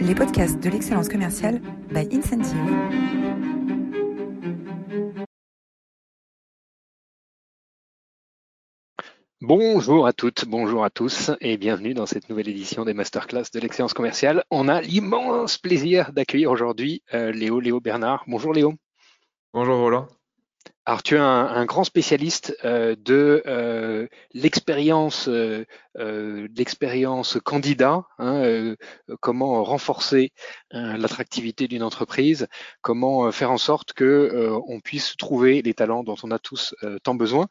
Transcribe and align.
les 0.00 0.14
podcasts 0.14 0.58
de 0.60 0.70
l'excellence 0.70 1.08
commerciale 1.08 1.60
by 1.90 2.08
Incentive. 2.12 2.56
Bonjour 9.42 10.06
à 10.06 10.12
toutes, 10.12 10.46
bonjour 10.46 10.84
à 10.84 10.90
tous 10.90 11.30
et 11.40 11.56
bienvenue 11.56 11.94
dans 11.94 12.06
cette 12.06 12.28
nouvelle 12.28 12.48
édition 12.48 12.84
des 12.84 12.94
masterclass 12.94 13.44
de 13.52 13.60
l'excellence 13.60 13.94
commerciale. 13.94 14.44
On 14.50 14.68
a 14.68 14.80
l'immense 14.80 15.58
plaisir 15.58 16.12
d'accueillir 16.12 16.50
aujourd'hui 16.50 17.02
euh, 17.14 17.32
Léo, 17.32 17.60
Léo 17.60 17.80
Bernard. 17.80 18.24
Bonjour 18.26 18.52
Léo. 18.52 18.74
Bonjour 19.52 19.78
Roland. 19.78 20.08
Alors, 20.86 21.02
tu 21.02 21.14
es 21.14 21.18
un, 21.18 21.66
grand 21.66 21.84
spécialiste 21.84 22.56
euh, 22.64 22.96
de 22.98 23.42
euh, 23.46 24.08
l'expérience, 24.32 25.28
euh, 25.28 25.66
l'expérience 26.56 27.36
candidat, 27.44 28.06
hein, 28.18 28.74
comment 29.20 29.62
renforcer 29.62 30.32
l'attractivité 30.70 31.68
d'une 31.68 31.82
entreprise, 31.82 32.48
comment 32.80 33.30
faire 33.30 33.50
en 33.50 33.58
sorte 33.58 33.92
que 33.92 34.58
on 34.66 34.80
puisse 34.80 35.16
trouver 35.16 35.62
les 35.62 35.74
talents 35.74 36.02
dont 36.02 36.16
on 36.22 36.30
a 36.30 36.38
tous 36.38 36.74
tant 37.02 37.14
besoin. 37.14 37.48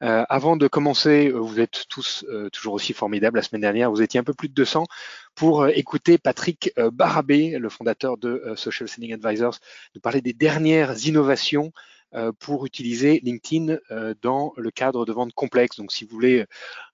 avant 0.00 0.56
de 0.56 0.68
commencer, 0.68 1.30
vous 1.30 1.60
êtes 1.60 1.84
tous 1.88 2.24
toujours 2.52 2.74
aussi 2.74 2.92
formidables. 2.92 3.36
La 3.36 3.42
semaine 3.42 3.60
dernière, 3.60 3.90
vous 3.90 4.02
étiez 4.02 4.20
un 4.20 4.24
peu 4.24 4.34
plus 4.34 4.48
de 4.48 4.54
200 4.54 4.86
pour 5.34 5.66
écouter 5.68 6.16
Patrick 6.16 6.72
Barabé, 6.92 7.58
le 7.58 7.68
fondateur 7.68 8.16
de 8.16 8.54
Social 8.56 8.88
Selling 8.88 9.12
Advisors, 9.14 9.58
nous 9.94 10.00
parler 10.00 10.22
des 10.22 10.32
dernières 10.32 11.06
innovations 11.06 11.72
euh, 11.72 11.99
pour 12.38 12.66
utiliser 12.66 13.20
LinkedIn 13.22 13.76
euh, 13.90 14.14
dans 14.20 14.52
le 14.56 14.70
cadre 14.70 15.04
de 15.04 15.12
ventes 15.12 15.32
complexes. 15.32 15.76
Donc, 15.76 15.92
si 15.92 16.04
vous 16.04 16.10
voulez 16.10 16.44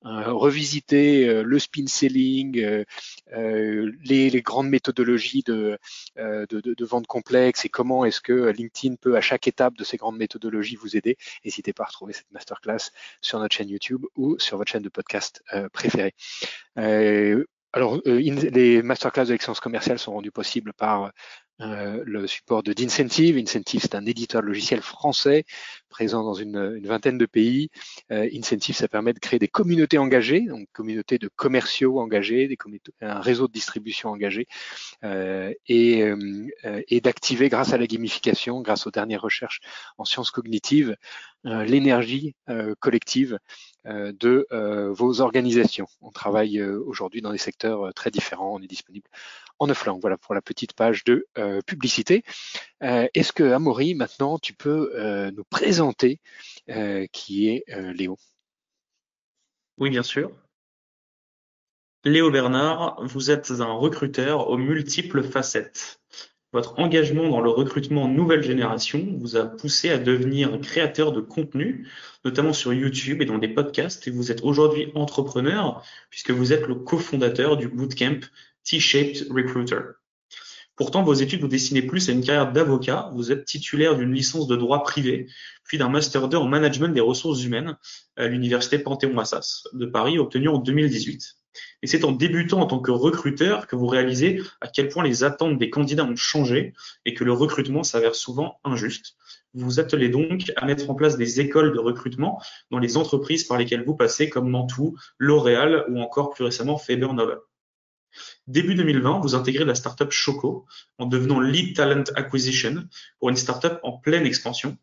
euh, 0.05 0.33
revisiter 0.33 1.43
le 1.43 1.59
spin 1.59 1.87
selling, 1.87 2.85
les, 3.35 4.43
grandes 4.43 4.69
méthodologies 4.69 5.43
de, 5.43 5.79
de, 6.17 6.85
vente 6.85 7.07
complexe 7.07 7.65
et 7.65 7.69
comment 7.69 8.05
est-ce 8.05 8.21
que 8.21 8.51
LinkedIn 8.51 8.97
peut 8.97 9.17
à 9.17 9.21
chaque 9.21 9.49
étape 9.49 9.77
de 9.77 9.85
ces 9.85 9.97
grandes 9.97 10.19
méthodologies 10.19 10.77
vous 10.77 10.97
aider, 10.97 11.17
n'hésitez 11.45 11.73
pas 11.73 11.85
à 11.85 11.87
retrouver 11.87 12.13
cette 12.13 12.31
masterclass 12.31 12.91
sur 13.21 13.39
notre 13.39 13.55
chaîne 13.55 13.69
YouTube 13.69 14.05
ou 14.15 14.39
sur 14.39 14.59
votre 14.59 14.71
chaîne 14.71 14.83
de 14.83 14.89
podcast 14.89 15.43
préférée. 15.73 16.15
alors, 17.73 18.01
les 18.05 18.83
masterclass 18.83 19.27
de 19.27 19.33
l'excellence 19.33 19.61
commerciale 19.61 19.99
sont 19.99 20.13
rendus 20.13 20.31
possibles 20.31 20.73
par 20.73 21.05
euh, 21.05 21.11
le 21.59 22.27
support 22.27 22.63
de 22.63 22.73
d'Incentive. 22.73 23.39
Incentive, 23.39 23.83
c'est 23.83 23.95
un 23.95 24.07
éditeur 24.07 24.43
logiciel 24.43 24.83
français 24.83 25.45
présent 25.89 26.23
dans 26.23 26.35
une, 26.35 26.81
vingtaine 26.87 27.19
de 27.19 27.27
pays. 27.27 27.71
Euh, 28.11 28.29
Incentive, 28.35 28.77
ça 28.77 28.89
permet 28.89 29.13
de 29.13 29.19
créer 29.19 29.39
des 29.39 29.49
communautés 29.49 29.99
engagées, 29.99 30.43
donc 30.43 30.69
communautés 30.73 31.19
de 31.19 31.29
commerciaux 31.29 32.01
engagés, 32.01 32.49
des 32.49 32.57
un 33.01 33.21
réseau 33.21 33.49
de 33.49 33.53
distribution 33.53 34.11
engagé, 34.11 34.47
euh, 35.05 35.53
et, 35.69 36.05
et 36.89 37.01
d'activer 37.01 37.49
grâce 37.49 37.73
à 37.73 37.79
la 37.79 37.87
gamification, 37.87 38.61
grâce 38.61 38.87
aux 38.87 38.91
dernières 38.91 39.23
recherches 39.23 39.61
en 39.99 40.05
sciences 40.05 40.31
cognitives, 40.31 40.97
l'énergie 41.45 42.35
collective 42.81 43.39
de 43.85 44.47
vos 44.91 45.21
organisations. 45.21 45.87
On 46.01 46.11
travaille 46.11 46.61
aujourd'hui 46.63 47.23
dans 47.23 47.33
des 47.33 47.39
secteurs 47.39 47.95
très 47.95 48.11
différents. 48.11 48.55
On 48.55 48.63
est 48.63 48.67
disponible 48.67 49.09
en 49.59 49.69
offline. 49.69 49.99
Voilà 50.01 50.19
pour 50.19 50.35
la 50.35 50.43
petite 50.43 50.73
page 50.75 51.05
de 51.05 51.27
euh, 51.39 51.61
publicité. 51.67 52.23
Euh, 52.83 53.07
est-ce 53.15 53.33
que 53.33 53.45
Amaury, 53.45 53.95
maintenant, 53.95 54.39
tu 54.39 54.53
peux 54.53 54.93
euh, 54.95 55.31
nous 55.31 55.45
présenter 55.45 55.76
qui 57.13 57.49
est 57.49 57.65
Léo 57.95 58.19
Oui, 59.79 59.91
bien 59.91 60.03
sûr. 60.03 60.31
Léo 62.05 62.31
Bernard, 62.31 63.03
vous 63.03 63.33
êtes 63.33 63.51
un 63.51 63.73
recruteur 63.73 64.49
aux 64.49 64.57
multiples 64.57 65.25
facettes. 65.25 66.01
Votre 66.53 66.79
engagement 66.79 67.29
dans 67.29 67.41
le 67.41 67.51
recrutement 67.51 68.07
nouvelle 68.07 68.43
génération 68.43 69.05
vous 69.19 69.37
a 69.37 69.45
poussé 69.45 69.91
à 69.91 69.99
devenir 69.99 70.61
créateur 70.61 71.11
de 71.11 71.21
contenu, 71.21 71.89
notamment 72.25 72.53
sur 72.53 72.73
YouTube 72.73 73.21
et 73.23 73.27
dans 73.27 73.39
des 73.39 73.49
podcasts. 73.49 74.07
Et 74.07 74.13
vous 74.13 74.31
êtes 74.31 74.43
aujourd'hui 74.43 74.93
entrepreneur 74.95 75.85
puisque 76.09 76.31
vous 76.31 76.53
êtes 76.53 76.67
le 76.69 76.77
cofondateur 76.77 77.57
du 77.57 77.69
bootcamp 77.69 78.21
T-Shaped 78.63 79.27
Recruiter. 79.31 79.81
Pourtant, 80.77 81.03
vos 81.03 81.15
études 81.15 81.41
vous 81.41 81.49
destinez 81.49 81.81
plus 81.81 82.11
à 82.11 82.13
une 82.13 82.23
carrière 82.23 82.53
d'avocat. 82.53 83.11
Vous 83.15 83.33
êtes 83.33 83.47
titulaire 83.47 83.97
d'une 83.97 84.13
licence 84.13 84.47
de 84.47 84.57
droit 84.57 84.83
privé, 84.83 85.27
puis 85.65 85.79
d'un 85.79 85.89
master 85.89 86.29
2 86.29 86.37
en 86.37 86.47
management 86.47 86.93
des 86.93 87.01
ressources 87.01 87.43
humaines 87.43 87.79
à 88.17 88.27
l'université 88.27 88.79
Panthéon-Assas 88.79 89.65
de 89.73 89.87
Paris, 89.87 90.19
obtenu 90.19 90.49
en 90.49 90.59
2018. 90.59 91.37
Et 91.83 91.87
c'est 91.87 92.05
en 92.05 92.13
débutant 92.13 92.61
en 92.61 92.67
tant 92.67 92.81
que 92.81 92.91
recruteur 92.91 93.67
que 93.67 93.75
vous 93.75 93.87
réalisez 93.87 94.43
à 94.61 94.69
quel 94.69 94.89
point 94.89 95.03
les 95.03 95.25
attentes 95.25 95.59
des 95.59 95.71
candidats 95.71 96.05
ont 96.05 96.15
changé 96.17 96.75
et 97.07 97.15
que 97.15 97.25
le 97.25 97.33
recrutement 97.33 97.83
s'avère 97.83 98.15
souvent 98.15 98.61
injuste. 98.63 99.17
Vous 99.55 99.65
vous 99.65 99.81
attelez 99.81 100.11
donc 100.11 100.53
à 100.57 100.67
mettre 100.67 100.91
en 100.91 100.95
place 100.95 101.17
des 101.17 101.41
écoles 101.41 101.73
de 101.73 101.79
recrutement 101.79 102.43
dans 102.71 102.79
les 102.79 102.99
entreprises 102.99 103.45
par 103.45 103.57
lesquelles 103.57 103.85
vous 103.85 103.97
passez 103.97 104.29
comme 104.29 104.51
Mantoux, 104.51 104.95
L'Oréal 105.17 105.87
ou 105.89 106.01
encore 106.01 106.31
plus 106.31 106.45
récemment 106.45 106.77
Faber 106.77 107.09
Novel. 107.15 107.39
Début 108.47 108.75
2020, 108.75 109.21
vous 109.21 109.35
intégrez 109.35 109.65
la 109.65 109.75
startup 109.75 110.11
Choco 110.11 110.67
en 110.99 111.07
devenant 111.07 111.41
Lead 111.41 111.77
Talent 111.77 112.05
Acquisition 112.15 112.85
pour 113.19 113.31
une 113.31 113.37
startup 113.37 113.79
en 113.83 113.93
pleine 113.93 114.27
expansion. 114.27 114.77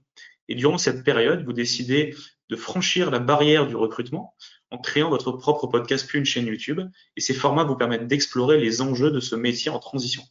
Et 0.49 0.55
durant 0.55 0.77
cette 0.77 1.03
période, 1.03 1.45
vous 1.45 1.53
décidez 1.53 2.15
de 2.49 2.55
franchir 2.55 3.11
la 3.11 3.19
barrière 3.19 3.67
du 3.67 3.75
recrutement 3.75 4.35
en 4.71 4.77
créant 4.77 5.09
votre 5.09 5.31
propre 5.31 5.67
podcast 5.67 6.07
puis 6.07 6.19
une 6.19 6.25
chaîne 6.25 6.47
YouTube. 6.47 6.81
Et 7.15 7.21
ces 7.21 7.33
formats 7.33 7.63
vous 7.63 7.75
permettent 7.75 8.07
d'explorer 8.07 8.59
les 8.59 8.81
enjeux 8.81 9.11
de 9.11 9.19
ce 9.19 9.35
métier 9.35 9.71
en 9.71 9.79
transition. 9.79 10.23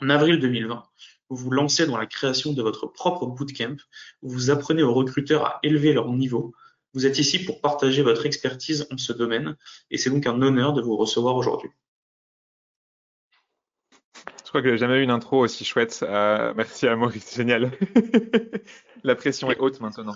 En 0.00 0.10
avril 0.10 0.38
2020, 0.40 0.84
vous 1.28 1.36
vous 1.36 1.50
lancez 1.50 1.86
dans 1.86 1.96
la 1.96 2.06
création 2.06 2.52
de 2.52 2.62
votre 2.62 2.86
propre 2.86 3.26
bootcamp 3.26 3.76
où 4.22 4.30
vous 4.30 4.50
apprenez 4.50 4.82
aux 4.82 4.94
recruteurs 4.94 5.44
à 5.44 5.58
élever 5.62 5.92
leur 5.92 6.12
niveau. 6.12 6.54
Vous 6.96 7.04
êtes 7.04 7.18
ici 7.18 7.44
pour 7.44 7.60
partager 7.60 8.00
votre 8.00 8.24
expertise 8.24 8.86
en 8.90 8.96
ce 8.96 9.12
domaine 9.12 9.54
et 9.90 9.98
c'est 9.98 10.08
donc 10.08 10.26
un 10.26 10.40
honneur 10.40 10.72
de 10.72 10.80
vous 10.80 10.96
recevoir 10.96 11.36
aujourd'hui. 11.36 11.68
Je 14.42 14.48
crois 14.48 14.62
que 14.62 14.70
j'ai 14.70 14.78
jamais 14.78 15.00
eu 15.00 15.02
une 15.02 15.10
intro 15.10 15.40
aussi 15.40 15.66
chouette. 15.66 16.00
Euh, 16.02 16.54
merci 16.56 16.88
à 16.88 16.96
Maurice, 16.96 17.36
génial. 17.36 17.70
La 19.02 19.14
pression 19.14 19.50
est 19.50 19.58
haute 19.58 19.80
maintenant. 19.80 20.14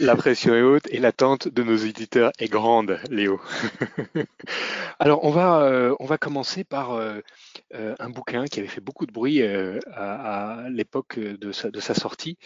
La 0.00 0.16
pression 0.16 0.54
est 0.54 0.62
haute 0.62 0.86
et 0.88 0.98
l'attente 0.98 1.48
de 1.48 1.62
nos 1.62 1.76
éditeurs 1.76 2.32
est 2.38 2.48
grande, 2.48 2.98
Léo. 3.10 3.38
Alors, 4.98 5.24
on 5.24 5.30
va, 5.30 5.62
euh, 5.64 5.94
on 6.00 6.06
va 6.06 6.16
commencer 6.16 6.64
par 6.64 6.92
euh, 6.92 7.20
euh, 7.74 7.94
un 7.98 8.08
bouquin 8.08 8.46
qui 8.46 8.60
avait 8.60 8.68
fait 8.68 8.80
beaucoup 8.80 9.04
de 9.04 9.12
bruit 9.12 9.42
à, 9.42 10.64
l'époque 10.70 11.18
de 11.18 11.52
sa, 11.52 11.94
sortie, 11.94 12.38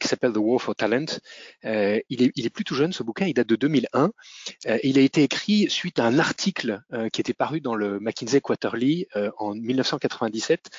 qui 0.00 0.08
s'appelle 0.08 0.32
The 0.32 0.38
War 0.38 0.62
for 0.62 0.74
Talent. 0.74 1.18
il, 1.62 2.22
est, 2.22 2.32
il 2.36 2.46
est 2.46 2.50
plutôt 2.50 2.74
jeune, 2.74 2.94
ce 2.94 3.02
bouquin, 3.02 3.26
il 3.26 3.34
date 3.34 3.48
de 3.48 3.56
2001. 3.56 4.10
il 4.82 4.98
a 4.98 5.02
été 5.02 5.22
écrit 5.22 5.68
suite 5.68 5.98
à 5.98 6.04
un 6.04 6.18
article 6.18 6.80
qui 7.12 7.20
était 7.20 7.34
paru 7.34 7.60
dans 7.60 7.74
le 7.74 8.00
McKinsey 8.00 8.40
Quarterly 8.40 9.06
en 9.38 9.54
1997 9.54 10.70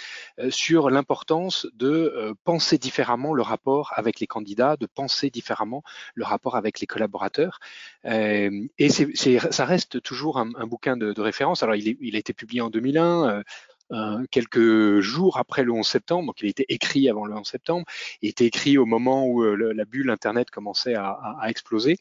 sur 0.49 0.89
l'importance 0.89 1.67
de 1.75 2.35
penser 2.43 2.77
différemment 2.77 3.33
le 3.33 3.43
rapport 3.43 3.93
avec 3.95 4.02
les 4.19 4.27
candidats, 4.27 4.77
de 4.77 4.85
penser 4.85 5.29
différemment 5.29 5.83
le 6.15 6.23
rapport 6.23 6.55
avec 6.55 6.79
les 6.79 6.87
collaborateurs. 6.87 7.59
Euh, 8.05 8.67
et 8.77 8.89
ça 8.89 9.65
reste 9.65 10.01
toujours 10.01 10.39
un, 10.39 10.67
bouquin 10.67 10.97
de, 10.97 11.21
référence. 11.21 11.63
Alors, 11.63 11.75
il, 11.75 11.97
il, 12.01 12.15
a 12.15 12.19
été 12.19 12.33
publié 12.33 12.61
en 12.61 12.69
2001. 12.69 13.43
Euh, 13.91 14.23
quelques 14.31 15.01
jours 15.01 15.37
après 15.37 15.63
le 15.63 15.71
11 15.71 15.85
septembre, 15.85 16.27
donc 16.27 16.41
il 16.41 16.47
a 16.47 16.49
été 16.49 16.65
écrit 16.69 17.09
avant 17.09 17.25
le 17.25 17.35
11 17.35 17.45
septembre, 17.45 17.85
il 18.21 18.29
été 18.29 18.45
écrit 18.45 18.77
au 18.77 18.85
moment 18.85 19.27
où 19.27 19.43
euh, 19.43 19.73
la 19.73 19.85
bulle 19.85 20.09
Internet 20.09 20.49
commençait 20.49 20.95
à, 20.95 21.39
exploser, 21.47 21.97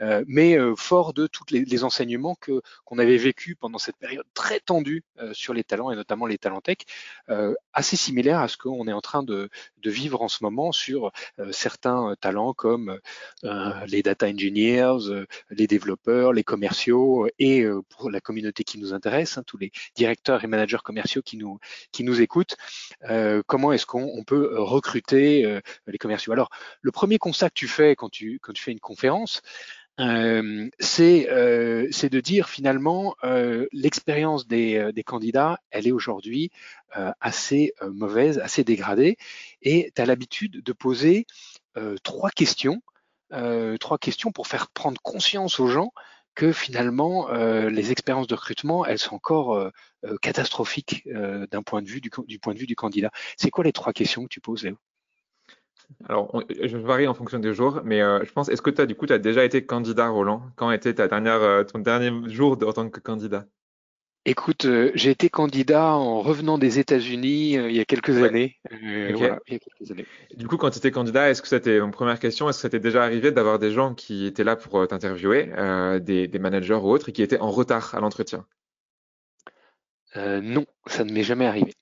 euh, 0.00 0.24
mais 0.26 0.56
fort 0.76 1.12
de 1.12 1.26
tous 1.26 1.44
les, 1.50 1.84
enseignements 1.84 2.36
que 2.36 2.62
qu'on 2.84 2.98
avait 2.98 3.16
vécu 3.16 3.56
pendant 3.56 3.78
cette 3.78 3.96
période 3.96 4.24
très 4.32 4.60
tendue 4.60 5.02
sur 5.32 5.52
les 5.52 5.64
talents 5.64 5.90
et 5.90 5.96
notamment 5.96 6.26
les 6.26 6.38
talents 6.38 6.60
tech, 6.60 6.78
assez 7.72 7.96
similaire 7.96 8.38
à 8.38 8.48
ce 8.48 8.56
qu'on 8.56 8.86
est 8.86 8.92
en 8.92 9.00
train 9.00 9.22
de, 9.22 9.50
de, 9.78 9.90
vivre 9.90 10.22
en 10.22 10.28
ce 10.28 10.44
moment 10.44 10.70
sur 10.70 11.12
certains 11.50 12.14
talents 12.20 12.54
comme 12.54 12.98
les 13.86 14.02
data 14.02 14.28
engineers, 14.28 15.26
les 15.50 15.66
développeurs, 15.66 16.32
les 16.32 16.44
commerciaux 16.44 17.26
et 17.38 17.66
pour 17.88 18.10
la 18.10 18.20
communauté 18.20 18.62
qui 18.64 18.78
nous 18.78 18.94
intéresse, 18.94 19.36
hein, 19.36 19.42
tous 19.46 19.58
les 19.58 19.72
directeurs 19.96 20.44
et 20.44 20.46
managers 20.46 20.78
commerciaux 20.82 21.22
qui 21.24 21.36
nous, 21.36 21.58
qui 21.92 22.04
nous 22.04 22.20
écoutent, 22.20 22.56
euh, 23.10 23.42
comment 23.46 23.72
est-ce 23.72 23.86
qu'on 23.86 24.24
peut 24.24 24.60
recruter 24.60 25.44
euh, 25.44 25.60
les 25.86 25.98
commerciaux? 25.98 26.32
Alors, 26.32 26.50
le 26.82 26.92
premier 26.92 27.18
constat 27.18 27.48
que 27.48 27.54
tu 27.54 27.68
fais 27.68 27.96
quand 27.96 28.10
tu, 28.10 28.38
quand 28.40 28.52
tu 28.52 28.62
fais 28.62 28.72
une 28.72 28.80
conférence, 28.80 29.42
euh, 30.00 30.68
c'est 30.80 31.28
de 31.28 32.20
dire 32.20 32.48
finalement 32.48 33.14
l'expérience 33.72 34.46
des, 34.46 34.90
des, 34.92 35.04
candidats, 35.04 35.58
elle 35.70 35.86
est 35.86 35.92
aujourd'hui 35.92 36.50
assez 37.20 37.72
mauvaise, 37.92 38.40
assez 38.40 38.64
dégradée, 38.64 39.16
et 39.62 39.92
tu 39.94 40.02
as 40.02 40.06
l'habitude 40.06 40.62
de 40.64 40.72
poser 40.72 41.26
trois 42.02 42.30
questions, 42.30 42.82
trois 43.78 43.98
questions 43.98 44.32
pour 44.32 44.48
faire 44.48 44.68
prendre 44.70 45.00
conscience 45.00 45.60
aux 45.60 45.68
gens 45.68 45.92
que 46.34 46.52
finalement 46.52 47.30
les 47.32 47.92
expériences 47.92 48.26
de 48.26 48.34
recrutement, 48.34 48.84
elles 48.84 48.98
sont 48.98 49.14
encore 49.14 49.70
catastrophiques 50.22 51.06
d'un 51.06 51.62
point 51.62 51.82
de 51.82 51.88
vue 51.88 52.00
du, 52.00 52.10
du, 52.26 52.38
point 52.38 52.54
de 52.54 52.58
vue 52.58 52.66
du 52.66 52.76
candidat. 52.76 53.10
C'est 53.36 53.50
quoi 53.50 53.64
les 53.64 53.72
trois 53.72 53.92
questions 53.92 54.22
que 54.24 54.28
tu 54.28 54.40
poses, 54.40 54.64
Léo? 54.64 54.76
Alors, 56.08 56.42
je 56.50 56.76
varie 56.76 57.06
en 57.06 57.14
fonction 57.14 57.38
des 57.38 57.54
jours, 57.54 57.82
mais 57.84 58.00
je 58.00 58.32
pense, 58.32 58.48
est-ce 58.48 58.62
que 58.62 58.70
tu 58.70 58.80
as 58.80 58.86
du 58.86 58.94
coup, 58.94 59.06
tu 59.06 59.12
as 59.12 59.18
déjà 59.18 59.44
été 59.44 59.64
candidat, 59.64 60.08
Roland? 60.08 60.42
Quand 60.56 60.70
était 60.70 60.94
ta 60.94 61.08
dernière, 61.08 61.66
ton 61.66 61.78
dernier 61.78 62.10
jour 62.30 62.58
en 62.62 62.72
tant 62.72 62.88
que 62.90 63.00
candidat? 63.00 63.46
Écoute, 64.26 64.64
euh, 64.64 64.90
j'ai 64.94 65.10
été 65.10 65.28
candidat 65.28 65.92
en 65.92 66.22
revenant 66.22 66.56
des 66.56 66.78
États-Unis 66.78 67.58
euh, 67.58 67.68
il 67.68 67.76
y 67.76 67.80
a 67.80 67.84
quelques 67.84 68.22
années. 68.22 68.56
Euh, 68.72 69.12
voilà, 69.14 69.38
il 69.46 69.52
y 69.52 69.56
a 69.56 69.58
quelques 69.58 69.90
années. 69.90 70.06
Du 70.34 70.46
coup, 70.46 70.56
quand 70.56 70.70
tu 70.70 70.78
étais 70.78 70.90
candidat, 70.90 71.28
est-ce 71.28 71.42
que 71.42 71.48
c'était, 71.48 71.78
mon 71.78 71.90
première 71.90 72.18
question, 72.18 72.48
est-ce 72.48 72.58
que 72.58 72.62
ça 72.62 72.70
t'est 72.70 72.80
déjà 72.80 73.04
arrivé 73.04 73.32
d'avoir 73.32 73.58
des 73.58 73.70
gens 73.70 73.94
qui 73.94 74.24
étaient 74.24 74.44
là 74.44 74.56
pour 74.56 74.88
t'interviewer, 74.88 75.50
des, 76.00 76.26
des, 76.26 76.38
managers 76.38 76.74
ou 76.74 76.88
autres, 76.88 77.10
et 77.10 77.12
qui 77.12 77.22
étaient 77.22 77.38
en 77.38 77.50
retard 77.50 77.94
à 77.94 78.00
l'entretien? 78.00 78.46
Non, 80.16 80.64
ça 80.86 81.04
ne 81.04 81.12
m'est 81.12 81.22
jamais 81.22 81.44
arrivé. 81.44 81.74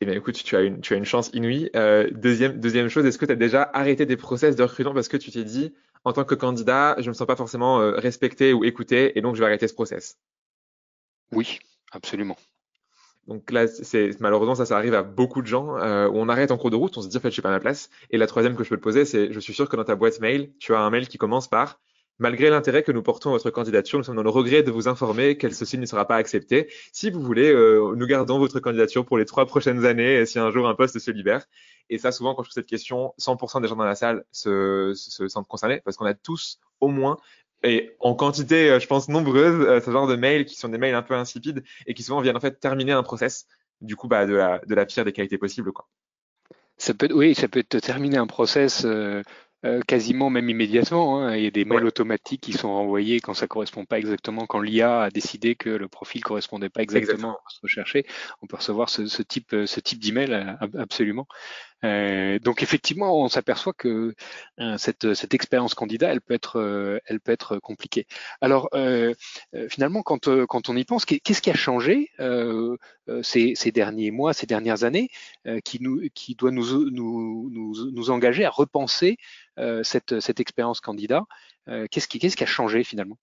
Eh 0.00 0.06
bien, 0.06 0.14
écoute, 0.14 0.40
tu 0.44 0.54
as 0.54 0.60
une, 0.60 0.80
tu 0.80 0.94
as 0.94 0.96
une 0.96 1.04
chance 1.04 1.30
inouïe. 1.32 1.70
deuxième, 2.12 2.60
deuxième 2.60 2.88
chose, 2.88 3.04
est-ce 3.04 3.18
que 3.18 3.26
tu 3.26 3.32
as 3.32 3.36
déjà 3.36 3.68
arrêté 3.74 4.06
des 4.06 4.16
process 4.16 4.54
de 4.54 4.62
recrutement 4.62 4.94
parce 4.94 5.08
que 5.08 5.16
tu 5.16 5.32
t'es 5.32 5.44
dit, 5.44 5.74
en 6.04 6.12
tant 6.12 6.22
que 6.22 6.36
candidat, 6.36 6.94
je 6.98 7.04
ne 7.04 7.08
me 7.08 7.14
sens 7.14 7.26
pas 7.26 7.36
forcément 7.36 7.78
respecté 7.96 8.52
ou 8.52 8.62
écouté, 8.62 9.18
et 9.18 9.22
donc 9.22 9.34
je 9.34 9.40
vais 9.40 9.46
arrêter 9.46 9.66
ce 9.66 9.74
process? 9.74 10.18
Oui, 11.32 11.58
Absolument. 11.90 12.36
Donc 13.26 13.50
là, 13.52 13.68
c'est 13.68 14.18
malheureusement 14.20 14.54
ça, 14.54 14.66
ça 14.66 14.76
arrive 14.76 14.94
à 14.94 15.02
beaucoup 15.02 15.42
de 15.42 15.46
gens 15.46 15.76
euh, 15.76 16.08
où 16.08 16.16
on 16.16 16.28
arrête 16.28 16.50
en 16.50 16.58
cours 16.58 16.70
de 16.70 16.76
route, 16.76 16.96
on 16.96 17.02
se 17.02 17.08
dit 17.08 17.16
en 17.16 17.20
fait 17.20 17.28
je 17.28 17.34
suis 17.34 17.42
pas 17.42 17.50
à 17.50 17.52
ma 17.52 17.60
place. 17.60 17.90
Et 18.10 18.18
la 18.18 18.26
troisième 18.26 18.56
que 18.56 18.64
je 18.64 18.70
peux 18.70 18.76
te 18.76 18.82
poser, 18.82 19.04
c'est 19.04 19.32
je 19.32 19.40
suis 19.40 19.52
sûr 19.52 19.68
que 19.68 19.76
dans 19.76 19.84
ta 19.84 19.94
boîte 19.94 20.20
mail, 20.20 20.52
tu 20.58 20.74
as 20.74 20.80
un 20.80 20.90
mail 20.90 21.06
qui 21.06 21.18
commence 21.18 21.48
par 21.48 21.78
Malgré 22.20 22.50
l'intérêt 22.50 22.82
que 22.82 22.92
nous 22.92 23.02
portons 23.02 23.30
à 23.30 23.32
votre 23.32 23.48
candidature, 23.48 23.98
nous 23.98 24.04
sommes 24.04 24.16
dans 24.16 24.22
le 24.22 24.28
regret 24.28 24.62
de 24.62 24.70
vous 24.70 24.88
informer 24.88 25.38
qu'elle 25.38 25.54
ceci 25.54 25.78
ne 25.78 25.86
sera 25.86 26.06
pas 26.06 26.16
accepté. 26.16 26.70
Si 26.92 27.10
vous 27.10 27.22
voulez, 27.22 27.50
euh, 27.50 27.94
nous 27.96 28.06
gardons 28.06 28.38
votre 28.38 28.60
candidature 28.60 29.06
pour 29.06 29.16
les 29.16 29.24
trois 29.24 29.46
prochaines 29.46 29.86
années 29.86 30.26
si 30.26 30.38
un 30.38 30.50
jour 30.50 30.68
un 30.68 30.74
poste 30.74 30.98
se 30.98 31.10
libère. 31.10 31.46
Et 31.88 31.96
ça, 31.96 32.12
souvent, 32.12 32.34
quand 32.34 32.42
je 32.42 32.48
pose 32.48 32.54
cette 32.56 32.66
question, 32.66 33.14
100% 33.18 33.62
des 33.62 33.68
gens 33.68 33.76
dans 33.76 33.84
la 33.84 33.94
salle 33.94 34.26
se, 34.32 34.92
se 34.94 35.28
sentent 35.28 35.48
concernés 35.48 35.80
parce 35.82 35.96
qu'on 35.96 36.04
a 36.04 36.12
tous 36.12 36.60
au 36.80 36.88
moins 36.88 37.16
et 37.62 37.96
en 38.00 38.14
quantité, 38.14 38.70
euh, 38.70 38.80
je 38.80 38.86
pense, 38.86 39.08
nombreuse, 39.08 39.66
euh, 39.66 39.80
ce 39.80 39.90
genre 39.90 40.06
de 40.06 40.16
mails 40.16 40.44
qui 40.44 40.56
sont 40.56 40.68
des 40.68 40.78
mails 40.78 40.94
un 40.94 41.02
peu 41.02 41.14
insipides 41.14 41.62
et 41.86 41.94
qui 41.94 42.02
souvent 42.02 42.20
viennent 42.20 42.36
en 42.36 42.40
fait 42.40 42.58
terminer 42.58 42.92
un 42.92 43.02
process, 43.02 43.46
du 43.80 43.96
coup, 43.96 44.08
bah, 44.08 44.26
de 44.26 44.34
la, 44.34 44.60
de 44.66 44.74
la 44.74 44.86
pire 44.86 45.04
des 45.04 45.12
qualités 45.12 45.38
possibles, 45.38 45.72
quoi. 45.72 45.86
Ça 46.78 46.94
peut, 46.94 47.08
oui, 47.12 47.34
ça 47.34 47.46
peut 47.46 47.62
terminer 47.62 48.16
un 48.16 48.26
process 48.26 48.86
euh, 48.86 49.22
euh, 49.66 49.82
quasiment 49.86 50.30
même 50.30 50.48
immédiatement. 50.48 51.20
Hein. 51.20 51.36
Il 51.36 51.44
y 51.44 51.46
a 51.46 51.50
des 51.50 51.66
mails 51.66 51.84
automatiques 51.84 52.40
qui 52.40 52.54
sont 52.54 52.72
renvoyés 52.72 53.20
quand 53.20 53.34
ça 53.34 53.46
correspond 53.46 53.84
pas 53.84 53.98
exactement, 53.98 54.46
quand 54.46 54.60
l'IA 54.60 55.02
a 55.02 55.10
décidé 55.10 55.56
que 55.56 55.68
le 55.68 55.88
profil 55.88 56.24
correspondait 56.24 56.70
pas 56.70 56.80
exactement, 56.80 57.34
à 57.34 57.50
ce 57.50 57.60
recherché. 57.62 58.06
On 58.40 58.46
peut 58.46 58.56
recevoir 58.56 58.88
ce, 58.88 59.06
ce 59.06 59.22
type, 59.22 59.50
ce 59.50 59.80
type 59.80 59.98
d'email 59.98 60.56
absolument. 60.78 61.26
Euh, 61.84 62.38
donc 62.38 62.62
effectivement, 62.62 63.18
on 63.22 63.28
s'aperçoit 63.28 63.72
que 63.72 64.14
euh, 64.60 64.78
cette, 64.78 65.14
cette 65.14 65.34
expérience 65.34 65.74
candidat, 65.74 66.12
elle 66.12 66.20
peut 66.20 66.34
être, 66.34 66.56
euh, 66.58 66.98
elle 67.06 67.20
peut 67.20 67.32
être 67.32 67.58
compliquée. 67.58 68.06
Alors 68.40 68.68
finalement, 69.68 70.02
quand, 70.02 70.28
quand 70.46 70.68
on 70.68 70.76
y 70.76 70.84
pense, 70.84 71.04
qu'est-ce 71.04 71.42
qui 71.42 71.50
a 71.50 71.54
changé 71.54 72.10
ces, 73.22 73.54
ces, 73.54 73.72
derniers 73.72 74.10
mois, 74.10 74.32
ces 74.32 74.46
dernières 74.46 74.84
années, 74.84 75.10
qui, 75.64 75.82
nous, 75.82 76.02
qui 76.14 76.34
doit 76.34 76.50
nous, 76.50 76.90
nous, 76.90 77.50
nous, 77.50 77.90
nous 77.90 78.10
engager 78.10 78.44
à 78.44 78.50
repenser 78.50 79.16
cette, 79.82 80.20
cette 80.20 80.40
expérience 80.40 80.80
candidat 80.80 81.24
Qu'est-ce 81.90 82.08
qui, 82.08 82.18
qu'est-ce 82.18 82.36
qui 82.36 82.44
a 82.44 82.46
changé 82.46 82.84
finalement? 82.84 83.18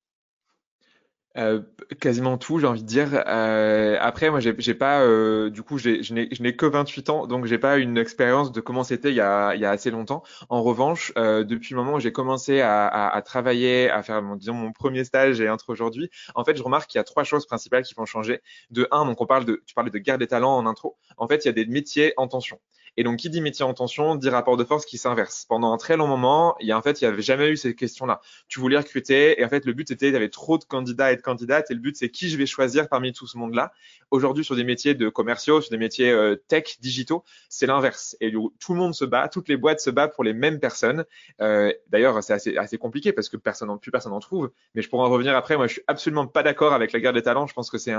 Euh, 1.37 1.61
quasiment 1.99 2.37
tout, 2.37 2.59
j'ai 2.59 2.67
envie 2.67 2.81
de 2.81 2.87
dire. 2.87 3.23
Euh, 3.27 3.97
après, 3.99 4.29
moi, 4.29 4.39
j'ai 4.39 4.73
pas, 4.73 5.01
euh, 5.01 5.49
du 5.49 5.63
coup, 5.63 5.77
je 5.77 6.13
n'ai 6.13 6.55
que 6.55 6.65
28 6.65 7.09
ans, 7.09 7.27
donc 7.27 7.45
j'ai 7.45 7.57
pas 7.57 7.77
une 7.77 7.97
expérience 7.97 8.51
de 8.51 8.61
comment 8.61 8.83
c'était 8.83 9.09
il, 9.09 9.15
y 9.15 9.21
a, 9.21 9.53
il 9.55 9.61
y 9.61 9.65
a 9.65 9.69
assez 9.69 9.91
longtemps. 9.91 10.23
En 10.49 10.61
revanche, 10.63 11.11
euh, 11.17 11.43
depuis 11.43 11.73
le 11.73 11.77
moment 11.81 11.95
où 11.95 11.99
j'ai 11.99 12.11
commencé 12.11 12.61
à, 12.61 12.87
à, 12.87 13.15
à, 13.15 13.21
travailler, 13.21 13.89
à 13.89 14.03
faire, 14.03 14.21
disons, 14.35 14.53
mon 14.53 14.71
premier 14.71 15.03
stage 15.03 15.39
et 15.41 15.49
entre 15.49 15.69
aujourd'hui, 15.69 16.09
en 16.35 16.43
fait, 16.43 16.57
je 16.57 16.63
remarque 16.63 16.89
qu'il 16.89 16.99
y 16.99 17.01
a 17.01 17.05
trois 17.05 17.23
choses 17.23 17.45
principales 17.45 17.83
qui 17.83 17.93
vont 17.93 18.05
changer. 18.05 18.41
De 18.71 18.87
un, 18.91 19.05
donc 19.05 19.21
on 19.21 19.25
parle 19.25 19.45
de, 19.45 19.61
tu 19.65 19.73
parlais 19.73 19.91
de 19.91 19.99
guerre 19.99 20.17
des 20.17 20.27
talents 20.27 20.57
en 20.57 20.65
intro. 20.65 20.97
En 21.17 21.27
fait, 21.27 21.45
il 21.45 21.47
y 21.47 21.49
a 21.49 21.53
des 21.53 21.65
métiers 21.65 22.13
en 22.17 22.27
tension. 22.27 22.59
Et 22.97 23.03
donc, 23.03 23.17
qui 23.17 23.29
dit 23.29 23.41
métier 23.41 23.63
en 23.63 23.73
tension, 23.73 24.15
dit 24.15 24.29
rapport 24.29 24.57
de 24.57 24.63
force 24.63 24.85
qui 24.85 24.97
s'inverse. 24.97 25.45
Pendant 25.47 25.71
un 25.71 25.77
très 25.77 25.97
long 25.97 26.07
moment, 26.07 26.55
il 26.59 26.67
y 26.67 26.71
a 26.71 26.77
en 26.77 26.81
fait, 26.81 27.01
il 27.01 27.05
n'y 27.05 27.13
avait 27.13 27.21
jamais 27.21 27.47
eu 27.49 27.57
ces 27.57 27.75
questions-là. 27.75 28.21
Tu 28.47 28.59
voulais 28.59 28.77
recruter 28.77 29.39
et 29.39 29.45
en 29.45 29.49
fait, 29.49 29.65
le 29.65 29.73
but 29.73 29.89
était, 29.91 30.07
il 30.07 30.13
y 30.13 30.15
avait 30.15 30.29
trop 30.29 30.57
de 30.57 30.63
candidats 30.63 31.11
et 31.11 31.15
de 31.15 31.21
candidates 31.21 31.71
et 31.71 31.73
le 31.73 31.79
but 31.79 31.95
c'est 31.95 32.09
qui 32.09 32.29
je 32.29 32.37
vais 32.37 32.45
choisir 32.45 32.89
parmi 32.89 33.13
tout 33.13 33.27
ce 33.27 33.37
monde-là. 33.37 33.71
Aujourd'hui, 34.09 34.43
sur 34.43 34.55
des 34.55 34.63
métiers 34.63 34.95
de 34.95 35.09
commerciaux, 35.09 35.61
sur 35.61 35.69
des 35.71 35.77
métiers 35.77 36.11
euh, 36.11 36.35
tech, 36.47 36.79
digitaux, 36.79 37.23
c'est 37.49 37.67
l'inverse. 37.67 38.15
Et 38.21 38.31
tout 38.31 38.73
le 38.73 38.79
monde 38.79 38.93
se 38.93 39.05
bat, 39.05 39.27
toutes 39.29 39.49
les 39.49 39.57
boîtes 39.57 39.79
se 39.79 39.89
battent 39.89 40.15
pour 40.15 40.23
les 40.23 40.33
mêmes 40.33 40.59
personnes. 40.59 41.05
Euh, 41.41 41.71
D'ailleurs, 41.89 42.21
c'est 42.23 42.33
assez, 42.33 42.57
assez 42.57 42.77
compliqué 42.77 43.13
parce 43.13 43.29
que 43.29 43.37
plus 43.37 43.91
personne 43.91 44.13
en 44.13 44.19
trouve. 44.19 44.51
Mais 44.75 44.81
je 44.81 44.89
pourrais 44.89 45.05
en 45.05 45.09
revenir 45.09 45.35
après. 45.35 45.57
Moi, 45.57 45.67
je 45.67 45.73
suis 45.73 45.81
absolument 45.87 46.27
pas 46.27 46.43
d'accord 46.43 46.73
avec 46.73 46.91
la 46.91 46.99
guerre 46.99 47.13
des 47.13 47.21
talents. 47.21 47.47
Je 47.47 47.53
pense 47.53 47.69
que 47.69 47.77
c'est 47.77 47.93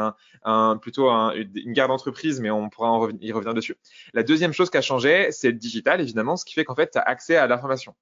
un, 0.44 0.76
plutôt 0.76 1.08
un, 1.08 1.32
une 1.32 1.72
guerre 1.72 1.88
d'entreprise, 1.88 2.40
mais 2.40 2.50
on 2.50 2.68
pourra 2.68 3.08
y 3.20 3.32
revenir 3.32 3.54
dessus. 3.54 3.76
La 4.14 4.22
deuxième 4.22 4.52
chose 4.52 4.70
qui 4.70 4.76
a 4.76 4.82
c'est 5.30 5.50
le 5.50 5.58
digital, 5.58 6.00
évidemment, 6.00 6.36
ce 6.36 6.44
qui 6.44 6.54
fait 6.54 6.64
qu'en 6.64 6.74
fait, 6.74 6.90
tu 6.92 6.98
as 6.98 7.02
accès 7.02 7.36
à 7.36 7.46
l'information 7.46 7.94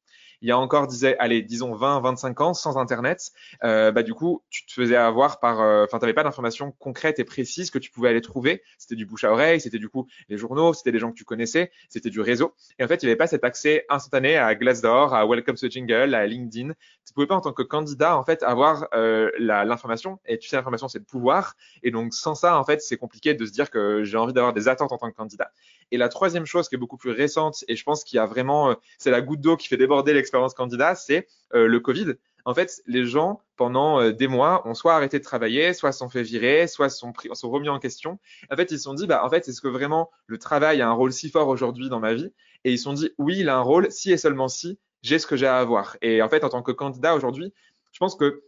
il 0.42 0.48
y 0.48 0.52
a 0.52 0.58
encore, 0.58 0.86
disais, 0.86 1.16
allez, 1.18 1.42
disons 1.42 1.74
20, 1.74 2.00
25 2.00 2.40
ans, 2.40 2.54
sans 2.54 2.78
Internet, 2.78 3.30
euh, 3.64 3.92
bah 3.92 4.02
du 4.02 4.14
coup, 4.14 4.42
tu 4.50 4.66
te 4.66 4.72
faisais 4.72 4.96
avoir 4.96 5.40
par, 5.40 5.60
euh, 5.60 5.84
enfin, 5.84 5.98
tu 5.98 6.04
n'avais 6.04 6.14
pas 6.14 6.22
d'informations 6.24 6.72
concrètes 6.78 7.18
et 7.18 7.24
précises 7.24 7.70
que 7.70 7.78
tu 7.78 7.90
pouvais 7.90 8.08
aller 8.08 8.20
trouver. 8.20 8.62
C'était 8.78 8.96
du 8.96 9.06
bouche 9.06 9.24
à 9.24 9.32
oreille, 9.32 9.60
c'était 9.60 9.78
du 9.78 9.88
coup 9.88 10.06
les 10.28 10.36
journaux, 10.36 10.74
c'était 10.74 10.92
des 10.92 10.98
gens 10.98 11.10
que 11.10 11.16
tu 11.16 11.24
connaissais, 11.24 11.70
c'était 11.88 12.10
du 12.10 12.20
réseau. 12.20 12.54
Et 12.78 12.84
en 12.84 12.88
fait, 12.88 13.02
il 13.02 13.06
n'y 13.06 13.10
avait 13.10 13.18
pas 13.18 13.26
cet 13.26 13.44
accès 13.44 13.84
instantané 13.88 14.36
à 14.36 14.54
Glassdoor, 14.54 15.14
à 15.14 15.26
Welcome 15.26 15.56
to 15.56 15.68
Jingle, 15.68 16.14
à 16.14 16.26
LinkedIn. 16.26 16.72
Tu 17.06 17.12
pouvais 17.14 17.26
pas 17.26 17.36
en 17.36 17.40
tant 17.40 17.52
que 17.52 17.62
candidat 17.62 18.16
en 18.16 18.24
fait 18.24 18.42
avoir 18.42 18.88
euh, 18.94 19.30
l'information. 19.38 20.18
Et 20.26 20.38
tu 20.38 20.48
sais, 20.48 20.56
l'information 20.56 20.88
c'est 20.88 20.98
le 20.98 21.04
pouvoir. 21.04 21.54
Et 21.82 21.90
donc 21.90 22.14
sans 22.14 22.34
ça, 22.34 22.58
en 22.58 22.64
fait, 22.64 22.82
c'est 22.82 22.96
compliqué 22.96 23.34
de 23.34 23.46
se 23.46 23.52
dire 23.52 23.70
que 23.70 24.04
j'ai 24.04 24.16
envie 24.16 24.32
d'avoir 24.32 24.52
des 24.52 24.68
attentes 24.68 24.92
en 24.92 24.98
tant 24.98 25.10
que 25.10 25.16
candidat. 25.16 25.50
Et 25.92 25.98
la 25.98 26.08
troisième 26.08 26.46
chose 26.46 26.68
qui 26.68 26.74
est 26.74 26.78
beaucoup 26.78 26.96
plus 26.96 27.12
récente, 27.12 27.64
et 27.68 27.76
je 27.76 27.84
pense 27.84 28.02
qu'il 28.02 28.16
y 28.16 28.20
a 28.20 28.26
vraiment, 28.26 28.70
euh, 28.70 28.74
c'est 28.98 29.10
la 29.10 29.20
goutte 29.20 29.40
d'eau 29.40 29.56
qui 29.56 29.68
fait 29.68 29.76
déborder 29.76 30.12
l'expérience 30.26 30.54
candidat, 30.54 30.94
c'est 30.94 31.26
euh, 31.54 31.66
le 31.66 31.80
Covid. 31.80 32.14
En 32.44 32.54
fait, 32.54 32.80
les 32.86 33.06
gens, 33.06 33.40
pendant 33.56 34.00
euh, 34.00 34.12
des 34.12 34.28
mois, 34.28 34.66
ont 34.68 34.74
soit 34.74 34.94
arrêté 34.94 35.18
de 35.18 35.24
travailler, 35.24 35.72
soit 35.72 35.92
sont 35.92 36.08
fait 36.08 36.22
virer, 36.22 36.66
soit 36.66 36.88
sont, 36.88 37.12
sont 37.32 37.50
remis 37.50 37.68
en 37.68 37.78
question. 37.78 38.18
En 38.50 38.56
fait, 38.56 38.70
ils 38.70 38.78
se 38.78 38.84
sont 38.84 38.94
dit, 38.94 39.06
bah, 39.06 39.24
en 39.24 39.30
fait, 39.30 39.48
est-ce 39.48 39.60
que 39.60 39.68
vraiment 39.68 40.10
le 40.26 40.38
travail 40.38 40.80
a 40.80 40.88
un 40.88 40.92
rôle 40.92 41.12
si 41.12 41.30
fort 41.30 41.48
aujourd'hui 41.48 41.88
dans 41.88 42.00
ma 42.00 42.14
vie? 42.14 42.32
Et 42.64 42.72
ils 42.72 42.78
se 42.78 42.84
sont 42.84 42.92
dit, 42.92 43.10
oui, 43.18 43.38
il 43.38 43.48
a 43.48 43.56
un 43.56 43.62
rôle 43.62 43.90
si 43.90 44.12
et 44.12 44.16
seulement 44.16 44.48
si 44.48 44.78
j'ai 45.02 45.18
ce 45.18 45.26
que 45.26 45.36
j'ai 45.36 45.46
à 45.46 45.58
avoir. 45.58 45.96
Et 46.02 46.22
en 46.22 46.28
fait, 46.28 46.44
en 46.44 46.48
tant 46.48 46.62
que 46.62 46.72
candidat 46.72 47.14
aujourd'hui, 47.14 47.52
je 47.92 47.98
pense 47.98 48.14
que 48.14 48.42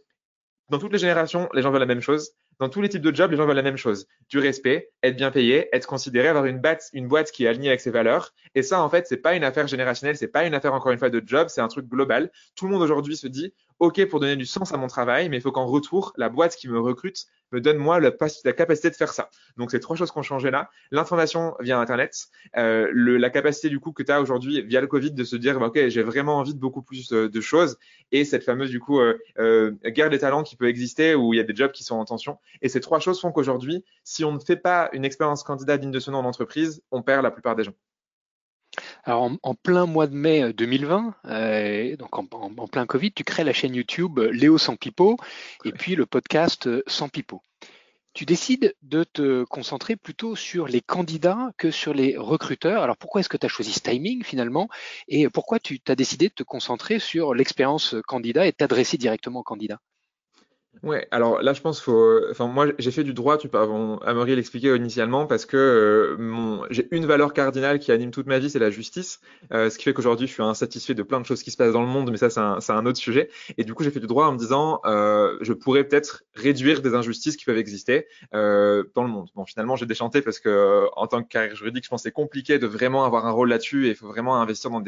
dans 0.69 0.77
toutes 0.77 0.93
les 0.93 0.99
générations, 0.99 1.49
les 1.53 1.61
gens 1.61 1.71
veulent 1.71 1.79
la 1.79 1.85
même 1.85 2.01
chose 2.01 2.33
dans 2.59 2.67
tous 2.67 2.81
les 2.81 2.89
types 2.89 3.01
de 3.01 3.15
jobs, 3.15 3.31
les 3.31 3.37
gens 3.37 3.45
veulent 3.45 3.55
la 3.55 3.61
même 3.61 3.77
chose. 3.77 4.07
Du 4.29 4.37
respect, 4.37 4.91
être 5.01 5.15
bien 5.15 5.31
payé, 5.31 5.69
être 5.73 5.87
considéré, 5.87 6.27
avoir 6.27 6.45
une, 6.45 6.59
boîte, 6.59 7.31
qui 7.31 7.45
est 7.45 7.47
alignée 7.47 7.69
avec 7.69 7.79
ses 7.79 7.89
valeurs. 7.89 8.33
Et 8.53 8.63
ça, 8.63 8.81
en 8.81 8.89
fait, 8.89 9.07
c'est 9.07 9.17
pas 9.17 9.35
une 9.35 9.45
affaire 9.45 9.67
générationnelle, 9.67 10.17
c'est 10.17 10.27
pas 10.27 10.45
une 10.45 10.53
affaire, 10.53 10.73
encore 10.73 10.91
une 10.91 10.99
fois, 10.99 11.09
de 11.09 11.23
job, 11.25 11.47
c'est 11.49 11.61
un 11.61 11.69
truc 11.69 11.87
global. 11.87 12.31
Tout 12.55 12.65
le 12.65 12.71
monde 12.71 12.81
aujourd'hui 12.81 13.15
se 13.15 13.27
dit, 13.27 13.53
OK 13.79 14.05
pour 14.05 14.19
donner 14.19 14.35
du 14.35 14.45
sens 14.45 14.73
à 14.73 14.77
mon 14.77 14.87
travail, 14.87 15.29
mais 15.29 15.37
il 15.37 15.41
faut 15.41 15.51
qu'en 15.51 15.65
retour, 15.65 16.13
la 16.17 16.29
boîte 16.29 16.55
qui 16.55 16.67
me 16.67 16.79
recrute 16.79 17.25
me 17.51 17.61
donne 17.61 17.77
moi 17.77 17.99
la, 17.99 18.11
capacité 18.11 18.89
de 18.89 18.95
faire 18.95 19.13
ça. 19.13 19.29
Donc, 19.57 19.71
c'est 19.71 19.79
trois 19.79 19.95
choses 19.95 20.11
qui 20.11 20.17
ont 20.17 20.23
changé 20.23 20.51
là. 20.51 20.69
L'information 20.91 21.55
via 21.59 21.79
Internet, 21.79 22.27
euh, 22.57 22.89
le, 22.91 23.17
la 23.17 23.29
capacité 23.29 23.69
du 23.69 23.79
coup 23.79 23.91
que 23.91 24.03
tu 24.03 24.11
as 24.11 24.21
aujourd'hui 24.21 24.61
via 24.63 24.81
le 24.81 24.87
Covid 24.87 25.11
de 25.11 25.23
se 25.23 25.35
dire, 25.35 25.59
bah, 25.59 25.67
OK, 25.67 25.87
j'ai 25.87 26.03
vraiment 26.03 26.37
envie 26.37 26.53
de 26.53 26.59
beaucoup 26.59 26.81
plus 26.81 27.11
euh, 27.11 27.29
de 27.29 27.41
choses, 27.41 27.77
et 28.11 28.25
cette 28.25 28.43
fameuse 28.43 28.69
du 28.69 28.79
coup 28.79 28.99
euh, 28.99 29.17
euh, 29.39 29.71
guerre 29.85 30.09
des 30.09 30.19
talents 30.19 30.43
qui 30.43 30.55
peut 30.55 30.67
exister 30.67 31.15
où 31.15 31.33
il 31.33 31.37
y 31.37 31.39
a 31.39 31.43
des 31.43 31.55
jobs 31.55 31.71
qui 31.71 31.83
sont 31.83 31.95
en 31.95 32.05
tension. 32.05 32.37
Et 32.61 32.69
ces 32.69 32.81
trois 32.81 32.99
choses 32.99 33.19
font 33.19 33.31
qu'aujourd'hui, 33.31 33.83
si 34.03 34.23
on 34.23 34.33
ne 34.33 34.39
fait 34.39 34.57
pas 34.57 34.89
une 34.93 35.05
expérience 35.05 35.43
candidat 35.43 35.77
digne 35.77 35.91
de 35.91 35.99
ce 35.99 36.11
nom 36.11 36.19
en 36.19 36.25
entreprise, 36.25 36.83
on 36.91 37.01
perd 37.01 37.23
la 37.23 37.31
plupart 37.31 37.55
des 37.55 37.63
gens. 37.63 37.73
Alors, 39.03 39.31
en, 39.43 39.55
plein 39.55 39.85
mois 39.85 40.07
de 40.07 40.15
mai 40.15 40.53
2020, 40.53 41.15
euh, 41.25 41.29
euh, 41.31 41.95
donc 41.95 42.17
en, 42.17 42.67
plein 42.67 42.85
Covid, 42.85 43.11
tu 43.11 43.23
crées 43.23 43.43
la 43.43 43.53
chaîne 43.53 43.73
YouTube 43.73 44.19
euh, 44.19 44.31
Léo 44.31 44.57
sans 44.57 44.75
pipeau 44.75 45.17
et 45.63 45.71
puis 45.71 45.95
le 45.95 46.05
podcast 46.05 46.69
Sans 46.87 47.09
pipeau. 47.09 47.41
Tu 48.13 48.25
décides 48.25 48.75
de 48.81 49.03
te 49.03 49.43
concentrer 49.45 49.95
plutôt 49.95 50.35
sur 50.35 50.67
les 50.67 50.81
candidats 50.81 51.51
que 51.57 51.71
sur 51.71 51.93
les 51.93 52.17
recruteurs. 52.17 52.83
Alors 52.83 52.97
pourquoi 52.97 53.21
est-ce 53.21 53.29
que 53.29 53.37
tu 53.37 53.45
as 53.45 53.49
choisi 53.49 53.71
ce 53.71 53.79
timing 53.79 54.23
finalement? 54.23 54.67
Et 55.07 55.29
pourquoi 55.29 55.59
tu 55.59 55.79
as 55.87 55.95
décidé 55.95 56.27
de 56.27 56.33
te 56.33 56.43
concentrer 56.43 56.99
sur 56.99 57.33
l'expérience 57.33 57.95
candidat 58.07 58.47
et 58.47 58.51
t'adresser 58.51 58.97
directement 58.97 59.39
aux 59.39 59.43
candidats 59.43 59.79
Ouais, 60.81 61.07
alors 61.11 61.41
là, 61.41 61.51
je 61.51 61.59
pense 61.61 61.81
faut. 61.81 62.21
Enfin, 62.31 62.47
moi, 62.47 62.67
j'ai 62.77 62.91
fait 62.91 63.03
du 63.03 63.13
droit. 63.13 63.37
Tu 63.37 63.49
peux. 63.49 63.57
Amaury 63.57 64.35
l'expliquait 64.35 64.75
initialement 64.77 65.25
parce 65.25 65.45
que 65.45 65.57
euh, 65.57 66.65
j'ai 66.69 66.87
une 66.91 67.05
valeur 67.05 67.33
cardinale 67.33 67.79
qui 67.79 67.91
anime 67.91 68.11
toute 68.11 68.27
ma 68.27 68.39
vie, 68.39 68.49
c'est 68.49 68.59
la 68.59 68.69
justice. 68.69 69.19
Euh, 69.51 69.69
ce 69.69 69.77
qui 69.77 69.83
fait 69.83 69.93
qu'aujourd'hui, 69.93 70.27
je 70.27 70.31
suis 70.31 70.43
insatisfait 70.43 70.93
de 70.93 71.03
plein 71.03 71.19
de 71.19 71.25
choses 71.25 71.43
qui 71.43 71.51
se 71.51 71.57
passent 71.57 71.73
dans 71.73 71.81
le 71.81 71.87
monde, 71.87 72.09
mais 72.11 72.17
ça, 72.17 72.29
c'est 72.29 72.71
un, 72.71 72.85
autre 72.85 72.97
sujet. 72.97 73.29
Et 73.57 73.65
du 73.65 73.73
coup, 73.73 73.83
j'ai 73.83 73.91
fait 73.91 73.99
du 73.99 74.07
droit 74.07 74.27
en 74.27 74.31
me 74.31 74.37
disant, 74.37 74.79
euh, 74.85 75.37
je 75.41 75.51
pourrais 75.51 75.83
peut-être 75.83 76.23
réduire 76.33 76.81
des 76.81 76.93
injustices 76.93 77.35
qui 77.35 77.43
peuvent 77.45 77.57
exister 77.57 78.07
dans 78.31 79.03
le 79.03 79.07
monde. 79.07 79.27
Bon, 79.35 79.45
finalement, 79.45 79.75
j'ai 79.75 79.85
déchanté 79.85 80.21
parce 80.21 80.39
que 80.39 80.85
en 80.95 81.07
tant 81.07 81.23
que 81.23 81.27
carrière 81.27 81.55
juridique, 81.55 81.83
je 81.83 81.89
pense 81.89 82.03
que 82.03 82.09
c'est 82.09 82.13
compliqué 82.13 82.57
de 82.57 82.67
vraiment 82.67 83.03
avoir 83.03 83.25
un 83.25 83.31
rôle 83.31 83.49
là-dessus 83.49 83.87
et 83.87 83.89
il 83.89 83.95
faut 83.95 84.07
vraiment 84.07 84.39
investir 84.41 84.69
dans 84.69 84.79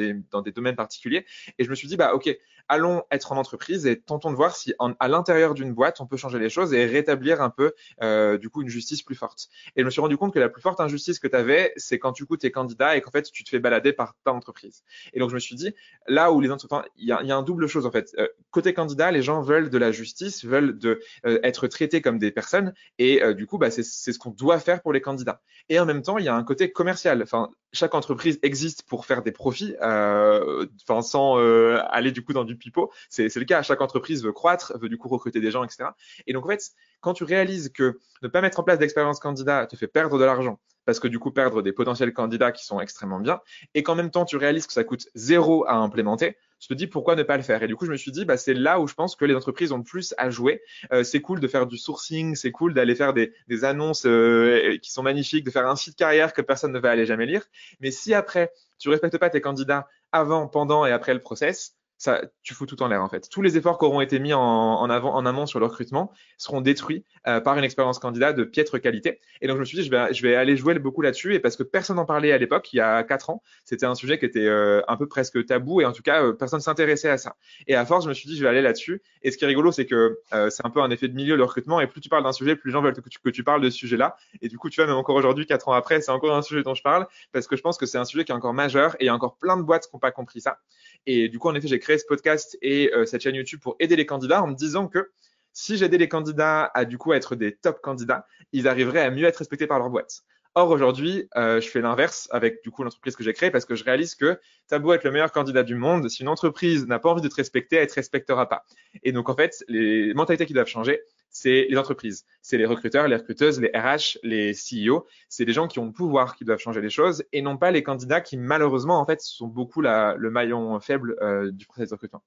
des 0.41 0.51
domaines 0.51 0.75
particuliers. 0.75 1.25
Et 1.59 1.65
je 1.65 1.69
me 1.69 1.75
suis 1.75 1.88
dit, 1.88 1.97
bah 1.97 2.13
ok, 2.13 2.33
allons 2.71 3.03
être 3.11 3.33
en 3.33 3.37
entreprise 3.37 3.85
et 3.85 3.99
tentons 3.99 4.31
de 4.31 4.35
voir 4.37 4.55
si 4.55 4.73
en, 4.79 4.93
à 5.01 5.09
l'intérieur 5.09 5.53
d'une 5.53 5.73
boîte, 5.73 5.99
on 5.99 6.07
peut 6.07 6.15
changer 6.15 6.39
les 6.39 6.49
choses 6.49 6.73
et 6.73 6.85
rétablir 6.85 7.41
un 7.41 7.49
peu, 7.49 7.73
euh, 8.01 8.37
du 8.37 8.49
coup, 8.49 8.61
une 8.61 8.69
justice 8.69 9.03
plus 9.03 9.15
forte. 9.15 9.49
Et 9.75 9.81
je 9.81 9.85
me 9.85 9.89
suis 9.89 9.99
rendu 9.99 10.15
compte 10.15 10.33
que 10.33 10.39
la 10.39 10.47
plus 10.47 10.61
forte 10.61 10.79
injustice 10.79 11.19
que 11.19 11.27
tu 11.27 11.35
avais, 11.35 11.73
c'est 11.75 11.99
quand 11.99 12.13
du 12.13 12.25
coup, 12.25 12.37
tu 12.37 12.47
es 12.47 12.51
candidat 12.51 12.95
et 12.95 13.01
qu'en 13.01 13.11
fait, 13.11 13.29
tu 13.29 13.43
te 13.43 13.49
fais 13.49 13.59
balader 13.59 13.91
par 13.91 14.15
ta 14.23 14.31
entreprise. 14.31 14.83
Et 15.11 15.19
donc, 15.19 15.29
je 15.29 15.35
me 15.35 15.39
suis 15.39 15.55
dit, 15.55 15.75
là 16.07 16.31
où 16.31 16.39
les 16.39 16.49
entreprises, 16.49 16.89
il 16.95 17.07
y 17.07 17.11
a, 17.11 17.21
y 17.23 17.31
a 17.31 17.35
un 17.35 17.43
double 17.43 17.67
chose 17.67 17.85
en 17.85 17.91
fait. 17.91 18.15
Euh, 18.17 18.27
côté 18.51 18.73
candidat, 18.73 19.11
les 19.11 19.21
gens 19.21 19.41
veulent 19.41 19.69
de 19.69 19.77
la 19.77 19.91
justice, 19.91 20.45
veulent 20.45 20.77
de 20.77 21.01
euh, 21.25 21.39
être 21.43 21.67
traités 21.67 22.01
comme 22.01 22.19
des 22.19 22.31
personnes 22.31 22.73
et 22.97 23.21
euh, 23.21 23.33
du 23.33 23.47
coup, 23.47 23.57
bah, 23.57 23.69
c'est 23.69 23.83
ce 23.83 24.17
qu'on 24.17 24.31
doit 24.31 24.59
faire 24.59 24.81
pour 24.81 24.93
les 24.93 25.01
candidats. 25.01 25.41
Et 25.67 25.77
en 25.77 25.85
même 25.85 26.03
temps, 26.03 26.17
il 26.17 26.23
y 26.25 26.29
a 26.29 26.35
un 26.35 26.43
côté 26.43 26.71
commercial. 26.71 27.25
Chaque 27.73 27.95
entreprise 27.95 28.39
existe 28.41 28.83
pour 28.83 29.05
faire 29.05 29.21
des 29.21 29.31
profits, 29.31 29.75
euh, 29.81 30.65
enfin 30.83 31.01
sans 31.01 31.39
euh, 31.39 31.79
aller 31.89 32.11
du 32.11 32.23
coup 32.23 32.33
dans 32.33 32.43
du 32.43 32.57
pipeau. 32.57 32.91
C'est 33.09 33.33
le 33.35 33.45
cas. 33.45 33.61
Chaque 33.61 33.81
entreprise 33.81 34.23
veut 34.23 34.33
croître, 34.33 34.73
veut 34.79 34.89
du 34.89 34.97
coup 34.97 35.07
recruter 35.07 35.39
des 35.39 35.51
gens, 35.51 35.63
etc. 35.63 35.89
Et 36.27 36.33
donc 36.33 36.45
en 36.45 36.49
fait, 36.49 36.71
quand 36.99 37.13
tu 37.13 37.23
réalises 37.23 37.69
que 37.69 37.99
ne 38.21 38.27
pas 38.27 38.41
mettre 38.41 38.59
en 38.59 38.63
place 38.63 38.79
d'expérience 38.79 39.19
candidat 39.19 39.65
te 39.67 39.75
fait 39.75 39.87
perdre 39.87 40.19
de 40.19 40.23
l'argent, 40.25 40.59
parce 40.85 40.99
que 40.99 41.07
du 41.07 41.19
coup 41.19 41.31
perdre 41.31 41.61
des 41.61 41.71
potentiels 41.71 42.13
candidats 42.13 42.51
qui 42.51 42.65
sont 42.65 42.79
extrêmement 42.79 43.19
bien, 43.19 43.39
et 43.73 43.83
qu'en 43.83 43.95
même 43.95 44.11
temps 44.11 44.25
tu 44.25 44.37
réalises 44.37 44.67
que 44.67 44.73
ça 44.73 44.83
coûte 44.83 45.07
zéro 45.15 45.65
à 45.67 45.75
implémenter, 45.75 46.37
je 46.62 46.68
te 46.68 46.74
dis 46.74 46.88
pourquoi 46.88 47.15
ne 47.15 47.24
pas 47.24 47.36
le 47.36 47.44
faire? 47.44 47.62
Et 47.63 47.68
du 47.68 47.75
coup 47.75 47.86
je 47.86 47.91
me 47.91 47.98
suis 47.98 48.12
dit 48.12 48.24
bah 48.24 48.38
c'est 48.38 48.53
là 48.53 48.80
où 48.80 48.88
je 48.88 48.94
pense 48.94 49.15
que 49.15 49.25
les 49.25 49.36
entreprises 49.36 49.72
ont 49.72 49.77
le 49.77 49.84
plus 49.84 50.13
à 50.18 50.30
jouer. 50.30 50.62
Euh, 50.94 51.03
c'est 51.03 51.20
cool 51.20 51.39
de 51.39 51.48
faire 51.48 51.65
du 51.65 51.77
sourcing, 51.77 52.36
c'est 52.36 52.51
cool 52.51 52.74
d'aller 52.74 52.96
faire 52.96 53.13
des, 53.13 53.34
des 53.48 53.65
annonces 53.65 54.06
euh, 54.06 54.77
qui 54.82 54.91
sont 54.91 55.03
magnifiques, 55.03 55.44
de 55.44 55.51
faire 55.51 55.68
un 55.68 55.75
site 55.75 55.98
carrière 55.98 56.34
que 56.34 56.41
personne 56.41 56.72
ne 56.72 56.80
va 56.80 56.91
aller 56.91 57.06
jamais 57.06 57.25
lire. 57.25 57.44
Mais 57.82 57.91
si 57.91 58.13
après 58.13 58.53
tu 58.77 58.89
respectes 58.89 59.18
pas 59.18 59.30
tes 59.30 59.41
candidats 59.41 59.88
avant, 60.12 60.48
pendant 60.48 60.86
et 60.86 60.91
après 60.91 61.13
le 61.13 61.22
process, 61.22 61.75
ça, 62.01 62.24
tu 62.41 62.55
fous 62.55 62.65
tout 62.65 62.81
en 62.81 62.88
l'air 62.88 63.03
en 63.03 63.10
fait. 63.10 63.29
Tous 63.29 63.43
les 63.43 63.58
efforts 63.58 63.77
qui 63.77 63.86
auront 63.86 64.01
été 64.01 64.17
mis 64.17 64.34
en, 64.34 64.41
en, 64.41 64.89
avant, 64.89 65.13
en 65.13 65.24
amont 65.27 65.46
sur 65.46 65.60
le 65.60 65.67
recrutement 65.67 66.12
seront 66.39 66.60
détruits 66.60 67.05
euh, 67.27 67.39
par 67.41 67.55
une 67.60 67.63
expérience 67.63 68.00
candidat 68.00 68.34
de 68.34 68.43
piètre 68.43 68.81
qualité. 68.81 69.20
Et 69.39 69.48
donc 69.48 69.58
je 69.58 69.60
me 69.60 69.65
suis 69.65 69.77
dit, 69.77 69.84
je 69.84 69.91
vais, 69.91 70.12
je 70.12 70.24
vais 70.24 70.34
aller 70.34 70.58
jouer 70.58 70.74
beaucoup 70.79 71.03
là-dessus. 71.03 71.36
Et 71.36 71.39
parce 71.39 71.55
que 71.55 71.62
personne 71.62 71.98
n'en 71.98 72.05
parlait 72.05 72.31
à 72.31 72.39
l'époque, 72.39 72.74
il 72.74 72.77
y 72.77 72.79
a 72.79 73.03
quatre 73.03 73.29
ans, 73.29 73.43
c'était 73.65 73.86
un 73.86 73.93
sujet 73.93 74.17
qui 74.17 74.25
était 74.25 74.48
euh, 74.48 74.81
un 74.88 74.98
peu 74.98 75.08
presque 75.08 75.46
tabou 75.46 75.79
et 75.79 75.86
en 75.86 75.91
tout 75.91 76.01
cas, 76.01 76.24
euh, 76.24 76.34
personne 76.34 76.60
s'intéressait 76.60 77.10
à 77.10 77.20
ça. 77.20 77.36
Et 77.67 77.75
à 77.75 77.86
force, 77.86 78.05
je 78.05 78.10
me 78.10 78.15
suis 78.15 78.27
dit, 78.27 78.36
je 78.36 78.41
vais 78.41 78.50
aller 78.50 78.63
là-dessus. 78.63 79.03
Et 79.22 79.29
ce 79.29 79.38
qui 79.38 79.43
est 79.43 79.48
rigolo, 79.48 79.72
c'est 79.72 79.86
que 79.86 80.17
euh, 80.34 80.50
c'est 80.50 80.65
un 80.65 80.72
peu 80.72 80.81
un 80.81 80.89
effet 80.89 81.08
de 81.08 81.13
milieu 81.13 81.36
le 81.36 81.43
recrutement. 81.43 81.81
Et 81.81 81.86
plus 81.86 82.01
tu 82.01 82.10
parles 82.10 82.24
d'un 82.24 82.34
sujet, 82.34 82.55
plus 82.55 82.70
les 82.70 82.74
gens 82.74 82.81
veulent 82.81 82.96
que 82.96 83.10
tu, 83.10 83.20
que 83.20 83.29
tu 83.29 83.43
parles 83.43 83.62
de 83.62 83.70
ce 83.70 83.77
sujet-là. 83.77 84.15
Et 84.41 84.48
du 84.48 84.58
coup, 84.58 84.72
tu 84.72 84.81
vois, 84.81 84.88
même 84.88 84.98
encore 84.98 85.17
aujourd'hui, 85.17 85.46
quatre 85.46 85.67
ans 85.67 85.74
après, 85.74 86.01
c'est 86.01 86.12
encore 86.12 86.36
un 86.36 86.41
sujet 86.41 86.63
dont 86.63 86.74
je 86.74 86.81
parle 86.81 87.05
parce 87.31 87.46
que 87.46 87.55
je 87.55 87.62
pense 87.62 87.77
que 87.77 87.86
c'est 87.86 88.00
un 88.00 88.05
sujet 88.05 88.25
qui 88.25 88.31
est 88.31 88.36
encore 88.36 88.55
majeur 88.55 88.96
et 88.96 89.03
il 89.03 89.05
y 89.05 89.10
a 89.10 89.13
encore 89.13 89.38
plein 89.38 89.55
de 89.55 89.62
boîtes 89.62 89.86
qui 89.88 89.96
n'ont 89.96 90.00
pas 90.00 90.10
compris 90.10 90.41
ça. 90.41 90.58
Et 91.05 91.29
du 91.29 91.39
coup, 91.39 91.50
en 91.50 91.55
effet, 91.55 91.67
j'ai 91.67 91.79
créé 91.79 91.98
ce 91.98 92.05
podcast 92.05 92.58
et 92.62 92.91
euh, 92.93 93.05
cette 93.05 93.22
chaîne 93.22 93.36
YouTube 93.36 93.60
pour 93.62 93.75
aider 93.79 93.96
les 93.96 94.05
candidats 94.05 94.43
en 94.43 94.48
me 94.48 94.55
disant 94.55 94.88
que 94.88 95.12
si 95.53 95.77
j'aidais 95.77 95.98
les 95.98 96.08
candidats 96.08 96.72
à 96.74 96.86
du 96.86 96.98
coup 96.98 97.13
être 97.13 97.36
des 97.36 97.55
top 97.55 97.81
candidats, 97.81 98.25
ils 98.53 98.67
arriveraient 98.67 99.01
à 99.01 99.12
mieux 99.12 99.25
être 99.25 99.38
respectés 99.38 99.67
par 99.67 99.79
leur 99.79 99.89
boîte. 99.89 100.24
Or 100.53 100.70
aujourd'hui, 100.70 101.29
euh, 101.38 101.62
je 101.62 101.70
fais 101.70 101.79
l'inverse 101.79 102.27
avec 102.31 102.62
du 102.62 102.72
coup 102.72 102.84
l'entreprise 102.84 103.15
que 103.15 103.24
j'ai 103.24 103.31
créée 103.34 103.51
parce 103.51 103.63
que 103.63 103.75
je 103.75 103.86
réalise 103.86 104.15
que 104.15 104.38
t'as 104.67 104.79
beau 104.79 104.91
être 104.91 105.05
le 105.05 105.12
meilleur 105.12 105.31
candidat 105.31 105.63
du 105.63 105.75
monde, 105.75 106.10
si 106.10 106.24
une 106.24 106.27
entreprise 106.27 106.88
n'a 106.88 107.00
pas 107.00 107.10
envie 107.10 107.22
de 107.22 107.29
te 107.29 107.36
respecter, 107.36 107.77
elle 107.77 107.88
te 107.88 107.93
respectera 107.93 108.50
pas. 108.50 108.65
Et 109.03 109.13
donc 109.13 109.29
en 109.29 109.36
fait, 109.36 109.63
les 109.70 110.13
mentalités 110.13 110.46
qui 110.46 110.53
doivent 110.53 110.67
changer, 110.67 111.01
c'est 111.31 111.67
les 111.69 111.77
entreprises, 111.77 112.25
c'est 112.41 112.57
les 112.57 112.65
recruteurs, 112.65 113.07
les 113.07 113.15
recruteuses, 113.15 113.59
les 113.59 113.71
RH, 113.73 114.19
les 114.21 114.51
CEO, 114.51 115.07
c'est 115.29 115.45
des 115.45 115.53
gens 115.53 115.67
qui 115.67 115.79
ont 115.79 115.85
le 115.85 115.91
pouvoir 115.91 116.35
qui 116.35 116.45
doivent 116.45 116.59
changer 116.59 116.81
les 116.81 116.89
choses 116.89 117.23
et 117.31 117.41
non 117.41 117.57
pas 117.57 117.71
les 117.71 117.83
candidats 117.83 118.21
qui 118.21 118.38
malheureusement 118.38 119.00
en 119.00 119.05
fait 119.05 119.21
sont 119.21 119.47
beaucoup 119.47 119.81
le 119.81 120.29
maillon 120.29 120.79
faible 120.79 121.15
euh, 121.21 121.51
du 121.51 121.65
processus 121.65 121.89
de 121.89 121.95
recrutement. 121.95 122.23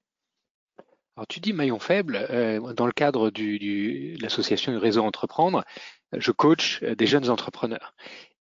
Alors 1.17 1.29
tu 1.29 1.39
dis 1.39 1.53
maillon 1.53 1.79
faible, 1.79 2.27
euh, 2.31 2.73
dans 2.73 2.87
le 2.87 2.93
cadre 2.93 3.31
du, 3.31 3.59
du, 3.59 4.17
de 4.17 4.23
l'association 4.23 4.77
réseau 4.79 5.05
Entreprendre, 5.05 5.65
je 6.13 6.33
coach 6.33 6.83
euh, 6.83 6.97
des 6.97 7.07
jeunes 7.07 7.31
entrepreneurs 7.31 7.95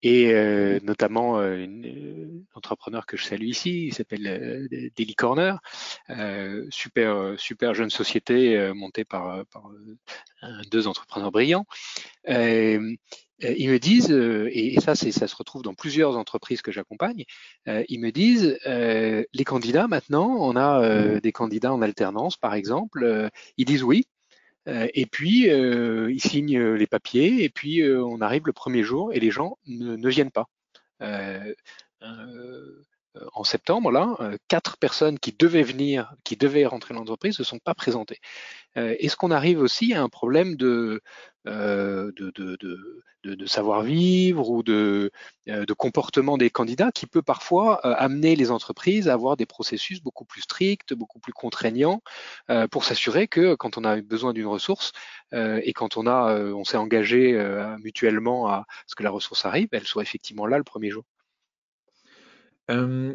et 0.03 0.33
euh, 0.33 0.79
notamment 0.83 1.39
euh, 1.39 1.55
une, 1.55 2.43
entrepreneur 2.53 3.05
que 3.05 3.17
je 3.17 3.23
salue 3.23 3.47
ici, 3.47 3.87
il 3.87 3.93
s'appelle 3.93 4.27
euh, 4.27 4.89
Daily 4.95 5.15
Corner, 5.15 5.59
euh, 6.09 6.67
super 6.69 7.33
super 7.37 7.73
jeune 7.73 7.89
société 7.89 8.71
montée 8.75 9.05
par, 9.05 9.45
par 9.47 9.71
deux 10.69 10.87
entrepreneurs 10.87 11.31
brillants. 11.31 11.65
ils 12.27 12.97
me 13.69 13.77
disent, 13.77 14.11
et, 14.11 14.79
ça 14.81 14.95
c'est 14.95 15.11
ça 15.11 15.27
se 15.27 15.35
retrouve 15.35 15.63
dans 15.63 15.73
plusieurs 15.73 16.17
entreprises 16.17 16.61
que 16.61 16.71
j'accompagne, 16.71 17.23
ils 17.65 17.99
me 17.99 18.11
disent 18.11 18.57
les 18.65 19.43
candidats 19.45 19.87
maintenant, 19.87 20.35
on 20.39 20.55
a 20.55 21.19
des 21.19 21.31
candidats 21.31 21.73
en 21.73 21.81
alternance 21.81 22.37
par 22.37 22.53
exemple, 22.53 23.29
ils 23.57 23.65
disent 23.65 23.83
oui, 23.83 24.05
euh, 24.05 24.12
et 24.65 25.05
puis, 25.05 25.49
euh, 25.49 26.11
ils 26.11 26.21
signent 26.21 26.73
les 26.73 26.87
papiers, 26.87 27.43
et 27.43 27.49
puis 27.49 27.81
euh, 27.81 28.03
on 28.03 28.21
arrive 28.21 28.43
le 28.45 28.53
premier 28.53 28.83
jour, 28.83 29.13
et 29.13 29.19
les 29.19 29.31
gens 29.31 29.57
ne 29.67 30.09
viennent 30.09 30.31
pas. 30.31 30.47
En 33.33 33.43
septembre, 33.43 33.91
là, 33.91 34.17
quatre 34.47 34.77
personnes 34.77 35.19
qui 35.19 35.33
devaient 35.33 35.63
venir, 35.63 36.13
qui 36.23 36.35
devaient 36.37 36.65
rentrer 36.65 36.93
dans 36.93 37.01
l'entreprise, 37.01 37.37
ne 37.39 37.43
sont 37.43 37.59
pas 37.59 37.75
présentées. 37.75 38.19
Est-ce 38.75 39.15
qu'on 39.15 39.31
arrive 39.31 39.59
aussi 39.59 39.93
à 39.93 40.01
un 40.01 40.09
problème 40.09 40.55
de, 40.55 41.01
savoir-vivre 43.45 44.49
ou 44.49 44.63
de, 44.63 45.11
comportement 45.77 46.37
des 46.37 46.49
candidats 46.49 46.91
qui 46.91 47.05
peut 47.05 47.21
parfois 47.21 47.75
amener 47.85 48.35
les 48.35 48.49
entreprises 48.49 49.07
à 49.07 49.13
avoir 49.13 49.37
des 49.37 49.45
processus 49.45 50.01
beaucoup 50.01 50.25
plus 50.25 50.41
stricts, 50.41 50.93
beaucoup 50.93 51.19
plus 51.19 51.33
contraignants, 51.33 52.01
pour 52.71 52.83
s'assurer 52.83 53.27
que 53.27 53.53
quand 53.55 53.77
on 53.77 53.83
a 53.83 54.01
besoin 54.01 54.33
d'une 54.33 54.47
ressource 54.47 54.91
et 55.33 55.73
quand 55.73 55.97
on 55.97 56.63
s'est 56.63 56.77
engagé 56.77 57.33
mutuellement 57.79 58.47
à 58.47 58.65
ce 58.87 58.95
que 58.95 59.03
la 59.03 59.11
ressource 59.11 59.45
arrive, 59.45 59.69
elle 59.71 59.85
soit 59.85 60.01
effectivement 60.01 60.47
là 60.47 60.57
le 60.57 60.63
premier 60.63 60.89
jour? 60.89 61.03
Euh, 62.71 63.13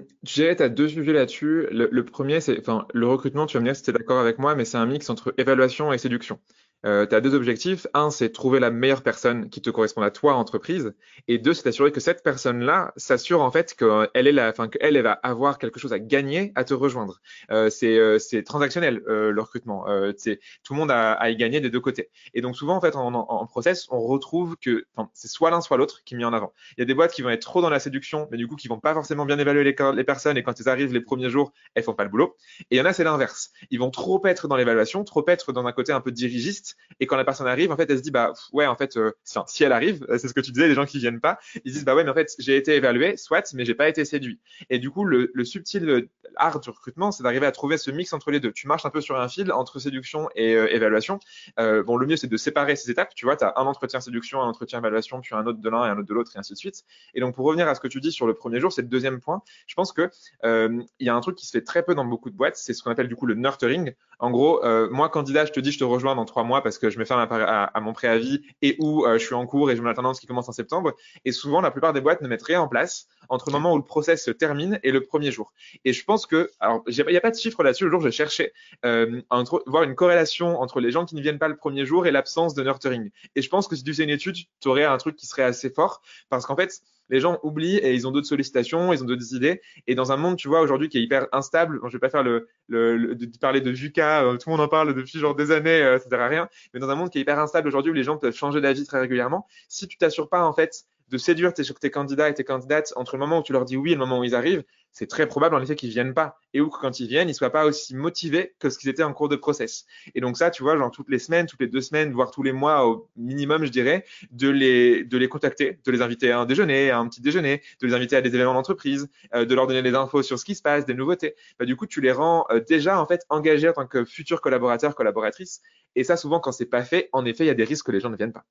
deux 0.68 0.88
sujets 0.88 1.12
là-dessus. 1.12 1.66
Le, 1.70 1.88
le, 1.90 2.04
premier, 2.04 2.40
c'est, 2.40 2.58
enfin, 2.60 2.86
le 2.92 3.06
recrutement, 3.06 3.46
tu 3.46 3.56
vas 3.56 3.60
me 3.60 3.66
dire 3.66 3.76
si 3.76 3.82
tu 3.82 3.90
es 3.90 3.92
d'accord 3.92 4.20
avec 4.20 4.38
moi, 4.38 4.54
mais 4.54 4.64
c'est 4.64 4.76
un 4.76 4.86
mix 4.86 5.08
entre 5.10 5.34
évaluation 5.38 5.92
et 5.92 5.98
séduction. 5.98 6.38
Euh, 6.86 7.06
tu 7.06 7.14
as 7.14 7.20
deux 7.20 7.34
objectifs. 7.34 7.86
Un, 7.94 8.10
c'est 8.10 8.30
trouver 8.30 8.60
la 8.60 8.70
meilleure 8.70 9.02
personne 9.02 9.50
qui 9.50 9.60
te 9.60 9.70
correspond 9.70 10.02
à 10.02 10.10
toi, 10.10 10.34
entreprise. 10.34 10.94
Et 11.26 11.38
deux, 11.38 11.54
c'est 11.54 11.64
d'assurer 11.64 11.92
que 11.92 12.00
cette 12.00 12.22
personne-là 12.22 12.92
s'assure 12.96 13.40
en 13.40 13.50
fait 13.50 13.74
qu'elle 13.74 14.26
est 14.26 14.32
la, 14.32 14.50
enfin, 14.50 14.68
qu'elle 14.68 14.96
elle 14.96 15.02
va 15.02 15.12
avoir 15.12 15.58
quelque 15.58 15.80
chose 15.80 15.92
à 15.92 15.98
gagner 15.98 16.52
à 16.54 16.64
te 16.64 16.74
rejoindre. 16.74 17.20
Euh, 17.50 17.68
c'est, 17.70 17.98
euh, 17.98 18.18
transactionnel 18.44 19.02
euh, 19.08 19.30
le 19.32 19.40
recrutement. 19.40 19.88
Euh, 19.88 20.12
c'est 20.16 20.38
tout 20.62 20.74
le 20.74 20.78
monde 20.78 20.90
a 20.90 21.12
à 21.12 21.30
y 21.30 21.36
gagner 21.36 21.60
des 21.60 21.70
deux 21.70 21.80
côtés. 21.80 22.10
Et 22.34 22.40
donc 22.40 22.56
souvent 22.56 22.76
en 22.76 22.80
fait 22.80 22.94
en, 22.94 23.12
en, 23.14 23.26
en 23.28 23.46
process, 23.46 23.86
on 23.90 24.00
retrouve 24.00 24.56
que 24.56 24.84
c'est 25.14 25.28
soit 25.28 25.50
l'un 25.50 25.60
soit 25.60 25.76
l'autre 25.76 26.02
qui 26.04 26.14
est 26.14 26.16
mis 26.16 26.24
en 26.24 26.32
avant. 26.32 26.52
Il 26.76 26.80
y 26.80 26.82
a 26.82 26.86
des 26.86 26.94
boîtes 26.94 27.12
qui 27.12 27.22
vont 27.22 27.30
être 27.30 27.42
trop 27.42 27.60
dans 27.60 27.70
la 27.70 27.80
séduction, 27.80 28.28
mais 28.30 28.36
du 28.36 28.46
coup 28.46 28.56
qui 28.56 28.68
vont 28.68 28.80
pas 28.80 28.94
forcément 28.94 29.26
bien 29.26 29.38
évaluer 29.38 29.64
les, 29.64 29.76
les 29.94 30.04
personnes 30.04 30.36
et 30.36 30.42
quand 30.42 30.60
ils 30.60 30.68
arrivent 30.68 30.92
les 30.92 31.00
premiers 31.00 31.30
jours, 31.30 31.52
elles 31.74 31.82
font 31.82 31.94
pas 31.94 32.04
le 32.04 32.10
boulot. 32.10 32.36
Et 32.70 32.76
il 32.76 32.78
y 32.78 32.80
en 32.80 32.84
a 32.84 32.92
c'est 32.92 33.04
l'inverse. 33.04 33.50
Ils 33.70 33.78
vont 33.78 33.90
trop 33.90 34.24
être 34.26 34.48
dans 34.48 34.56
l'évaluation, 34.56 35.02
trop 35.04 35.24
être 35.28 35.52
dans 35.52 35.66
un 35.66 35.72
côté 35.72 35.92
un 35.92 36.00
peu 36.00 36.12
dirigiste 36.12 36.67
et 37.00 37.06
quand 37.06 37.16
la 37.16 37.24
personne 37.24 37.46
arrive, 37.46 37.70
en 37.70 37.76
fait, 37.76 37.90
elle 37.90 37.98
se 37.98 38.02
dit 38.02 38.10
bah 38.10 38.32
ouais, 38.52 38.66
en 38.66 38.76
fait, 38.76 38.96
euh, 38.96 39.12
si 39.46 39.64
elle 39.64 39.72
arrive, 39.72 40.04
euh, 40.08 40.18
c'est 40.18 40.28
ce 40.28 40.34
que 40.34 40.40
tu 40.40 40.52
disais, 40.52 40.68
les 40.68 40.74
gens 40.74 40.86
qui 40.86 40.98
viennent 40.98 41.20
pas, 41.20 41.38
ils 41.64 41.72
disent 41.72 41.84
bah 41.84 41.94
ouais, 41.94 42.04
mais 42.04 42.10
en 42.10 42.14
fait, 42.14 42.34
j'ai 42.38 42.56
été 42.56 42.74
évalué, 42.74 43.16
soit, 43.16 43.52
mais 43.54 43.64
j'ai 43.64 43.74
pas 43.74 43.88
été 43.88 44.04
séduit. 44.04 44.40
Et 44.70 44.78
du 44.78 44.90
coup, 44.90 45.04
le, 45.04 45.30
subtil 45.44 45.88
euh, 45.88 46.08
art 46.36 46.60
du 46.60 46.70
recrutement, 46.70 47.10
c'est 47.12 47.22
d'arriver 47.22 47.46
à 47.46 47.52
trouver 47.52 47.78
ce 47.78 47.90
mix 47.90 48.12
entre 48.12 48.30
les 48.30 48.40
deux. 48.40 48.52
Tu 48.52 48.66
marches 48.66 48.86
un 48.86 48.90
peu 48.90 49.00
sur 49.00 49.18
un 49.18 49.28
fil 49.28 49.52
entre 49.52 49.78
séduction 49.78 50.28
et 50.34 50.52
évaluation. 50.52 51.18
Bon, 51.56 51.96
le 51.96 52.06
mieux, 52.06 52.16
c'est 52.16 52.26
de 52.26 52.36
séparer 52.36 52.76
ces 52.76 52.90
étapes. 52.90 53.14
Tu 53.14 53.24
vois, 53.24 53.36
tu 53.36 53.44
as 53.44 53.54
un 53.56 53.64
entretien 53.64 54.00
séduction, 54.00 54.42
un 54.42 54.46
entretien 54.46 54.78
évaluation, 54.78 55.20
puis 55.20 55.34
un 55.34 55.46
autre 55.46 55.60
de 55.60 55.68
l'un 55.68 55.86
et 55.86 55.88
un 55.88 55.98
autre 55.98 56.08
de 56.08 56.14
l'autre, 56.14 56.32
et 56.34 56.38
ainsi 56.38 56.52
de 56.52 56.58
suite. 56.58 56.84
Et 57.14 57.20
donc, 57.20 57.34
pour 57.34 57.46
revenir 57.46 57.66
à 57.68 57.74
ce 57.74 57.80
que 57.80 57.88
tu 57.88 58.00
dis 58.00 58.12
sur 58.12 58.26
le 58.26 58.34
premier 58.34 58.60
jour, 58.60 58.72
c'est 58.72 58.82
le 58.82 58.88
deuxième 58.88 59.20
point. 59.20 59.42
Je 59.66 59.74
pense 59.74 59.92
que 59.92 60.10
il 60.44 61.06
y 61.06 61.08
a 61.08 61.14
un 61.14 61.20
truc 61.20 61.36
qui 61.36 61.46
se 61.46 61.52
fait 61.52 61.64
très 61.64 61.82
peu 61.82 61.94
dans 61.94 62.04
beaucoup 62.04 62.30
de 62.30 62.36
boîtes, 62.36 62.56
c'est 62.56 62.74
ce 62.74 62.82
qu'on 62.82 62.90
appelle 62.90 63.08
du 63.08 63.16
coup 63.16 63.26
le 63.26 63.34
nurturing. 63.34 63.94
En 64.18 64.30
gros, 64.30 64.60
moi, 64.90 65.08
candidat, 65.08 65.44
je 65.44 65.52
te 65.52 65.60
dis, 65.60 65.72
je 65.72 65.78
te 65.78 65.84
rejoins 65.84 66.14
dans 66.14 66.24
trois 66.24 66.44
mois 66.44 66.62
parce 66.62 66.78
que 66.78 66.90
je 66.90 66.98
me 66.98 67.04
ferme 67.04 67.20
à, 67.20 67.64
à, 67.64 67.80
mon 67.80 67.92
préavis 67.92 68.40
et 68.62 68.76
où 68.78 69.04
euh, 69.04 69.18
je 69.18 69.24
suis 69.24 69.34
en 69.34 69.46
cours 69.46 69.70
et 69.70 69.76
j'ai 69.76 69.82
mon 69.82 69.88
alternance 69.88 70.20
qui 70.20 70.26
commence 70.26 70.48
en 70.48 70.52
septembre. 70.52 70.94
Et 71.24 71.32
souvent, 71.32 71.60
la 71.60 71.70
plupart 71.70 71.92
des 71.92 72.00
boîtes 72.00 72.20
ne 72.20 72.28
mettent 72.28 72.42
rien 72.42 72.60
en 72.60 72.68
place 72.68 73.08
entre 73.28 73.48
le 73.48 73.52
moment 73.52 73.74
où 73.74 73.76
le 73.76 73.84
process 73.84 74.24
se 74.24 74.30
termine 74.30 74.78
et 74.82 74.90
le 74.90 75.02
premier 75.02 75.30
jour. 75.30 75.52
Et 75.84 75.92
je 75.92 76.04
pense 76.04 76.26
que, 76.26 76.50
alors, 76.60 76.82
il 76.86 77.04
n'y 77.06 77.16
a 77.16 77.20
pas 77.20 77.30
de 77.30 77.36
chiffre 77.36 77.62
là-dessus. 77.62 77.84
Le 77.84 77.90
jour, 77.90 78.00
je 78.00 78.10
cherchais 78.10 78.52
euh, 78.84 79.20
à 79.30 79.42
voir 79.66 79.82
une 79.82 79.94
corrélation 79.94 80.60
entre 80.60 80.80
les 80.80 80.90
gens 80.90 81.04
qui 81.04 81.14
ne 81.14 81.22
viennent 81.22 81.38
pas 81.38 81.48
le 81.48 81.56
premier 81.56 81.84
jour 81.84 82.06
et 82.06 82.10
l'absence 82.10 82.54
de 82.54 82.62
nurturing. 82.62 83.10
Et 83.34 83.42
je 83.42 83.48
pense 83.48 83.68
que 83.68 83.76
si 83.76 83.84
tu 83.84 83.94
fais 83.94 84.04
une 84.04 84.10
étude, 84.10 84.36
tu 84.60 84.68
aurais 84.68 84.84
un 84.84 84.96
truc 84.98 85.16
qui 85.16 85.26
serait 85.26 85.42
assez 85.42 85.70
fort 85.70 86.02
parce 86.28 86.46
qu'en 86.46 86.56
fait, 86.56 86.82
les 87.10 87.20
gens 87.20 87.38
oublient 87.42 87.78
et 87.78 87.94
ils 87.94 88.06
ont 88.06 88.10
d'autres 88.10 88.26
sollicitations, 88.26 88.92
ils 88.92 89.02
ont 89.02 89.06
d'autres 89.06 89.34
idées. 89.34 89.60
Et 89.86 89.94
dans 89.94 90.12
un 90.12 90.16
monde, 90.16 90.36
tu 90.36 90.48
vois, 90.48 90.60
aujourd'hui 90.60 90.88
qui 90.88 90.98
est 90.98 91.02
hyper 91.02 91.26
instable, 91.32 91.80
bon, 91.80 91.88
je 91.88 91.94
vais 91.94 92.00
pas 92.00 92.10
faire 92.10 92.22
le, 92.22 92.48
le, 92.68 93.14
de, 93.14 93.38
parler 93.38 93.60
de 93.60 93.70
VUCA, 93.70 94.22
euh, 94.22 94.36
tout 94.36 94.48
le 94.48 94.56
monde 94.56 94.60
en 94.60 94.68
parle 94.68 94.94
depuis 94.94 95.18
genre 95.18 95.34
des 95.34 95.50
années, 95.50 95.82
euh, 95.82 95.98
ça 95.98 96.08
sert 96.08 96.20
à 96.20 96.28
rien. 96.28 96.48
Mais 96.74 96.80
dans 96.80 96.90
un 96.90 96.94
monde 96.94 97.10
qui 97.10 97.18
est 97.18 97.22
hyper 97.22 97.38
instable 97.38 97.68
aujourd'hui 97.68 97.92
où 97.92 97.94
les 97.94 98.04
gens 98.04 98.16
peuvent 98.16 98.34
changer 98.34 98.60
d'avis 98.60 98.84
très 98.84 99.00
régulièrement, 99.00 99.46
si 99.68 99.88
tu 99.88 99.96
t'assures 99.98 100.28
pas 100.28 100.44
en 100.44 100.52
fait 100.52 100.84
de 101.10 101.18
séduire 101.18 101.52
tes, 101.54 101.90
candidats 101.90 102.28
et 102.28 102.34
tes 102.34 102.44
candidates 102.44 102.92
entre 102.96 103.16
le 103.16 103.20
moment 103.20 103.40
où 103.40 103.42
tu 103.42 103.52
leur 103.52 103.64
dis 103.64 103.76
oui 103.76 103.92
et 103.92 103.94
le 103.94 104.00
moment 104.00 104.20
où 104.20 104.24
ils 104.24 104.34
arrivent, 104.34 104.64
c'est 104.92 105.06
très 105.06 105.26
probable 105.26 105.54
en 105.54 105.62
effet 105.62 105.76
qu'ils 105.76 105.90
viennent 105.90 106.14
pas 106.14 106.38
et 106.54 106.60
ou 106.60 106.70
que 106.70 106.78
quand 106.80 106.98
ils 106.98 107.06
viennent, 107.06 107.28
ils 107.28 107.34
soient 107.34 107.50
pas 107.50 107.66
aussi 107.66 107.94
motivés 107.94 108.54
que 108.58 108.70
ce 108.70 108.78
qu'ils 108.78 108.88
étaient 108.88 109.02
en 109.02 109.12
cours 109.12 109.28
de 109.28 109.36
process. 109.36 109.86
Et 110.14 110.20
donc 110.20 110.36
ça, 110.36 110.50
tu 110.50 110.62
vois, 110.62 110.76
genre 110.76 110.90
toutes 110.90 111.08
les 111.08 111.18
semaines, 111.18 111.46
toutes 111.46 111.60
les 111.60 111.68
deux 111.68 111.80
semaines, 111.80 112.12
voire 112.12 112.30
tous 112.30 112.42
les 112.42 112.52
mois 112.52 112.86
au 112.86 113.08
minimum, 113.16 113.64
je 113.64 113.70
dirais, 113.70 114.04
de 114.30 114.48
les 114.48 115.04
de 115.04 115.18
les 115.18 115.28
contacter, 115.28 115.78
de 115.84 115.92
les 115.92 116.02
inviter 116.02 116.30
à 116.32 116.40
un 116.40 116.46
déjeuner, 116.46 116.90
à 116.90 116.98
un 116.98 117.08
petit 117.08 117.20
déjeuner, 117.20 117.62
de 117.80 117.86
les 117.86 117.94
inviter 117.94 118.16
à 118.16 118.22
des 118.22 118.34
événements 118.34 118.54
d'entreprise, 118.54 119.08
euh, 119.34 119.44
de 119.44 119.54
leur 119.54 119.66
donner 119.66 119.82
des 119.82 119.94
infos 119.94 120.22
sur 120.22 120.38
ce 120.38 120.44
qui 120.44 120.54
se 120.54 120.62
passe, 120.62 120.84
des 120.86 120.94
nouveautés. 120.94 121.34
Bah, 121.58 121.64
du 121.64 121.76
coup, 121.76 121.86
tu 121.86 122.00
les 122.00 122.12
rends 122.12 122.46
euh, 122.50 122.60
déjà 122.60 123.00
en 123.00 123.06
fait 123.06 123.24
engagés 123.28 123.68
en 123.68 123.72
tant 123.72 123.86
que 123.86 124.04
futurs 124.04 124.40
collaborateurs, 124.40 124.94
collaboratrices. 124.94 125.62
Et 125.94 126.04
ça, 126.04 126.16
souvent, 126.16 126.40
quand 126.40 126.52
c'est 126.52 126.66
pas 126.66 126.84
fait, 126.84 127.08
en 127.12 127.24
effet, 127.24 127.44
il 127.44 127.48
y 127.48 127.50
a 127.50 127.54
des 127.54 127.64
risques 127.64 127.86
que 127.86 127.92
les 127.92 128.00
gens 128.00 128.10
ne 128.10 128.16
viennent 128.16 128.32
pas. 128.32 128.44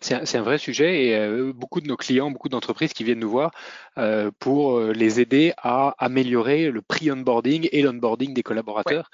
C'est 0.00 0.36
un, 0.36 0.42
vrai 0.42 0.58
sujet 0.58 1.04
et 1.04 1.16
euh, 1.16 1.52
beaucoup 1.52 1.80
de 1.80 1.88
nos 1.88 1.96
clients, 1.96 2.30
beaucoup 2.30 2.48
d'entreprises 2.48 2.92
qui 2.92 3.04
viennent 3.04 3.18
nous 3.18 3.30
voir 3.30 3.50
euh, 3.98 4.30
pour 4.38 4.78
euh, 4.78 4.92
les 4.92 5.20
aider 5.20 5.52
à 5.56 5.94
améliorer 5.98 6.70
le 6.70 6.82
pre-onboarding 6.82 7.68
et 7.72 7.82
l'onboarding 7.82 8.34
des 8.34 8.42
collaborateurs 8.42 9.10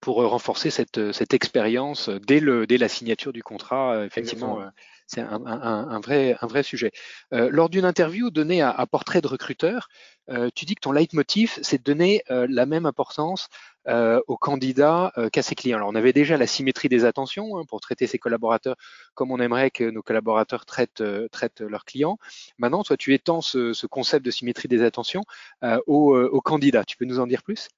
pour 0.00 0.16
renforcer 0.16 0.70
cette, 0.70 1.12
cette 1.12 1.34
expérience 1.34 2.08
dès, 2.08 2.40
le, 2.40 2.66
dès 2.66 2.78
la 2.78 2.88
signature 2.88 3.32
du 3.32 3.42
contrat. 3.42 4.04
effectivement, 4.04 4.60
c'est 5.06 5.20
un, 5.20 5.46
un, 5.46 6.00
vrai, 6.00 6.36
un 6.40 6.46
vrai 6.46 6.62
sujet. 6.62 6.92
lors 7.30 7.70
d'une 7.70 7.84
interview 7.84 8.30
donnée 8.30 8.60
à, 8.60 8.70
à, 8.70 8.86
Portrait 8.86 9.20
de 9.20 9.28
recruteur, 9.28 9.88
tu 10.54 10.64
dis 10.64 10.74
que 10.74 10.80
ton 10.80 10.92
leitmotiv, 10.92 11.58
c'est 11.62 11.78
de 11.78 11.82
donner 11.84 12.22
la 12.28 12.66
même 12.66 12.86
importance 12.86 13.48
euh, 13.88 14.20
aux 14.26 14.36
candidats 14.36 15.12
euh, 15.16 15.28
qu'à 15.28 15.42
ses 15.42 15.54
clients. 15.54 15.76
Alors, 15.76 15.88
on 15.88 15.94
avait 15.94 16.12
déjà 16.12 16.36
la 16.36 16.48
symétrie 16.48 16.88
des 16.88 17.04
attentions 17.04 17.56
hein, 17.56 17.64
pour 17.68 17.80
traiter 17.80 18.08
ses 18.08 18.18
collaborateurs 18.18 18.74
comme 19.14 19.30
on 19.30 19.38
aimerait 19.38 19.70
que 19.70 19.84
nos 19.84 20.02
collaborateurs 20.02 20.66
traitent, 20.66 21.02
euh, 21.02 21.28
leurs 21.60 21.84
clients. 21.84 22.18
Maintenant, 22.58 22.82
toi, 22.82 22.96
tu 22.96 23.14
étends 23.14 23.40
ce, 23.40 23.72
ce 23.72 23.86
concept 23.86 24.26
de 24.26 24.32
symétrie 24.32 24.66
des 24.66 24.82
attentions 24.82 25.22
aux, 25.86 26.40
candidats. 26.40 26.84
Tu 26.84 26.96
peux 26.96 27.04
nous 27.04 27.20
en 27.20 27.28
dire 27.28 27.44
plus? 27.44 27.68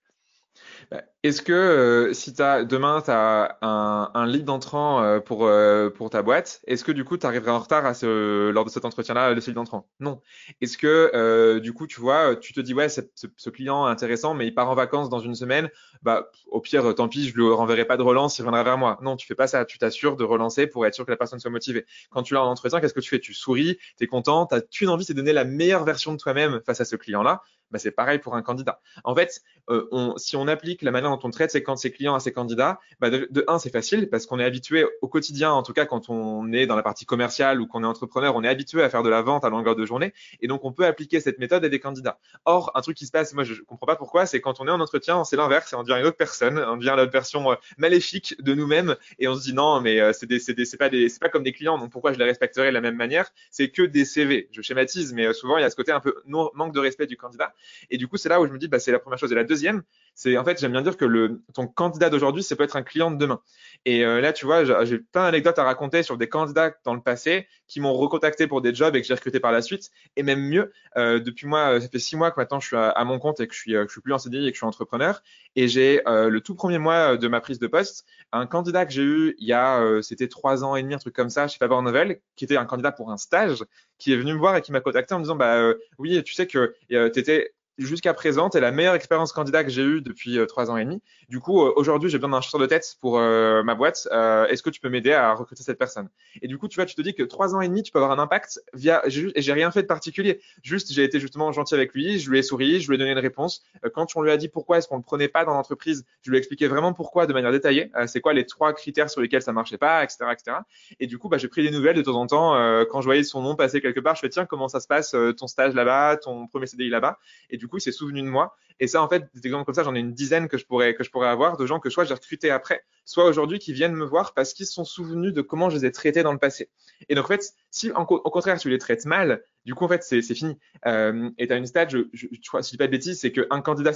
Est-ce 1.25 1.43
que 1.43 1.53
euh, 1.53 2.13
si 2.15 2.33
demain 2.33 3.03
tu 3.05 3.11
as 3.11 3.59
un, 3.61 4.11
un 4.15 4.27
lead 4.27 4.49
entrant 4.49 5.03
euh, 5.03 5.21
pour, 5.21 5.47
euh, 5.47 5.91
pour 5.91 6.11
ta 6.11 6.23
boîte, 6.23 6.61
est-ce 6.67 6.85
que 6.85 6.93
du 6.93 7.05
coup 7.05 7.19
tu 7.19 7.27
arriverais 7.27 7.51
en 7.51 7.59
retard 7.59 7.85
à 7.85 7.93
lors 8.03 8.65
de 8.65 8.71
cet 8.71 8.85
entretien-là, 8.85 9.35
le 9.35 9.41
lead 9.41 9.59
entrant 9.59 9.89
Non. 10.01 10.21
Est-ce 10.61 10.79
que 10.79 11.59
du 11.59 11.73
coup 11.73 11.87
tu 11.87 12.01
vois, 12.01 12.37
tu 12.37 12.53
te 12.53 12.61
dis 12.61 12.73
ouais, 12.73 12.89
ce, 12.89 13.01
ce, 13.15 13.51
client 13.51 13.89
est 13.89 13.91
intéressant, 13.91 14.35
mais 14.35 14.47
il 14.47 14.55
part 14.55 14.71
en 14.71 14.75
vacances 14.75 15.09
dans 15.09 15.19
une 15.19 15.35
semaine, 15.35 15.69
bah 16.03 16.31
au 16.47 16.61
pire, 16.61 16.95
tant 16.95 17.09
pis, 17.09 17.29
je 17.29 17.35
lui 17.35 17.51
renverrai 17.51 17.85
pas 17.85 17.97
de 17.97 18.03
relance, 18.03 18.39
il 18.39 18.43
reviendra 18.43 18.63
vers 18.63 18.79
moi. 18.79 18.99
Non, 19.03 19.17
tu 19.17 19.27
fais 19.27 19.35
pas 19.35 19.49
ça, 19.49 19.65
tu 19.65 19.79
t'assures 19.79 20.17
de 20.17 20.25
relancer 20.25 20.67
pour 20.67 20.87
être 20.87 20.95
sûr 20.95 21.05
que 21.05 21.11
la 21.11 21.17
personne 21.17 21.41
soit 21.41 21.51
motivée. 21.51 21.85
Quand 22.11 22.23
tu 22.23 22.35
l'as 22.35 22.45
en 22.45 22.51
entretien, 22.51 22.81
qu'est-ce 22.81 22.95
que 22.95 23.01
tu 23.01 23.11
fais? 23.11 23.19
Tu 23.19 23.35
souris, 23.35 23.79
tu 23.99 24.05
es 24.05 24.07
content, 24.07 24.47
tu 24.47 24.55
as 24.55 24.63
une 24.81 24.89
envie, 24.89 25.05
c'est 25.05 25.15
de 25.15 25.19
donner 25.19 25.33
la 25.33 25.45
meilleure 25.45 25.85
version 25.85 26.13
de 26.13 26.19
toi-même 26.19 26.61
face 26.65 26.81
à 26.81 26.85
ce 26.85 26.97
client-là. 26.97 27.43
Bah, 27.71 27.79
c'est 27.79 27.91
pareil 27.91 28.19
pour 28.19 28.35
un 28.35 28.43
candidat. 28.43 28.81
En 29.05 29.15
fait, 29.15 29.43
on, 29.69 30.17
si 30.17 30.37
on 30.37 30.49
applique 30.49 30.81
la 30.83 30.91
manière 30.91 31.19
on 31.23 31.31
traite 31.31 31.55
quand 31.63 31.77
ses 31.77 31.91
clients 31.91 32.15
à 32.15 32.21
ses 32.21 32.33
candidats, 32.33 32.81
bah 33.01 33.11
de, 33.11 33.45
un, 33.49 33.59
c'est 33.59 33.71
facile 33.71 34.09
parce 34.09 34.27
qu'on 34.27 34.39
est 34.39 34.45
habitué 34.45 34.87
au 35.03 35.09
quotidien, 35.09 35.53
en 35.53 35.63
tout 35.63 35.73
cas 35.73 35.87
quand 35.87 36.09
on 36.09 36.53
est 36.53 36.67
dans 36.67 36.77
la 36.77 36.83
partie 36.83 37.05
commerciale 37.05 37.61
ou 37.61 37.67
qu'on 37.67 37.83
est 37.85 37.87
entrepreneur, 37.87 38.35
on 38.37 38.43
est 38.45 38.49
habitué 38.49 38.83
à 38.83 38.89
faire 38.89 39.03
de 39.03 39.09
la 39.09 39.23
vente 39.23 39.45
à 39.45 39.51
longueur 39.51 39.77
de 39.77 39.85
journée 39.85 40.13
et 40.41 40.49
donc 40.49 40.65
on 40.65 40.73
peut 40.73 40.87
appliquer 40.87 41.21
cette 41.21 41.39
méthode 41.39 41.65
à 41.65 41.69
des 41.69 41.81
candidats. 41.81 42.19
Or, 42.45 42.71
un 42.75 42.81
truc 42.81 42.97
qui 42.97 43.07
se 43.07 43.11
passe, 43.11 43.35
moi 43.35 43.45
je, 43.45 43.55
comprends 43.63 43.87
pas 43.87 43.97
pourquoi, 43.97 44.27
c'est 44.27 44.41
quand 44.41 44.61
on 44.61 44.67
est 44.67 44.71
en 44.71 44.81
entretien, 44.81 45.25
c'est 45.25 45.37
l'inverse, 45.37 45.73
on 45.77 45.83
devient 45.83 46.01
une 46.01 46.07
autre 46.07 46.17
personne, 46.17 46.59
on 46.59 46.77
devient 46.77 46.95
la 46.97 47.07
version 47.07 47.53
euh, 47.53 47.55
maléfique 47.77 48.35
de 48.43 48.55
nous-mêmes 48.55 48.97
et 49.19 49.29
on 49.29 49.35
se 49.35 49.43
dit 49.43 49.55
non, 49.55 49.81
mais 49.81 50.01
euh, 50.01 50.13
c'est 50.13 50.27
des, 50.27 50.39
pas 50.79 50.89
des, 50.89 51.09
c'est 51.09 51.21
pas 51.21 51.29
comme 51.29 51.43
des 51.43 51.53
clients, 51.53 51.79
donc 51.79 51.91
pourquoi 51.91 52.13
je 52.13 52.19
les 52.19 52.25
respecterais 52.25 52.69
de 52.69 52.75
la 52.75 52.81
même 52.81 52.97
manière? 52.97 53.31
C'est 53.51 53.71
que 53.71 53.83
des 53.83 54.05
CV. 54.05 54.49
Je 54.53 54.63
schématise, 54.63 55.13
mais 55.13 55.27
euh, 55.27 55.33
souvent 55.33 55.59
il 55.59 55.63
y 55.63 55.65
a 55.65 55.71
ce 55.71 55.77
côté 55.77 55.93
un 55.93 56.01
peu 56.01 56.15
manque 56.27 56.73
de 56.73 56.81
respect 56.81 57.07
du 57.07 57.17
candidat 57.17 57.55
et 57.91 57.99
du 57.99 58.09
coup 58.09 58.17
c'est 58.17 58.29
là 58.29 58.41
où 58.41 58.47
je 58.47 58.53
me 58.53 58.59
dis 58.59 58.69
bah 58.69 58.79
c'est 58.79 58.93
la 58.93 58.99
première 58.99 59.19
chose. 59.19 59.33
Et 59.33 59.35
la 59.35 59.45
deuxième, 59.45 59.83
c'est 60.19 60.37
en 60.37 60.45
fait 60.45 60.59
j'aime 60.59 60.73
bien 60.73 60.83
dire 60.83 60.97
que 60.97 61.05
le 61.05 61.45
ton 61.55 61.69
candidat 61.69 62.11
d'aujourd'hui, 62.11 62.43
ça 62.43 62.57
peut 62.57 62.65
être 62.65 62.75
un 62.75 62.83
client 62.83 63.13
de 63.13 63.17
demain. 63.17 63.41
Et 63.85 64.05
euh, 64.05 64.21
là, 64.21 64.33
tu 64.33 64.47
vois, 64.47 64.65
j'ai 64.85 64.99
plein 64.99 65.23
d'anecdotes 65.23 65.61
à 65.61 65.63
raconter 65.63 66.03
sur 66.03 66.19
des 66.19 66.29
candidats 66.29 66.75
dans 66.85 66.95
le 66.95 67.01
passé 67.01 67.47
qui 67.69 67.79
m'ont 67.79 67.93
recontacté 67.93 68.49
pour 68.49 68.61
des 68.61 68.75
jobs 68.75 68.97
et 68.97 69.01
que 69.01 69.07
j'ai 69.07 69.15
recruté 69.15 69.39
par 69.39 69.53
la 69.53 69.63
suite. 69.63 69.93
Et 70.17 70.25
même 70.25 70.41
mieux, 70.41 70.73
euh, 70.97 71.21
depuis 71.21 71.47
moi, 71.47 71.75
euh, 71.75 71.81
ça 71.81 71.89
fait 71.89 72.01
six 72.01 72.17
mois 72.17 72.33
que 72.33 72.41
maintenant 72.41 72.59
je 72.59 72.67
suis 72.67 72.77
à, 72.77 73.05
mon 73.05 73.21
compte 73.21 73.39
et 73.39 73.47
que 73.47 73.55
je 73.55 73.61
suis, 73.61 73.75
je 73.75 73.87
suis 73.87 74.01
plus 74.01 74.13
en 74.13 74.19
CDI 74.19 74.49
et 74.49 74.51
que 74.51 74.57
je 74.57 74.59
suis 74.59 74.67
entrepreneur. 74.67 75.23
Et 75.55 75.69
j'ai 75.69 76.03
le 76.05 76.41
tout 76.41 76.57
premier 76.57 76.79
mois 76.79 77.17
de 77.17 77.29
ma 77.29 77.41
prise 77.41 77.61
de 77.61 77.69
poste, 77.69 78.05
un 78.33 78.47
candidat 78.47 78.87
que 78.87 78.93
j'ai 78.93 79.03
eu 79.03 79.37
il 79.39 79.47
y 79.47 79.53
a, 79.53 80.03
c'était 80.03 80.27
trois 80.27 80.65
ans 80.65 80.75
et 80.75 80.83
demi, 80.83 80.95
un 80.95 80.99
truc 80.99 81.15
comme 81.15 81.31
ça, 81.31 81.47
chez 81.47 81.59
Faber 81.59 81.81
Novel, 81.81 82.21
qui 82.35 82.45
était 82.45 82.57
un 82.57 82.65
candidat 82.65 82.91
pour 82.91 83.13
un 83.13 83.17
stage, 83.17 83.65
qui 83.99 84.13
est 84.13 84.17
venu 84.17 84.33
me 84.33 84.39
voir 84.39 84.57
et 84.57 84.63
qui 84.63 84.73
m'a 84.73 84.81
contacté 84.81 85.15
en 85.15 85.19
me 85.19 85.23
disant, 85.25 85.37
bah 85.37 85.73
oui, 85.99 86.21
tu 86.25 86.35
sais 86.35 86.49
que 86.49 86.75
tu 86.89 86.97
étais 86.97 87.53
jusqu'à 87.79 88.13
présent, 88.13 88.51
c'est 88.53 88.61
la 88.61 88.73
meilleure 88.73 88.95
expérience 88.95 89.33
candidat 89.33 89.65
que 89.65 89.71
j'ai 89.71 89.83
eue 89.83 90.01
depuis 90.01 90.39
euh, 90.39 90.47
trois 90.47 90.71
ans 90.71 90.77
et 90.77 90.85
demi. 90.85 91.01
Du 91.29 91.41
coup, 91.41 91.63
euh, 91.63 91.73
aujourd'hui, 91.77 92.11
j'ai 92.11 92.19
besoin 92.19 92.31
d'un 92.31 92.41
chasseur 92.41 92.61
de 92.61 92.67
tête 92.67 92.97
pour 93.01 93.19
euh, 93.19 93.63
ma 93.63 93.75
boîte. 93.75 94.09
Est-ce 94.49 94.63
que 94.63 94.71
tu 94.71 94.81
peux 94.81 94.89
m'aider 94.89 95.13
à 95.13 95.33
recruter 95.35 95.63
cette 95.63 95.79
personne? 95.79 96.09
Et 96.43 96.49
du 96.49 96.59
coup, 96.59 96.69
tu 96.69 96.77
vois, 96.77 96.87
tu 96.87 96.95
te 96.95 97.03
dis 97.03 97.15
que 97.15 97.23
trois 97.23 97.55
ans 97.55 97.61
et 97.61 97.69
demi, 97.69 97.83
tu 97.83 97.93
peux 97.93 97.99
avoir 97.99 98.19
un 98.19 98.23
impact 98.23 98.61
via. 98.75 99.03
Et 99.07 99.43
j'ai 99.43 99.53
rien 99.53 99.71
fait 99.71 99.83
de 99.83 99.87
particulier. 99.87 100.41
Juste, 100.63 100.93
j'ai 100.93 101.05
été 101.05 101.21
justement 101.21 101.53
gentil 101.53 101.75
avec 101.75 101.95
lui. 101.95 102.19
Je 102.19 102.31
lui 102.31 102.39
ai 102.39 102.43
souri, 102.43 102.81
je 102.81 102.89
lui 102.89 102.97
ai 102.97 102.99
donné 102.99 103.13
une 103.13 103.19
réponse. 103.19 103.63
Quand 103.95 104.07
on 104.17 104.23
lui 104.23 104.31
a 104.31 104.37
dit 104.37 104.49
pourquoi 104.49 104.79
est-ce 104.79 104.89
qu'on 104.89 104.97
le 104.97 105.03
prenait 105.03 105.29
pas 105.29 105.45
dans 105.45 105.55
l'entreprise, 105.55 106.05
je 106.23 106.31
lui 106.31 106.37
ai 106.37 106.39
expliqué 106.39 106.67
vraiment 106.67 106.93
pourquoi 106.93 107.27
de 107.27 107.33
manière 107.33 107.53
détaillée. 107.53 107.91
c'est 108.07 108.21
quoi 108.21 108.33
les 108.33 108.47
trois 108.47 108.73
critères 108.73 109.11
sur 109.11 109.21
lesquels 109.21 109.43
ça 109.43 109.53
marchait 109.53 109.79
pas, 109.79 110.03
etc., 110.03 110.27
etc. 110.33 110.59
Et 111.01 111.07
du 111.07 111.19
coup, 111.19 111.29
bah, 111.29 111.39
j'ai 111.39 111.49
pris 111.49 111.63
des 111.63 111.71
nouvelles 111.71 111.97
de 111.97 112.03
temps 112.03 112.17
en 112.17 112.27
temps. 112.27 112.85
quand 112.91 113.01
je 113.01 113.07
voyais 113.07 113.23
son 113.23 113.43
nom 113.43 113.55
passer 113.55 113.81
quelque 113.81 114.01
part, 114.01 114.15
je 114.17 114.21
fais 114.21 114.29
tiens, 114.29 114.47
comment 114.47 114.69
ça 114.69 114.81
se 114.81 114.87
passe 114.87 115.15
ton 115.37 115.47
stage 115.47 115.75
là-bas, 115.75 116.17
ton 116.17 116.47
premier 116.47 116.67
CDI 116.67 116.89
là-bas? 116.89 117.19
Et 117.51 117.57
du 117.57 117.68
coup, 117.69 117.79
il 117.79 117.81
s'est 117.81 117.93
souvenu 117.93 118.23
de 118.23 118.29
moi. 118.29 118.57
Et 118.81 118.87
ça, 118.87 119.03
en 119.03 119.09
fait, 119.09 119.25
des 119.35 119.47
exemples 119.47 119.65
comme 119.65 119.75
ça, 119.75 119.83
j'en 119.83 119.95
ai 119.95 119.99
une 119.99 120.13
dizaine 120.13 120.49
que 120.49 120.57
je 120.57 120.65
pourrais, 120.65 120.95
que 120.95 121.03
je 121.03 121.11
pourrais 121.11 121.29
avoir 121.29 121.57
de 121.57 121.67
gens 121.67 121.81
que 121.81 121.91
soit 121.91 122.05
j'ai 122.05 122.15
recruté 122.15 122.51
après, 122.51 122.85
soit 123.05 123.25
aujourd'hui 123.25 123.59
qui 123.59 123.73
viennent 123.73 123.95
me 123.95 124.05
voir 124.05 124.35
parce 124.35 124.55
qu'ils 124.55 124.67
se 124.67 124.73
sont 124.73 124.85
souvenus 124.85 125.33
de 125.33 125.43
comment 125.43 125.69
je 125.69 125.77
les 125.77 125.85
ai 125.87 125.91
traités 125.91 126.23
dans 126.23 126.33
le 126.33 126.39
passé. 126.39 126.71
Et 127.09 127.15
donc, 127.15 127.25
en 127.25 127.29
fait, 127.29 127.53
si 127.71 127.91
au 127.91 128.05
contraire, 128.05 128.59
tu 128.59 128.71
les 128.71 128.79
traites 128.79 129.05
mal, 129.05 129.43
du 129.65 129.75
coup, 129.75 129.85
en 129.85 129.89
fait, 129.89 130.03
c'est 130.05 130.23
fini. 130.23 130.59
Euh, 130.87 131.31
et 131.39 131.49
tu 131.49 131.53
as 131.53 131.57
une 131.57 131.67
stage, 131.67 131.91
je, 131.93 131.99
je, 132.13 132.27
je 132.31 132.39
je 132.41 132.71
dis 132.71 132.77
pas 132.77 132.87
de 132.87 132.93
bêtises, 132.93 133.21
c'est 133.21 133.33
qu'un 133.33 133.61
candidat 133.63 133.93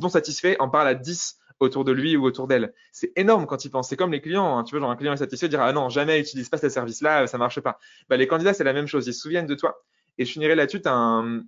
non 0.00 0.08
satisfait 0.08 0.56
en 0.60 0.68
parle 0.70 0.88
à 0.88 0.94
10 0.94 1.38
autour 1.60 1.84
de 1.84 1.92
lui 1.92 2.16
ou 2.16 2.24
autour 2.24 2.48
d'elle. 2.48 2.74
C'est 2.90 3.12
énorme 3.16 3.46
quand 3.46 3.64
il 3.64 3.70
pense. 3.70 3.88
C'est 3.88 3.96
comme 3.96 4.12
les 4.12 4.20
clients. 4.20 4.58
Hein. 4.58 4.64
Tu 4.64 4.74
vois, 4.74 4.80
genre 4.80 4.90
un 4.90 4.96
client 4.96 5.12
est 5.12 5.18
satisfait, 5.18 5.48
dira 5.48 5.66
ah 5.66 5.72
non, 5.72 5.88
jamais 5.88 6.18
utilise 6.20 6.48
pas 6.48 6.58
ce 6.58 6.68
service-là, 6.68 7.26
ça 7.26 7.38
marche 7.38 7.60
pas. 7.60 7.78
Bah, 8.08 8.16
les 8.16 8.26
candidats, 8.26 8.54
c'est 8.54 8.64
la 8.64 8.72
même 8.72 8.86
chose. 8.86 9.06
Ils 9.06 9.14
se 9.14 9.20
souviennent 9.20 9.46
de 9.46 9.54
toi. 9.54 9.82
Et 10.18 10.24
je 10.24 10.32
finirai 10.32 10.54
là-dessus. 10.54 10.82
Un, 10.86 11.42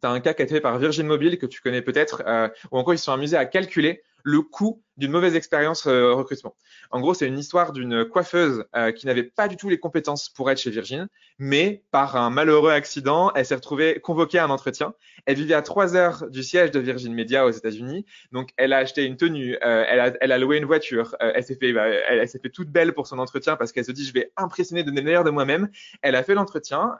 tu 0.00 0.08
un 0.08 0.20
cas 0.20 0.34
qui 0.34 0.42
a 0.42 0.44
été 0.44 0.54
fait 0.54 0.60
par 0.60 0.78
Virgin 0.78 1.06
Mobile 1.06 1.38
que 1.38 1.46
tu 1.46 1.60
connais 1.60 1.82
peut-être, 1.82 2.22
euh, 2.26 2.48
où 2.70 2.78
encore 2.78 2.94
ils 2.94 2.98
se 2.98 3.04
sont 3.04 3.12
amusés 3.12 3.36
à 3.36 3.44
calculer 3.44 4.02
le 4.22 4.42
coût 4.42 4.82
d'une 4.96 5.10
mauvaise 5.10 5.34
expérience 5.34 5.86
euh, 5.86 6.12
recrutement. 6.12 6.54
En 6.90 7.00
gros, 7.00 7.14
c'est 7.14 7.26
une 7.26 7.38
histoire 7.38 7.72
d'une 7.72 8.04
coiffeuse 8.04 8.64
euh, 8.76 8.92
qui 8.92 9.06
n'avait 9.06 9.22
pas 9.22 9.48
du 9.48 9.56
tout 9.56 9.68
les 9.68 9.78
compétences 9.78 10.28
pour 10.28 10.50
être 10.50 10.58
chez 10.58 10.70
Virgin, 10.70 11.08
mais 11.38 11.82
par 11.90 12.16
un 12.16 12.30
malheureux 12.30 12.70
accident, 12.70 13.32
elle 13.34 13.46
s'est 13.46 13.54
retrouvée 13.54 14.00
convoquée 14.00 14.38
à 14.38 14.44
un 14.44 14.50
entretien. 14.50 14.94
Elle 15.26 15.36
vivait 15.36 15.54
à 15.54 15.62
trois 15.62 15.96
heures 15.96 16.28
du 16.28 16.42
siège 16.42 16.70
de 16.70 16.80
Virgin 16.80 17.14
Media 17.14 17.46
aux 17.46 17.50
États-Unis, 17.50 18.04
donc 18.32 18.50
elle 18.56 18.72
a 18.72 18.78
acheté 18.78 19.04
une 19.04 19.16
tenue, 19.16 19.56
euh, 19.64 19.84
elle, 19.88 20.00
a, 20.00 20.12
elle, 20.20 20.32
a, 20.32 20.38
loué 20.38 20.58
une 20.58 20.64
voiture, 20.64 21.16
euh, 21.22 21.32
elle 21.34 21.44
s'est 21.44 21.56
fait, 21.56 21.72
bah, 21.72 21.86
elle, 21.86 22.28
s'est 22.28 22.40
fait 22.40 22.50
toute 22.50 22.68
belle 22.68 22.92
pour 22.92 23.06
son 23.06 23.18
entretien 23.18 23.56
parce 23.56 23.72
qu'elle 23.72 23.84
se 23.84 23.92
dit 23.92 24.04
je 24.04 24.12
vais 24.12 24.32
impressionner, 24.36 24.82
donner 24.82 25.00
le 25.00 25.06
meilleur 25.06 25.24
de 25.24 25.30
moi-même. 25.30 25.70
Elle 26.02 26.14
a 26.14 26.22
fait 26.22 26.34
l'entretien 26.34 26.96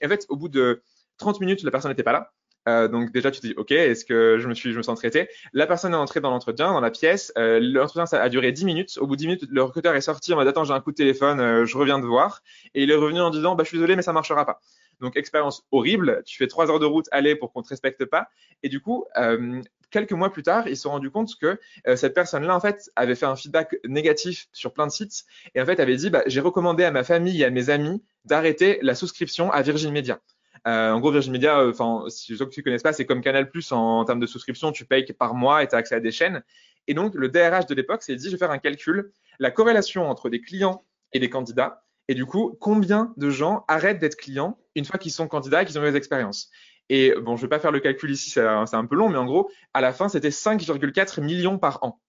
et 0.00 0.06
en 0.06 0.08
fait, 0.08 0.26
au 0.28 0.36
bout 0.36 0.48
de 0.48 0.82
30 1.18 1.40
minutes, 1.40 1.62
la 1.62 1.70
personne 1.70 1.90
n'était 1.90 2.02
pas 2.02 2.12
là. 2.12 2.32
Euh, 2.68 2.88
donc 2.88 3.12
déjà 3.12 3.30
tu 3.30 3.40
te 3.40 3.46
dis 3.46 3.54
ok 3.56 3.72
est-ce 3.72 4.04
que 4.04 4.38
je 4.38 4.48
me 4.48 4.54
suis 4.54 4.72
je 4.72 4.78
me 4.78 4.82
sens 4.82 4.98
traité? 4.98 5.28
La 5.52 5.66
personne 5.66 5.92
est 5.92 5.96
entrée 5.96 6.20
dans 6.20 6.30
l'entretien 6.30 6.72
dans 6.72 6.80
la 6.80 6.90
pièce. 6.90 7.32
Euh, 7.36 7.60
l'entretien 7.60 8.06
ça 8.06 8.22
a 8.22 8.28
duré 8.28 8.52
10 8.52 8.64
minutes. 8.64 8.98
Au 9.00 9.06
bout 9.06 9.16
de 9.16 9.20
10 9.20 9.26
minutes 9.26 9.44
le 9.50 9.62
recruteur 9.62 9.94
est 9.94 10.00
sorti 10.00 10.32
en 10.32 10.36
mode 10.36 10.48
attends 10.48 10.64
j'ai 10.64 10.72
un 10.72 10.80
coup 10.80 10.90
de 10.90 10.96
téléphone 10.96 11.40
euh, 11.40 11.66
je 11.66 11.76
reviens 11.76 11.98
de 11.98 12.06
voir. 12.06 12.42
Et 12.74 12.82
il 12.82 12.90
est 12.90 12.96
revenu 12.96 13.20
en 13.20 13.30
disant 13.30 13.54
bah 13.54 13.64
je 13.64 13.68
suis 13.68 13.78
désolé 13.78 13.96
mais 13.96 14.02
ça 14.02 14.12
marchera 14.12 14.44
pas. 14.46 14.60
Donc 15.00 15.16
expérience 15.16 15.66
horrible. 15.72 16.22
Tu 16.24 16.36
fais 16.36 16.46
trois 16.46 16.70
heures 16.70 16.80
de 16.80 16.86
route 16.86 17.06
aller 17.10 17.36
pour 17.36 17.52
qu'on 17.52 17.62
te 17.62 17.68
respecte 17.68 18.04
pas. 18.04 18.28
Et 18.62 18.68
du 18.68 18.80
coup 18.80 19.04
euh, 19.16 19.60
quelques 19.94 20.12
mois 20.12 20.32
plus 20.32 20.42
tard, 20.42 20.66
ils 20.66 20.76
se 20.76 20.82
sont 20.82 20.90
rendus 20.90 21.12
compte 21.12 21.36
que 21.40 21.60
euh, 21.86 21.94
cette 21.94 22.14
personne-là, 22.14 22.56
en 22.56 22.58
fait, 22.58 22.90
avait 22.96 23.14
fait 23.14 23.26
un 23.26 23.36
feedback 23.36 23.76
négatif 23.84 24.48
sur 24.52 24.72
plein 24.72 24.88
de 24.88 24.92
sites 24.92 25.24
et 25.54 25.60
en 25.60 25.66
fait 25.66 25.78
avait 25.78 25.94
dit, 25.94 26.10
bah, 26.10 26.24
j'ai 26.26 26.40
recommandé 26.40 26.82
à 26.82 26.90
ma 26.90 27.04
famille 27.04 27.42
et 27.42 27.44
à 27.44 27.50
mes 27.50 27.70
amis 27.70 28.02
d'arrêter 28.24 28.80
la 28.82 28.96
souscription 28.96 29.52
à 29.52 29.62
Virgin 29.62 29.92
Media. 29.92 30.18
Euh, 30.66 30.92
en 30.92 31.00
gros, 31.00 31.10
Virgin 31.10 31.32
Media, 31.32 31.60
euh, 31.60 31.70
enfin, 31.70 32.04
si 32.08 32.36
ceux 32.36 32.46
qui 32.46 32.60
ne 32.60 32.64
connaissent 32.64 32.82
pas, 32.82 32.92
c'est 32.92 33.04
comme 33.04 33.20
Canal 33.20 33.50
Plus 33.50 33.70
en, 33.72 34.04
termes 34.04 34.20
de 34.20 34.26
souscription, 34.26 34.72
tu 34.72 34.86
payes 34.86 35.04
par 35.12 35.34
mois 35.34 35.62
et 35.62 35.68
tu 35.68 35.74
as 35.74 35.78
accès 35.78 35.94
à 35.94 36.00
des 36.00 36.10
chaînes. 36.10 36.42
Et 36.86 36.94
donc, 36.94 37.14
le 37.14 37.28
DRH 37.28 37.66
de 37.66 37.74
l'époque 37.74 38.02
s'est 38.02 38.16
dit, 38.16 38.26
je 38.26 38.32
vais 38.32 38.38
faire 38.38 38.50
un 38.50 38.58
calcul, 38.58 39.12
la 39.38 39.50
corrélation 39.50 40.08
entre 40.08 40.30
des 40.30 40.40
clients 40.40 40.84
et 41.12 41.18
des 41.18 41.30
candidats, 41.30 41.82
et 42.08 42.14
du 42.14 42.26
coup, 42.26 42.56
combien 42.60 43.12
de 43.16 43.30
gens 43.30 43.64
arrêtent 43.68 43.98
d'être 43.98 44.16
clients 44.16 44.58
une 44.74 44.84
fois 44.84 44.98
qu'ils 44.98 45.12
sont 45.12 45.28
candidats 45.28 45.62
et 45.62 45.64
qu'ils 45.66 45.78
ont 45.78 45.82
eu 45.82 45.90
des 45.90 45.96
expériences 45.96 46.50
Et 46.90 47.14
bon, 47.22 47.36
je 47.36 47.42
ne 47.42 47.46
vais 47.46 47.48
pas 47.48 47.60
faire 47.60 47.72
le 47.72 47.80
calcul 47.80 48.10
ici, 48.10 48.30
c'est 48.30 48.40
un 48.42 48.86
peu 48.86 48.96
long, 48.96 49.08
mais 49.08 49.16
en 49.16 49.24
gros, 49.24 49.50
à 49.72 49.80
la 49.80 49.92
fin, 49.92 50.08
c'était 50.08 50.28
5,4 50.28 51.22
millions 51.22 51.58
par 51.58 51.82
an. 51.82 52.00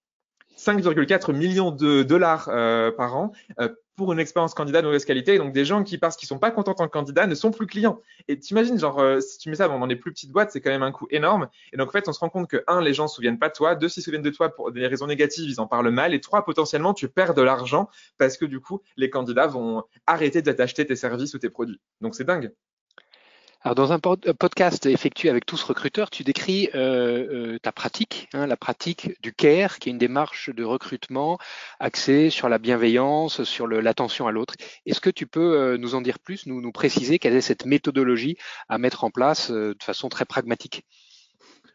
5,4 0.66 1.32
millions 1.32 1.70
de 1.70 2.02
dollars 2.02 2.48
euh, 2.48 2.90
par 2.90 3.16
an 3.16 3.32
euh, 3.60 3.68
pour 3.94 4.12
une 4.12 4.18
expérience 4.18 4.52
candidat 4.52 4.82
de 4.82 4.86
mauvaise 4.86 5.04
qualité. 5.04 5.38
Donc 5.38 5.52
des 5.52 5.64
gens 5.64 5.84
qui, 5.84 5.96
parce 5.96 6.16
qu'ils 6.16 6.26
sont 6.26 6.40
pas 6.40 6.50
contents 6.50 6.74
en 6.78 6.88
candidat, 6.88 7.26
ne 7.26 7.34
sont 7.36 7.52
plus 7.52 7.66
clients. 7.66 8.00
Et 8.26 8.38
t'imagines, 8.38 8.78
genre, 8.78 8.98
euh, 8.98 9.20
si 9.20 9.38
tu 9.38 9.48
mets 9.48 9.56
ça 9.56 9.68
dans 9.68 9.86
les 9.86 9.94
plus 9.94 10.12
petites 10.12 10.32
boîtes, 10.32 10.50
c'est 10.50 10.60
quand 10.60 10.70
même 10.70 10.82
un 10.82 10.90
coût 10.90 11.06
énorme. 11.10 11.48
Et 11.72 11.76
donc 11.76 11.88
en 11.88 11.92
fait, 11.92 12.08
on 12.08 12.12
se 12.12 12.18
rend 12.18 12.28
compte 12.28 12.48
que 12.48 12.64
un, 12.66 12.80
les 12.80 12.94
gens 12.94 13.06
se 13.06 13.14
souviennent 13.14 13.38
pas 13.38 13.48
de 13.48 13.54
toi, 13.54 13.76
deux, 13.76 13.88
s'ils 13.88 14.02
se 14.02 14.06
souviennent 14.06 14.22
de 14.22 14.30
toi 14.30 14.50
pour 14.54 14.72
des 14.72 14.86
raisons 14.88 15.06
négatives, 15.06 15.48
ils 15.48 15.60
en 15.60 15.68
parlent 15.68 15.90
mal, 15.90 16.14
et 16.14 16.20
trois, 16.20 16.44
potentiellement, 16.44 16.94
tu 16.94 17.08
perds 17.08 17.34
de 17.34 17.42
l'argent 17.42 17.88
parce 18.18 18.36
que 18.36 18.44
du 18.44 18.60
coup, 18.60 18.82
les 18.96 19.08
candidats 19.08 19.46
vont 19.46 19.84
arrêter 20.06 20.42
de 20.42 20.50
t'acheter 20.50 20.84
tes 20.84 20.96
services 20.96 21.34
ou 21.34 21.38
tes 21.38 21.50
produits. 21.50 21.80
Donc 22.00 22.16
c'est 22.16 22.24
dingue. 22.24 22.52
Alors 23.66 23.74
dans 23.74 23.90
un 23.92 23.98
podcast 23.98 24.86
effectué 24.86 25.28
avec 25.28 25.44
tous 25.44 25.60
recruteurs, 25.64 26.08
tu 26.08 26.22
décris 26.22 26.68
euh, 26.76 27.54
euh, 27.54 27.58
ta 27.58 27.72
pratique, 27.72 28.28
hein, 28.32 28.46
la 28.46 28.56
pratique 28.56 29.20
du 29.22 29.32
CARE, 29.32 29.80
qui 29.80 29.88
est 29.88 29.92
une 29.92 29.98
démarche 29.98 30.50
de 30.50 30.62
recrutement 30.62 31.36
axée 31.80 32.30
sur 32.30 32.48
la 32.48 32.58
bienveillance, 32.58 33.42
sur 33.42 33.66
l'attention 33.66 34.28
à 34.28 34.30
l'autre. 34.30 34.54
Est-ce 34.86 35.00
que 35.00 35.10
tu 35.10 35.26
peux 35.26 35.58
euh, 35.58 35.78
nous 35.78 35.96
en 35.96 36.00
dire 36.00 36.20
plus, 36.20 36.46
nous, 36.46 36.60
nous 36.60 36.70
préciser 36.70 37.18
quelle 37.18 37.34
est 37.34 37.40
cette 37.40 37.66
méthodologie 37.66 38.36
à 38.68 38.78
mettre 38.78 39.02
en 39.02 39.10
place 39.10 39.50
de 39.50 39.74
façon 39.82 40.08
très 40.08 40.26
pragmatique? 40.26 40.84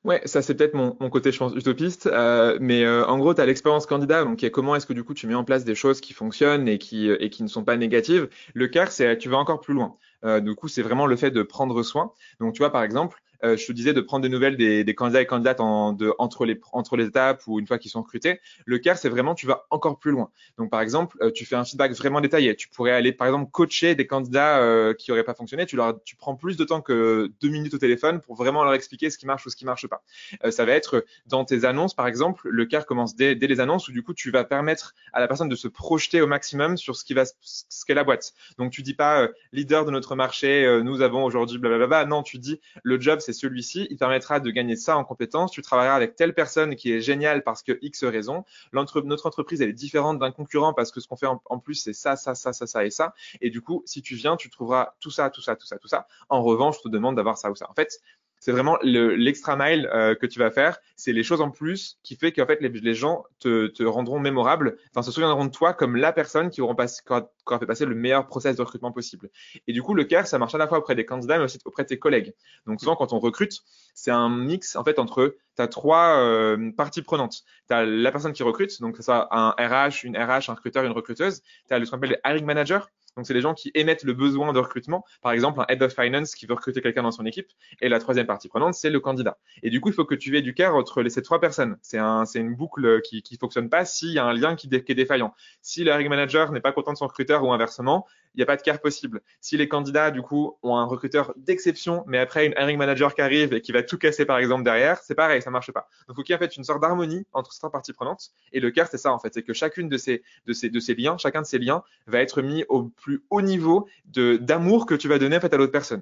Ouais, 0.03 0.19
ça 0.25 0.41
c'est 0.41 0.55
peut-être 0.55 0.73
mon, 0.73 0.97
mon, 0.99 1.11
côté, 1.11 1.31
je 1.31 1.37
pense, 1.37 1.53
utopiste, 1.53 2.07
euh, 2.07 2.57
mais 2.59 2.83
euh, 2.83 3.05
en 3.05 3.19
gros, 3.19 3.35
tu 3.35 3.41
as 3.41 3.45
l'expérience 3.45 3.85
candidat, 3.85 4.23
donc 4.23 4.43
comment 4.49 4.75
est-ce 4.75 4.87
que 4.87 4.93
du 4.93 5.03
coup 5.03 5.13
tu 5.13 5.27
mets 5.27 5.35
en 5.35 5.43
place 5.43 5.63
des 5.63 5.75
choses 5.75 6.01
qui 6.01 6.13
fonctionnent 6.13 6.67
et 6.67 6.79
qui, 6.79 7.07
et 7.07 7.29
qui 7.29 7.43
ne 7.43 7.47
sont 7.47 7.63
pas 7.63 7.77
négatives. 7.77 8.27
Le 8.55 8.67
CARE, 8.67 8.91
c'est 8.91 9.17
tu 9.19 9.29
vas 9.29 9.37
encore 9.37 9.61
plus 9.61 9.75
loin. 9.75 9.97
Euh, 10.25 10.39
du 10.39 10.55
coup, 10.55 10.67
c'est 10.67 10.81
vraiment 10.81 11.05
le 11.07 11.15
fait 11.15 11.31
de 11.31 11.43
prendre 11.43 11.81
soin. 11.83 12.13
Donc, 12.39 12.53
tu 12.53 12.59
vois, 12.59 12.71
par 12.71 12.83
exemple, 12.83 13.21
euh, 13.43 13.57
je 13.57 13.65
te 13.65 13.71
disais 13.71 13.93
de 13.93 14.01
prendre 14.01 14.23
des 14.23 14.29
nouvelles 14.29 14.57
des, 14.57 14.83
des 14.83 14.95
candidats 14.95 15.21
et 15.21 15.25
candidates 15.25 15.59
en, 15.59 15.93
de, 15.93 16.13
entre, 16.19 16.45
les, 16.45 16.59
entre 16.73 16.95
les 16.97 17.05
étapes 17.05 17.43
ou 17.47 17.59
une 17.59 17.67
fois 17.67 17.77
qu'ils 17.77 17.91
sont 17.91 18.01
recrutés. 18.01 18.39
Le 18.65 18.77
CARE, 18.77 18.97
c'est 18.97 19.09
vraiment, 19.09 19.35
tu 19.35 19.47
vas 19.47 19.65
encore 19.69 19.99
plus 19.99 20.11
loin. 20.11 20.29
Donc, 20.57 20.69
par 20.69 20.81
exemple, 20.81 21.17
euh, 21.21 21.31
tu 21.31 21.45
fais 21.45 21.55
un 21.55 21.65
feedback 21.65 21.93
vraiment 21.93 22.21
détaillé. 22.21 22.55
Tu 22.55 22.67
pourrais 22.69 22.91
aller, 22.91 23.11
par 23.11 23.27
exemple, 23.27 23.49
coacher 23.51 23.95
des 23.95 24.07
candidats 24.07 24.59
euh, 24.59 24.93
qui 24.93 25.11
n'auraient 25.11 25.23
pas 25.23 25.33
fonctionné. 25.33 25.65
Tu, 25.65 25.75
leur, 25.75 26.01
tu 26.03 26.15
prends 26.15 26.35
plus 26.35 26.57
de 26.57 26.63
temps 26.63 26.81
que 26.81 27.31
deux 27.41 27.49
minutes 27.49 27.73
au 27.73 27.77
téléphone 27.77 28.21
pour 28.21 28.35
vraiment 28.35 28.63
leur 28.63 28.73
expliquer 28.73 29.09
ce 29.09 29.17
qui 29.17 29.25
marche 29.25 29.45
ou 29.45 29.49
ce 29.49 29.55
qui 29.55 29.65
marche 29.65 29.87
pas. 29.87 30.03
ça 30.49 30.65
va 30.65 30.73
être 30.73 31.05
dans 31.25 31.45
tes 31.45 31.65
annonces, 31.65 31.93
par 31.93 32.07
exemple, 32.07 32.47
le 32.49 32.65
CARE 32.65 32.85
commence 32.85 33.15
dès, 33.15 33.35
dès 33.35 33.47
les 33.47 33.59
annonces 33.59 33.87
où 33.87 33.91
du 33.91 34.03
coup, 34.03 34.13
tu 34.13 34.31
vas 34.31 34.43
permettre 34.43 34.95
à 35.13 35.19
la 35.19 35.27
personne 35.27 35.49
de 35.49 35.55
se 35.55 35.67
projeter 35.67 36.21
au 36.21 36.27
maximum 36.27 36.77
sur 36.77 36.95
ce 36.95 37.03
qui 37.03 37.13
va, 37.13 37.23
ce 37.25 37.85
qu'est 37.85 37.93
la 37.93 38.03
boîte. 38.03 38.33
Donc, 38.57 38.71
tu 38.71 38.81
dis 38.81 38.93
pas 38.93 39.27
leader 39.51 39.85
de 39.85 39.91
notre 39.91 40.15
marché, 40.15 40.81
nous 40.83 41.01
avons 41.01 41.23
aujourd'hui 41.23 41.57
blablabla. 41.57 42.05
Non, 42.05 42.23
tu 42.23 42.37
dis 42.37 42.59
le 42.83 42.99
job, 42.99 43.19
c'est 43.21 43.30
celui-ci. 43.33 43.87
Il 43.89 43.97
permettra 43.97 44.39
de 44.39 44.49
gagner 44.49 44.75
ça 44.75 44.97
en 44.97 45.03
compétences. 45.03 45.51
Tu 45.51 45.61
travailleras 45.61 45.95
avec 45.95 46.15
telle 46.15 46.33
personne 46.33 46.75
qui 46.75 46.91
est 46.91 47.01
géniale 47.01 47.43
parce 47.43 47.63
que 47.63 47.77
X 47.81 48.03
raison. 48.03 48.45
Notre 48.73 49.27
entreprise, 49.27 49.61
elle 49.61 49.69
est 49.69 49.73
différente 49.73 50.19
d'un 50.19 50.31
concurrent 50.31 50.73
parce 50.73 50.91
que 50.91 50.99
ce 50.99 51.07
qu'on 51.07 51.15
fait 51.15 51.27
en, 51.27 51.59
plus, 51.59 51.75
c'est 51.75 51.93
ça, 51.93 52.15
ça, 52.15 52.35
ça, 52.35 52.53
ça, 52.53 52.67
ça 52.67 52.85
et 52.85 52.89
ça. 52.89 53.13
Et 53.41 53.49
du 53.49 53.61
coup, 53.61 53.83
si 53.85 54.01
tu 54.01 54.15
viens, 54.15 54.35
tu 54.35 54.49
trouveras 54.49 54.93
tout 54.99 55.11
ça, 55.11 55.29
tout 55.29 55.41
ça, 55.41 55.55
tout 55.55 55.67
ça, 55.67 55.77
tout 55.77 55.87
ça. 55.87 56.07
En 56.29 56.43
revanche, 56.43 56.77
je 56.77 56.83
te 56.83 56.89
demande 56.89 57.15
d'avoir 57.15 57.37
ça 57.37 57.51
ou 57.51 57.55
ça. 57.55 57.69
En 57.69 57.73
fait, 57.73 58.01
c'est 58.41 58.51
vraiment 58.51 58.77
l'extra 58.81 59.55
mile 59.55 59.87
euh, 59.93 60.15
que 60.15 60.25
tu 60.25 60.39
vas 60.39 60.49
faire. 60.49 60.79
C'est 60.95 61.13
les 61.13 61.21
choses 61.21 61.41
en 61.41 61.51
plus 61.51 61.99
qui 62.01 62.15
fait 62.15 62.31
qu'en 62.31 62.47
fait 62.47 62.59
les, 62.59 62.69
les 62.69 62.93
gens 62.95 63.23
te, 63.39 63.67
te, 63.67 63.83
rendront 63.83 64.19
mémorable, 64.19 64.77
enfin 64.89 65.03
se 65.03 65.11
souviendront 65.11 65.45
de 65.45 65.51
toi 65.51 65.73
comme 65.73 65.95
la 65.95 66.11
personne 66.11 66.49
qui, 66.49 66.59
aura, 66.59 66.73
qui, 66.73 67.01
aura, 67.09 67.59
fait 67.59 67.65
passer 67.67 67.85
le 67.85 67.93
meilleur 67.93 68.25
process 68.25 68.55
de 68.55 68.63
recrutement 68.63 68.91
possible. 68.91 69.29
Et 69.67 69.73
du 69.73 69.83
coup, 69.83 69.93
le 69.93 70.05
CARE, 70.05 70.25
ça 70.25 70.39
marche 70.39 70.55
à 70.55 70.57
la 70.57 70.67
fois 70.67 70.79
auprès 70.79 70.95
des 70.95 71.05
candidats, 71.05 71.37
mais 71.37 71.43
aussi 71.43 71.59
auprès 71.65 71.83
de 71.83 71.89
tes 71.89 71.99
collègues. 71.99 72.33
Donc 72.65 72.79
souvent, 72.79 72.95
quand 72.95 73.13
on 73.13 73.19
recrute, 73.19 73.61
c'est 73.93 74.11
un 74.11 74.29
mix 74.29 74.75
en 74.75 74.83
fait 74.83 74.97
entre 74.97 75.35
tu 75.55 75.61
as 75.61 75.67
trois 75.67 76.17
euh, 76.17 76.71
parties 76.75 77.03
prenantes. 77.03 77.43
Tu 77.67 77.73
as 77.75 77.85
la 77.85 78.11
personne 78.11 78.33
qui 78.33 78.41
recrute, 78.41 78.81
donc 78.81 78.97
ça 79.01 79.27
un 79.29 79.51
RH, 79.51 80.03
une 80.03 80.17
RH, 80.17 80.49
un 80.49 80.55
recruteur, 80.55 80.83
une 80.83 80.93
recruteuse. 80.93 81.43
Tu 81.67 81.73
as 81.75 81.85
ce 81.85 81.91
qu'on 81.91 81.97
appelle 81.97 82.11
le 82.11 82.29
hiring 82.29 82.45
manager, 82.45 82.89
donc, 83.17 83.25
c'est 83.25 83.33
les 83.33 83.41
gens 83.41 83.53
qui 83.53 83.71
émettent 83.75 84.03
le 84.03 84.13
besoin 84.13 84.53
de 84.53 84.59
recrutement. 84.59 85.03
Par 85.21 85.33
exemple, 85.33 85.59
un 85.59 85.65
head 85.67 85.81
of 85.83 85.93
finance 85.93 86.33
qui 86.33 86.45
veut 86.45 86.53
recruter 86.53 86.81
quelqu'un 86.81 87.03
dans 87.03 87.11
son 87.11 87.25
équipe. 87.25 87.47
Et 87.81 87.89
la 87.89 87.99
troisième 87.99 88.25
partie 88.25 88.47
prenante, 88.47 88.73
c'est 88.73 88.89
le 88.89 88.99
candidat. 88.99 89.37
Et 89.63 89.69
du 89.69 89.81
coup, 89.81 89.89
il 89.89 89.93
faut 89.93 90.05
que 90.05 90.15
tu 90.15 90.37
aies 90.37 90.41
du 90.41 90.53
care 90.53 90.75
entre 90.75 91.03
ces 91.09 91.21
trois 91.21 91.39
personnes. 91.41 91.77
C'est 91.81 91.97
un, 91.97 92.23
une 92.35 92.55
boucle 92.55 93.01
qui, 93.01 93.21
qui 93.21 93.37
fonctionne 93.37 93.69
pas 93.69 93.83
s'il 93.83 94.13
y 94.13 94.19
a 94.19 94.25
un 94.25 94.33
lien 94.33 94.55
qui, 94.55 94.69
qui 94.69 94.91
est 94.91 94.95
défaillant. 94.95 95.33
Si 95.61 95.83
le 95.83 95.91
hiring 95.91 96.09
manager 96.09 96.51
n'est 96.51 96.61
pas 96.61 96.71
content 96.71 96.93
de 96.93 96.97
son 96.97 97.07
recruteur 97.07 97.43
ou 97.43 97.51
inversement, 97.51 98.07
il 98.33 98.37
n'y 98.37 98.43
a 98.43 98.45
pas 98.45 98.57
de 98.57 98.61
care 98.61 98.79
possible. 98.79 99.21
Si 99.39 99.57
les 99.57 99.67
candidats, 99.67 100.11
du 100.11 100.21
coup, 100.21 100.57
ont 100.63 100.75
un 100.75 100.85
recruteur 100.85 101.33
d'exception, 101.35 102.03
mais 102.07 102.17
après 102.17 102.45
une 102.45 102.53
hiring 102.57 102.77
manager 102.77 103.13
qui 103.13 103.21
arrive 103.21 103.53
et 103.53 103.61
qui 103.61 103.71
va 103.71 103.83
tout 103.83 103.97
casser, 103.97 104.25
par 104.25 104.37
exemple, 104.37 104.63
derrière, 104.63 104.99
c'est 104.99 105.15
pareil, 105.15 105.41
ça 105.41 105.51
marche 105.51 105.71
pas. 105.71 105.87
Donc, 106.07 106.15
faut 106.15 106.23
qu'il 106.23 106.33
y 106.33 106.35
ait 106.35 106.37
en 106.37 106.39
fait 106.39 106.55
une 106.55 106.63
sorte 106.63 106.81
d'harmonie 106.81 107.25
entre 107.33 107.53
ces 107.53 107.61
parties 107.69 107.93
prenantes. 107.93 108.31
Et 108.51 108.59
le 108.59 108.71
care, 108.71 108.87
c'est 108.87 108.97
ça, 108.97 109.11
en 109.11 109.19
fait. 109.19 109.33
C'est 109.33 109.43
que 109.43 109.53
chacune 109.53 109.89
de 109.89 109.97
ces, 109.97 110.23
de 110.45 110.53
ces, 110.53 110.69
de 110.69 110.79
ces 110.79 110.95
liens, 110.95 111.17
chacun 111.17 111.41
de 111.41 111.47
ces 111.47 111.59
liens 111.59 111.83
va 112.07 112.19
être 112.19 112.41
mis 112.41 112.65
au 112.69 112.83
plus 112.83 113.23
haut 113.29 113.41
niveau 113.41 113.87
d'amour 114.05 114.85
que 114.85 114.95
tu 114.95 115.07
vas 115.07 115.19
donner 115.19 115.37
en 115.37 115.41
fait 115.41 115.53
à 115.53 115.57
l'autre 115.57 115.71
personne. 115.71 116.01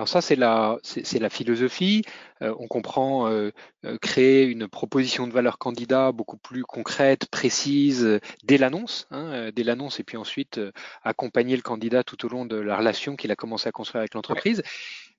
Alors 0.00 0.08
ça, 0.08 0.22
c'est 0.22 0.34
la, 0.34 0.78
philosophie. 1.28 2.00
Euh, 2.40 2.54
on 2.58 2.68
comprend 2.68 3.28
euh, 3.28 3.50
euh, 3.84 3.98
créer 3.98 4.46
une 4.46 4.66
proposition 4.66 5.26
de 5.26 5.32
valeur 5.34 5.58
candidat 5.58 6.10
beaucoup 6.10 6.38
plus 6.38 6.62
concrète, 6.62 7.26
précise, 7.26 8.18
dès 8.42 8.56
l'annonce, 8.56 9.06
hein, 9.10 9.50
dès 9.54 9.62
l'annonce, 9.62 10.00
et 10.00 10.02
puis 10.02 10.16
ensuite 10.16 10.58
accompagner 11.04 11.54
le 11.54 11.60
candidat 11.60 12.02
tout 12.02 12.24
au 12.24 12.30
long 12.30 12.46
de 12.46 12.56
la 12.56 12.78
relation 12.78 13.14
qu'il 13.14 13.30
a 13.30 13.36
commencé 13.36 13.68
à 13.68 13.72
construire 13.72 14.00
avec 14.00 14.14
l'entreprise. 14.14 14.62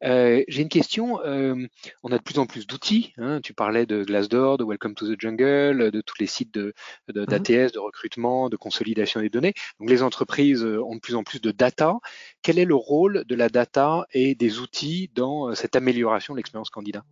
Euh, 0.04 0.44
j'ai 0.48 0.62
une 0.62 0.70
question. 0.70 1.22
Euh, 1.24 1.68
on 2.04 2.12
a 2.12 2.18
de 2.18 2.24
plus 2.24 2.40
en 2.40 2.46
plus 2.46 2.68
d'outils. 2.68 3.14
Hein. 3.18 3.40
Tu 3.42 3.54
parlais 3.54 3.86
de 3.86 4.04
Glassdoor, 4.04 4.58
de 4.58 4.64
Welcome 4.64 4.96
to 4.96 5.08
the 5.08 5.20
Jungle, 5.20 5.92
de 5.92 6.02
tous 6.02 6.16
les 6.20 6.28
sites 6.28 6.54
de, 6.54 6.74
de, 7.08 7.26
d'ATS, 7.26 7.50
mm-hmm. 7.50 7.74
de 7.74 7.80
recrutement, 7.80 8.50
de 8.50 8.58
consolidation 8.58 9.22
des 9.22 9.30
données. 9.30 9.54
Donc 9.80 9.90
les 9.90 10.04
entreprises 10.04 10.64
euh, 10.64 10.84
ont 10.84 10.96
de 10.96 11.00
plus 11.00 11.16
en 11.16 11.24
plus 11.24 11.42
de 11.42 11.52
data. 11.52 11.98
Quel 12.42 12.60
est 12.60 12.66
le 12.66 12.76
rôle 12.76 13.24
de 13.26 13.36
la 13.36 13.50
data 13.50 14.06
et 14.12 14.36
des 14.36 14.60
outils 14.60 15.12
dans 15.14 15.54
cette 15.56 15.76
amélioration 15.76 16.34
de 16.34 16.38
l'expérience 16.38 16.70
candidat? 16.70 17.04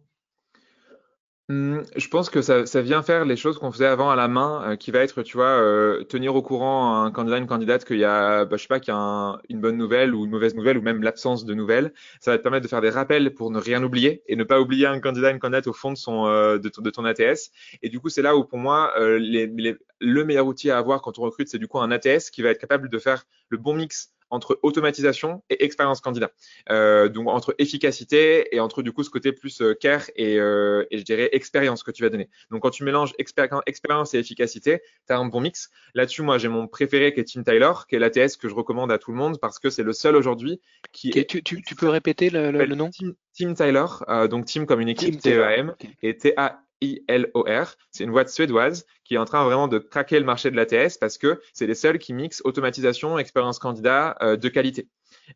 Je 1.49 2.07
pense 2.09 2.29
que 2.29 2.43
ça, 2.43 2.67
ça, 2.67 2.81
vient 2.81 3.01
faire 3.01 3.25
les 3.25 3.35
choses 3.35 3.57
qu'on 3.57 3.71
faisait 3.71 3.87
avant 3.87 4.11
à 4.11 4.15
la 4.15 4.27
main, 4.27 4.63
euh, 4.63 4.75
qui 4.75 4.91
va 4.91 4.99
être, 4.99 5.23
tu 5.23 5.35
vois, 5.35 5.47
euh, 5.47 6.03
tenir 6.03 6.35
au 6.35 6.43
courant 6.43 7.03
un 7.03 7.11
candidat, 7.11 7.39
une 7.39 7.47
candidate 7.47 7.85
qu'il 7.85 7.97
y 7.97 8.05
a, 8.05 8.45
bah, 8.45 8.55
je 8.55 8.61
sais 8.61 8.67
pas, 8.67 8.79
qu'il 8.79 8.93
y 8.93 8.95
a 8.95 8.99
un, 8.99 9.39
une 9.49 9.59
bonne 9.59 9.75
nouvelle 9.75 10.13
ou 10.13 10.25
une 10.25 10.29
mauvaise 10.29 10.53
nouvelle 10.53 10.77
ou 10.77 10.83
même 10.83 11.01
l'absence 11.01 11.45
de 11.45 11.55
nouvelles. 11.55 11.91
Ça 12.19 12.29
va 12.31 12.37
te 12.37 12.43
permettre 12.43 12.63
de 12.63 12.69
faire 12.69 12.81
des 12.81 12.91
rappels 12.91 13.33
pour 13.33 13.49
ne 13.49 13.59
rien 13.59 13.81
oublier 13.83 14.21
et 14.27 14.35
ne 14.35 14.43
pas 14.43 14.61
oublier 14.61 14.85
un 14.85 14.99
candidat, 14.99 15.31
une 15.31 15.39
candidate 15.39 15.65
au 15.65 15.73
fond 15.73 15.91
de 15.91 15.97
son, 15.97 16.27
euh, 16.27 16.59
de, 16.59 16.69
de, 16.77 16.89
ton 16.91 17.03
ATS. 17.03 17.49
Et 17.81 17.89
du 17.89 17.99
coup, 17.99 18.09
c'est 18.09 18.21
là 18.21 18.35
où 18.35 18.43
pour 18.43 18.59
moi, 18.59 18.93
les, 18.99 19.47
les, 19.47 19.75
le 19.99 20.25
meilleur 20.25 20.45
outil 20.45 20.69
à 20.69 20.77
avoir 20.77 21.01
quand 21.01 21.17
on 21.17 21.23
recrute, 21.23 21.47
c'est 21.47 21.57
du 21.57 21.67
coup 21.67 21.79
un 21.79 21.89
ATS 21.89 22.29
qui 22.29 22.43
va 22.43 22.49
être 22.49 22.59
capable 22.59 22.89
de 22.89 22.99
faire 22.99 23.25
le 23.49 23.57
bon 23.57 23.73
mix 23.73 24.13
entre 24.29 24.59
automatisation 24.63 25.43
et 25.49 25.63
expérience 25.63 26.01
candidat. 26.01 26.31
Euh, 26.69 27.09
donc 27.09 27.27
entre 27.27 27.55
efficacité 27.57 28.55
et 28.55 28.59
entre 28.59 28.81
du 28.81 28.91
coup 28.91 29.03
ce 29.03 29.09
côté 29.09 29.31
plus 29.31 29.61
euh, 29.61 29.73
care 29.73 30.03
et, 30.15 30.37
euh, 30.39 30.85
et, 30.91 30.99
je 30.99 31.03
dirais 31.03 31.29
expérience 31.31 31.83
que 31.83 31.91
tu 31.91 32.03
vas 32.03 32.09
donner. 32.09 32.29
Donc 32.51 32.61
quand 32.61 32.69
tu 32.69 32.83
mélanges 32.83 33.13
expérience 33.17 34.13
et 34.13 34.19
efficacité, 34.19 34.81
tu 35.07 35.13
as 35.13 35.17
un 35.17 35.25
bon 35.25 35.41
mix. 35.41 35.69
Là-dessus, 35.93 36.21
moi 36.21 36.37
j'ai 36.37 36.47
mon 36.47 36.67
préféré 36.67 37.13
qui 37.13 37.19
est 37.19 37.33
Tim 37.33 37.43
Tyler, 37.43 37.71
qui 37.87 37.95
est 37.95 37.99
l'ATS 37.99 38.37
que 38.37 38.49
je 38.49 38.53
recommande 38.53 38.91
à 38.91 38.97
tout 38.97 39.11
le 39.11 39.17
monde 39.17 39.39
parce 39.39 39.59
que 39.59 39.69
c'est 39.69 39.83
le 39.83 39.93
seul 39.93 40.15
aujourd'hui 40.15 40.61
qui 40.91 41.09
est... 41.09 41.29
tu, 41.29 41.43
tu, 41.43 41.61
tu, 41.61 41.75
peux 41.75 41.89
répéter 41.89 42.29
le, 42.29 42.51
le, 42.51 42.65
le 42.65 42.75
nom? 42.75 42.89
Tim, 43.37 43.53
Tyler, 43.53 43.85
euh, 44.09 44.27
donc 44.27 44.45
Tim 44.45 44.65
comme 44.65 44.81
une 44.81 44.89
équipe, 44.89 45.19
T-E-A-M, 45.19 45.75
et 46.01 46.17
T-A 46.17 46.61
ILOR. 46.81 47.75
C'est 47.91 48.03
une 48.03 48.11
boîte 48.11 48.29
suédoise 48.29 48.85
qui 49.03 49.15
est 49.15 49.17
en 49.17 49.25
train 49.25 49.43
vraiment 49.43 49.67
de 49.67 49.79
craquer 49.79 50.19
le 50.19 50.25
marché 50.25 50.51
de 50.51 50.55
l'ATS 50.55 50.97
parce 50.97 51.17
que 51.17 51.41
c'est 51.53 51.67
les 51.67 51.75
seuls 51.75 51.99
qui 51.99 52.13
mixent 52.13 52.41
automatisation, 52.45 53.17
expérience 53.17 53.59
candidat 53.59 54.17
euh, 54.21 54.37
de 54.37 54.49
qualité. 54.49 54.87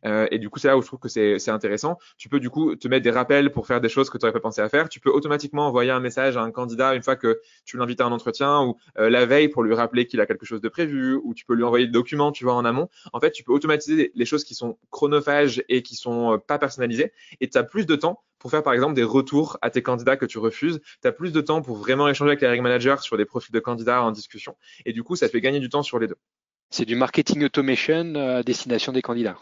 Euh, 0.04 0.26
et 0.30 0.38
du 0.38 0.50
coup, 0.50 0.58
c'est 0.58 0.68
là 0.68 0.76
où 0.76 0.82
je 0.82 0.86
trouve 0.86 1.00
que 1.00 1.08
c'est 1.08 1.48
intéressant. 1.48 1.98
Tu 2.16 2.28
peux 2.28 2.40
du 2.40 2.50
coup 2.50 2.76
te 2.76 2.88
mettre 2.88 3.04
des 3.04 3.10
rappels 3.10 3.52
pour 3.52 3.66
faire 3.66 3.80
des 3.80 3.88
choses 3.88 4.10
que 4.10 4.18
tu 4.18 4.24
n'aurais 4.24 4.32
pas 4.32 4.40
pensé 4.40 4.60
à 4.60 4.68
faire. 4.68 4.88
Tu 4.88 5.00
peux 5.00 5.10
automatiquement 5.10 5.66
envoyer 5.66 5.90
un 5.90 6.00
message 6.00 6.36
à 6.36 6.42
un 6.42 6.50
candidat 6.50 6.94
une 6.94 7.02
fois 7.02 7.16
que 7.16 7.40
tu 7.64 7.76
l'invites 7.76 8.00
à 8.00 8.06
un 8.06 8.12
entretien 8.12 8.62
ou 8.62 8.76
euh, 8.98 9.10
la 9.10 9.26
veille 9.26 9.48
pour 9.48 9.62
lui 9.62 9.74
rappeler 9.74 10.06
qu'il 10.06 10.20
a 10.20 10.26
quelque 10.26 10.46
chose 10.46 10.60
de 10.60 10.68
prévu 10.68 11.14
ou 11.22 11.34
tu 11.34 11.44
peux 11.44 11.54
lui 11.54 11.64
envoyer 11.64 11.86
des 11.86 11.92
documents, 11.92 12.32
tu 12.32 12.44
vois, 12.44 12.54
en 12.54 12.64
amont. 12.64 12.88
En 13.12 13.20
fait, 13.20 13.30
tu 13.30 13.44
peux 13.44 13.52
automatiser 13.52 14.12
les 14.14 14.24
choses 14.24 14.44
qui 14.44 14.54
sont 14.54 14.78
chronophages 14.90 15.62
et 15.68 15.82
qui 15.82 15.96
sont 15.96 16.40
pas 16.46 16.58
personnalisées 16.58 17.12
et 17.40 17.48
tu 17.48 17.58
as 17.58 17.64
plus 17.64 17.86
de 17.86 17.96
temps 17.96 18.22
pour 18.44 18.50
faire 18.50 18.62
par 18.62 18.74
exemple 18.74 18.92
des 18.92 19.04
retours 19.04 19.56
à 19.62 19.70
tes 19.70 19.82
candidats 19.82 20.18
que 20.18 20.26
tu 20.26 20.38
refuses. 20.38 20.82
Tu 21.00 21.08
as 21.08 21.12
plus 21.12 21.32
de 21.32 21.40
temps 21.40 21.62
pour 21.62 21.76
vraiment 21.76 22.08
échanger 22.08 22.32
avec 22.32 22.42
les 22.42 22.48
hiring 22.48 22.62
managers 22.62 22.96
sur 23.00 23.16
des 23.16 23.24
profils 23.24 23.54
de 23.54 23.58
candidats 23.58 24.02
en 24.02 24.10
discussion. 24.10 24.54
Et 24.84 24.92
du 24.92 25.02
coup, 25.02 25.16
ça 25.16 25.28
te 25.28 25.32
fait 25.32 25.40
gagner 25.40 25.60
du 25.60 25.70
temps 25.70 25.82
sur 25.82 25.98
les 25.98 26.06
deux. 26.06 26.18
C'est 26.68 26.84
du 26.84 26.94
marketing 26.94 27.44
automation 27.44 28.14
à 28.16 28.42
destination 28.42 28.92
des 28.92 29.00
candidats. 29.00 29.38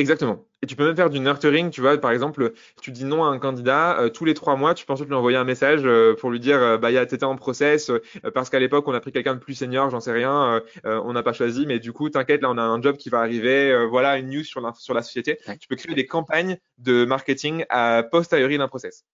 Exactement. 0.00 0.46
Et 0.62 0.66
tu 0.66 0.76
peux 0.76 0.86
même 0.86 0.96
faire 0.96 1.10
du 1.10 1.20
nurturing, 1.20 1.68
tu 1.68 1.82
vois, 1.82 1.98
par 1.98 2.10
exemple, 2.10 2.54
tu 2.80 2.90
dis 2.90 3.04
non 3.04 3.22
à 3.22 3.28
un 3.28 3.38
candidat, 3.38 4.00
euh, 4.00 4.08
tous 4.08 4.24
les 4.24 4.32
trois 4.32 4.56
mois, 4.56 4.72
tu 4.72 4.86
peux 4.86 4.94
ensuite 4.94 5.08
lui 5.08 5.14
envoyer 5.14 5.36
un 5.36 5.44
message 5.44 5.82
euh, 5.84 6.14
pour 6.14 6.30
lui 6.30 6.40
dire, 6.40 6.56
euh, 6.56 6.78
bah, 6.78 6.90
t'étais 7.04 7.24
en 7.24 7.36
process, 7.36 7.92
parce 8.32 8.48
qu'à 8.48 8.58
l'époque, 8.58 8.88
on 8.88 8.94
a 8.94 9.00
pris 9.00 9.12
quelqu'un 9.12 9.34
de 9.34 9.40
plus 9.40 9.52
senior, 9.52 9.90
j'en 9.90 10.00
sais 10.00 10.12
rien, 10.12 10.62
on 10.84 11.12
n'a 11.12 11.22
pas 11.22 11.34
choisi, 11.34 11.66
mais 11.66 11.78
du 11.80 11.92
coup, 11.92 12.08
t'inquiète, 12.08 12.40
là, 12.40 12.50
on 12.50 12.56
a 12.56 12.62
un 12.62 12.80
job 12.80 12.96
qui 12.96 13.10
va 13.10 13.18
arriver, 13.18 13.86
voilà, 13.90 14.16
une 14.16 14.30
news 14.30 14.44
sur 14.44 14.62
la, 14.62 14.72
sur 14.74 14.94
la 14.94 15.02
société. 15.02 15.38
Tu 15.60 15.68
peux 15.68 15.76
créer 15.76 15.94
des 15.94 16.06
campagnes 16.06 16.56
de 16.78 17.04
marketing 17.04 17.66
à 17.68 18.02
posteriori 18.10 18.56
d'un 18.56 18.68
process. 18.68 19.04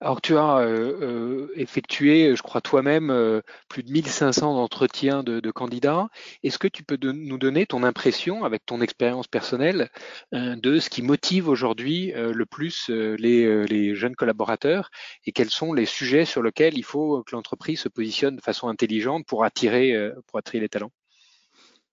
Alors 0.00 0.20
tu 0.20 0.36
as 0.36 0.58
euh, 0.58 0.96
euh, 1.02 1.52
effectué, 1.56 2.36
je 2.36 2.42
crois 2.42 2.60
toi-même, 2.60 3.10
euh, 3.10 3.40
plus 3.68 3.82
de 3.82 3.90
1500 3.90 4.56
entretiens 4.56 5.24
de, 5.24 5.50
candidats. 5.50 6.08
Est-ce 6.44 6.58
que 6.58 6.68
tu 6.68 6.84
peux 6.84 6.96
nous 7.02 7.38
donner 7.38 7.66
ton 7.66 7.82
impression, 7.82 8.44
avec 8.44 8.64
ton 8.64 8.80
expérience 8.80 9.26
personnelle, 9.26 9.90
de 10.32 10.78
ce 10.78 10.90
qui 10.90 11.02
motive 11.02 11.48
aujourd'hui 11.48 12.12
le 12.14 12.46
plus 12.46 12.88
les, 12.90 13.66
les, 13.66 13.94
jeunes 13.94 14.14
collaborateurs 14.14 14.90
et 15.24 15.32
quels 15.32 15.50
sont 15.50 15.72
les 15.72 15.86
sujets 15.86 16.24
sur 16.24 16.42
lesquels 16.42 16.76
il 16.76 16.84
faut 16.84 17.22
que 17.24 17.34
l'entreprise 17.34 17.80
se 17.80 17.88
positionne 17.88 18.36
de 18.36 18.42
façon 18.42 18.68
intelligente 18.68 19.26
pour 19.26 19.44
attirer, 19.44 19.94
pour 20.26 20.38
attirer 20.38 20.60
les 20.60 20.68
talents? 20.68 20.92